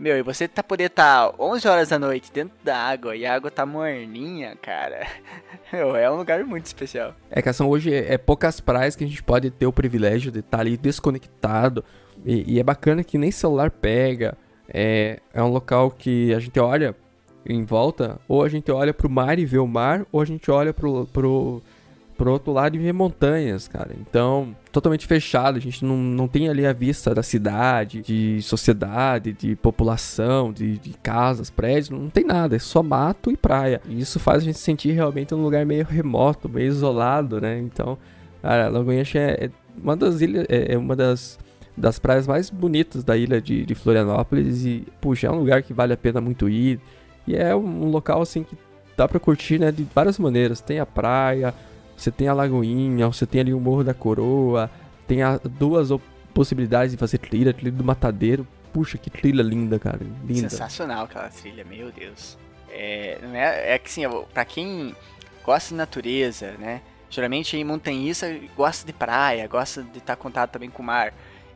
Meu, 0.00 0.16
e 0.16 0.22
você 0.22 0.48
tá 0.48 0.62
poder 0.62 0.84
estar 0.84 1.30
tá 1.30 1.34
11 1.38 1.68
horas 1.68 1.88
da 1.90 1.98
noite 1.98 2.32
dentro 2.32 2.56
da 2.64 2.74
água 2.74 3.14
e 3.14 3.26
a 3.26 3.34
água 3.34 3.50
tá 3.50 3.66
morninha, 3.66 4.56
cara. 4.62 5.06
Meu, 5.70 5.94
é 5.94 6.10
um 6.10 6.16
lugar 6.16 6.42
muito 6.42 6.64
especial. 6.64 7.14
É 7.30 7.42
que 7.42 7.52
são 7.52 7.68
hoje 7.68 7.92
é, 7.92 8.14
é 8.14 8.16
poucas 8.16 8.60
praias 8.60 8.96
que 8.96 9.04
a 9.04 9.06
gente 9.06 9.22
pode 9.22 9.50
ter 9.50 9.66
o 9.66 9.72
privilégio 9.72 10.32
de 10.32 10.38
estar 10.38 10.56
tá 10.56 10.62
ali 10.62 10.78
desconectado, 10.78 11.84
e, 12.24 12.54
e, 12.54 12.60
é 12.60 12.62
bacana 12.62 13.04
que 13.04 13.18
nem 13.18 13.30
celular 13.30 13.70
pega. 13.70 14.36
É, 14.72 15.20
é 15.34 15.42
um 15.42 15.48
local 15.48 15.90
que 15.90 16.32
a 16.32 16.38
gente 16.38 16.58
olha 16.58 16.96
em 17.44 17.62
volta, 17.64 18.18
ou 18.26 18.42
a 18.42 18.48
gente 18.48 18.70
olha 18.70 18.94
pro 18.94 19.10
mar 19.10 19.38
e 19.38 19.44
vê 19.44 19.58
o 19.58 19.66
mar, 19.66 20.06
ou 20.10 20.22
a 20.22 20.24
gente 20.24 20.50
olha 20.50 20.72
pro, 20.72 21.06
pro, 21.06 21.62
pro 22.20 22.32
outro 22.32 22.52
lado 22.52 22.76
e 22.76 22.78
vê 22.78 22.92
montanhas, 22.92 23.66
cara. 23.66 23.96
Então, 23.98 24.54
totalmente 24.70 25.06
fechado, 25.06 25.56
a 25.56 25.58
gente 25.58 25.82
não, 25.82 25.96
não 25.96 26.28
tem 26.28 26.50
ali 26.50 26.66
a 26.66 26.72
vista 26.72 27.14
da 27.14 27.22
cidade, 27.22 28.02
de 28.02 28.42
sociedade, 28.42 29.32
de 29.32 29.56
população, 29.56 30.52
de, 30.52 30.76
de 30.76 30.90
casas, 31.02 31.48
prédios, 31.48 31.88
não 31.88 32.10
tem 32.10 32.22
nada, 32.22 32.56
é 32.56 32.58
só 32.58 32.82
mato 32.82 33.30
e 33.30 33.38
praia. 33.38 33.80
E 33.88 33.98
isso 33.98 34.20
faz 34.20 34.42
a 34.42 34.44
gente 34.44 34.58
sentir 34.58 34.92
realmente 34.92 35.34
um 35.34 35.42
lugar 35.42 35.64
meio 35.64 35.82
remoto, 35.82 36.46
meio 36.46 36.68
isolado, 36.68 37.40
né? 37.40 37.58
Então, 37.58 37.96
a 38.42 38.68
Lagoinha 38.68 39.02
é, 39.14 39.46
é 39.46 39.50
uma 39.82 39.96
das 39.96 40.20
ilhas, 40.20 40.44
é, 40.50 40.74
é 40.74 40.76
uma 40.76 40.94
das 40.94 41.38
das 41.74 41.98
praias 41.98 42.26
mais 42.26 42.50
bonitas 42.50 43.02
da 43.02 43.16
ilha 43.16 43.40
de, 43.40 43.64
de, 43.64 43.74
Florianópolis 43.74 44.66
e, 44.66 44.86
puxa, 45.00 45.28
é 45.28 45.30
um 45.30 45.38
lugar 45.38 45.62
que 45.62 45.72
vale 45.72 45.94
a 45.94 45.96
pena 45.96 46.20
muito 46.20 46.46
ir. 46.46 46.78
E 47.26 47.34
é 47.34 47.56
um 47.56 47.88
local, 47.88 48.20
assim, 48.20 48.42
que 48.42 48.54
dá 48.94 49.08
pra 49.08 49.18
curtir, 49.18 49.58
né, 49.58 49.72
de 49.72 49.86
várias 49.94 50.18
maneiras. 50.18 50.60
Tem 50.60 50.78
a 50.78 50.84
praia, 50.84 51.54
você 52.00 52.10
tem 52.10 52.28
a 52.28 52.32
lagoinha, 52.32 53.06
você 53.06 53.26
tem 53.26 53.42
ali 53.42 53.52
o 53.52 53.60
Morro 53.60 53.84
da 53.84 53.92
Coroa, 53.92 54.70
tem 55.06 55.22
a, 55.22 55.38
duas 55.38 55.90
possibilidades 56.32 56.92
de 56.92 56.96
fazer 56.96 57.18
trilha, 57.18 57.52
trilha 57.52 57.72
do 57.72 57.84
Matadeiro. 57.84 58.46
Puxa, 58.72 58.96
que 58.96 59.10
trilha 59.10 59.42
linda, 59.42 59.78
cara, 59.78 60.00
linda. 60.24 60.48
Sensacional 60.48 61.04
aquela 61.04 61.28
trilha, 61.28 61.64
meu 61.64 61.92
Deus. 61.92 62.38
É, 62.70 63.18
é, 63.34 63.74
é 63.74 63.78
que, 63.78 63.88
assim, 63.88 64.02
pra 64.32 64.44
quem 64.44 64.94
gosta 65.44 65.70
de 65.70 65.74
natureza, 65.74 66.52
né, 66.52 66.80
geralmente 67.10 67.56
em 67.56 67.64
montanhista 67.64 68.34
gosta 68.56 68.86
de 68.86 68.92
praia, 68.92 69.46
gosta 69.46 69.82
de 69.82 69.98
estar 69.98 70.16
contato 70.16 70.52
também 70.52 70.70
com 70.70 70.82
o 70.82 70.86
mar 70.86 71.12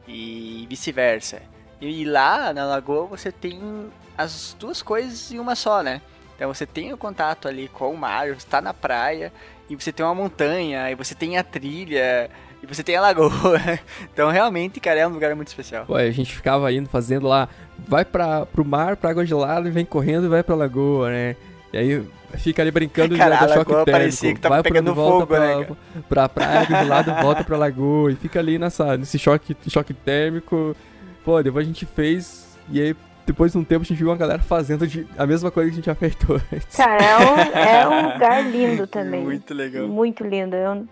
e 0.06 0.66
vice-versa. 0.68 1.40
E 1.80 2.04
lá 2.04 2.52
na 2.52 2.66
lagoa 2.66 3.06
você 3.06 3.32
tem 3.32 3.90
as 4.18 4.54
duas 4.58 4.82
coisas 4.82 5.32
em 5.32 5.38
uma 5.38 5.54
só, 5.54 5.82
né? 5.82 6.02
Então 6.34 6.52
você 6.52 6.66
tem 6.66 6.92
o 6.92 6.96
contato 6.96 7.48
ali 7.48 7.68
com 7.68 7.92
o 7.92 7.96
mar, 7.96 8.28
você 8.28 8.32
está 8.34 8.60
na 8.60 8.74
praia, 8.74 9.32
e 9.68 9.76
você 9.76 9.92
tem 9.92 10.04
uma 10.04 10.14
montanha, 10.14 10.90
e 10.90 10.94
você 10.94 11.14
tem 11.14 11.38
a 11.38 11.44
trilha, 11.44 12.28
e 12.62 12.66
você 12.66 12.82
tem 12.82 12.96
a 12.96 13.00
lagoa. 13.00 13.30
Então 14.12 14.30
realmente, 14.30 14.80
cara, 14.80 15.00
é 15.00 15.06
um 15.06 15.12
lugar 15.12 15.34
muito 15.34 15.48
especial. 15.48 15.86
Ué, 15.88 16.06
a 16.06 16.10
gente 16.10 16.34
ficava 16.34 16.72
indo 16.72 16.88
fazendo 16.88 17.26
lá, 17.26 17.48
vai 17.86 18.04
para 18.04 18.46
pro 18.46 18.64
mar, 18.64 18.96
pra 18.96 19.10
água 19.10 19.24
gelada, 19.24 19.68
e 19.68 19.72
vem 19.72 19.84
correndo 19.84 20.26
e 20.26 20.28
vai 20.28 20.42
pra 20.42 20.54
lagoa, 20.54 21.10
né? 21.10 21.36
E 21.72 21.76
aí 21.76 22.06
fica 22.38 22.62
ali 22.62 22.70
brincando 22.70 23.16
cara, 23.16 23.46
de 23.46 23.52
choque 23.52 23.70
térmico. 23.70 23.90
parecia 23.90 24.34
que 24.34 24.40
tava 24.40 24.54
vai 24.56 24.62
pegando 24.62 24.94
fogo, 24.94 25.26
pra, 25.26 25.58
né? 25.58 25.64
Pra, 25.64 25.74
pra 26.08 26.28
praia 26.28 26.66
de 26.66 26.88
lado, 26.88 27.14
volta 27.22 27.44
pra 27.44 27.56
lagoa. 27.56 28.12
E 28.12 28.16
fica 28.16 28.38
ali 28.38 28.58
nessa, 28.58 28.96
nesse 28.96 29.18
choque, 29.18 29.56
choque 29.68 29.92
térmico. 29.92 30.76
Pô, 31.24 31.42
depois 31.42 31.64
a 31.64 31.68
gente 31.68 31.86
fez. 31.86 32.56
E 32.70 32.80
aí, 32.80 32.96
depois 33.26 33.52
de 33.52 33.58
um 33.58 33.64
tempo, 33.64 33.82
a 33.82 33.84
gente 33.84 33.98
viu 33.98 34.08
uma 34.08 34.16
galera 34.16 34.42
fazendo 34.42 34.86
de, 34.86 35.06
a 35.16 35.26
mesma 35.26 35.50
coisa 35.50 35.70
que 35.70 35.74
a 35.74 35.76
gente 35.76 35.86
já 35.86 35.94
fez 35.94 36.16
antes. 36.52 36.76
Cara, 36.76 37.02
é 37.02 37.18
um, 37.18 37.58
é 37.58 37.88
um 37.88 38.12
lugar 38.12 38.50
lindo 38.50 38.86
também. 38.88 39.22
Muito 39.22 39.54
legal. 39.54 39.88
Muito 39.88 40.24
lindo. 40.24 40.54
Eu, 40.54 40.86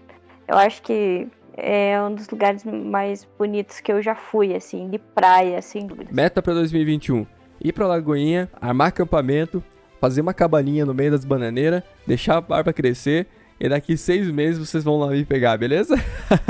eu 0.49 0.57
acho 0.57 0.83
que 0.83 1.29
é 1.57 2.01
um 2.03 2.15
dos 2.15 2.29
lugares 2.29 2.65
mais 2.65 3.27
bonitos 3.39 3.81
que 3.81 3.93
eu 3.93 4.01
já 4.01 4.15
fui, 4.15 4.55
assim, 4.55 4.89
de 4.89 4.99
praia, 4.99 5.61
sem 5.61 5.87
dúvida. 5.87 6.11
Meta 6.13 6.41
pra 6.41 6.55
2021. 6.55 7.27
Ir 7.63 7.73
pra 7.73 7.87
Lagoinha, 7.87 8.51
armar 8.61 8.89
acampamento, 8.89 9.63
fazer 10.01 10.21
uma 10.21 10.35
cabaninha 10.35 10.85
no 10.85 10.95
meio 10.95 11.11
das 11.11 11.25
bananeiras, 11.25 11.83
deixar 12.07 12.39
a 12.39 12.41
barba 12.41 12.73
crescer 12.73 13.27
e 13.63 13.69
daqui 13.69 13.97
seis 13.97 14.27
meses 14.29 14.59
vocês 14.59 14.83
vão 14.83 14.99
lá 14.99 15.07
me 15.07 15.25
pegar, 15.25 15.57
beleza? 15.57 15.95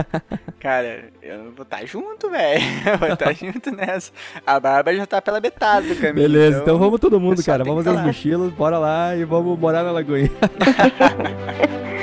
Cara, 0.58 1.10
eu 1.20 1.52
vou 1.54 1.62
estar 1.62 1.80
tá 1.80 1.84
junto, 1.84 2.30
velho. 2.30 2.62
Vou 2.98 3.08
estar 3.12 3.26
tá 3.26 3.32
junto 3.34 3.70
nessa. 3.70 4.10
A 4.46 4.58
barba 4.58 4.96
já 4.96 5.04
tá 5.04 5.20
pela 5.20 5.38
metade 5.38 5.88
do 5.88 5.96
caminho. 5.96 6.26
Beleza, 6.26 6.60
então, 6.60 6.62
então 6.62 6.78
vamos 6.78 6.98
todo 6.98 7.20
mundo, 7.20 7.44
cara. 7.44 7.64
Vamos 7.64 7.84
fazer 7.84 7.98
as 7.98 8.06
mochilas, 8.06 8.50
bora 8.52 8.78
lá 8.78 9.14
e 9.14 9.24
vamos 9.24 9.58
morar 9.58 9.82
na 9.82 9.92
Lagoinha. 9.92 10.30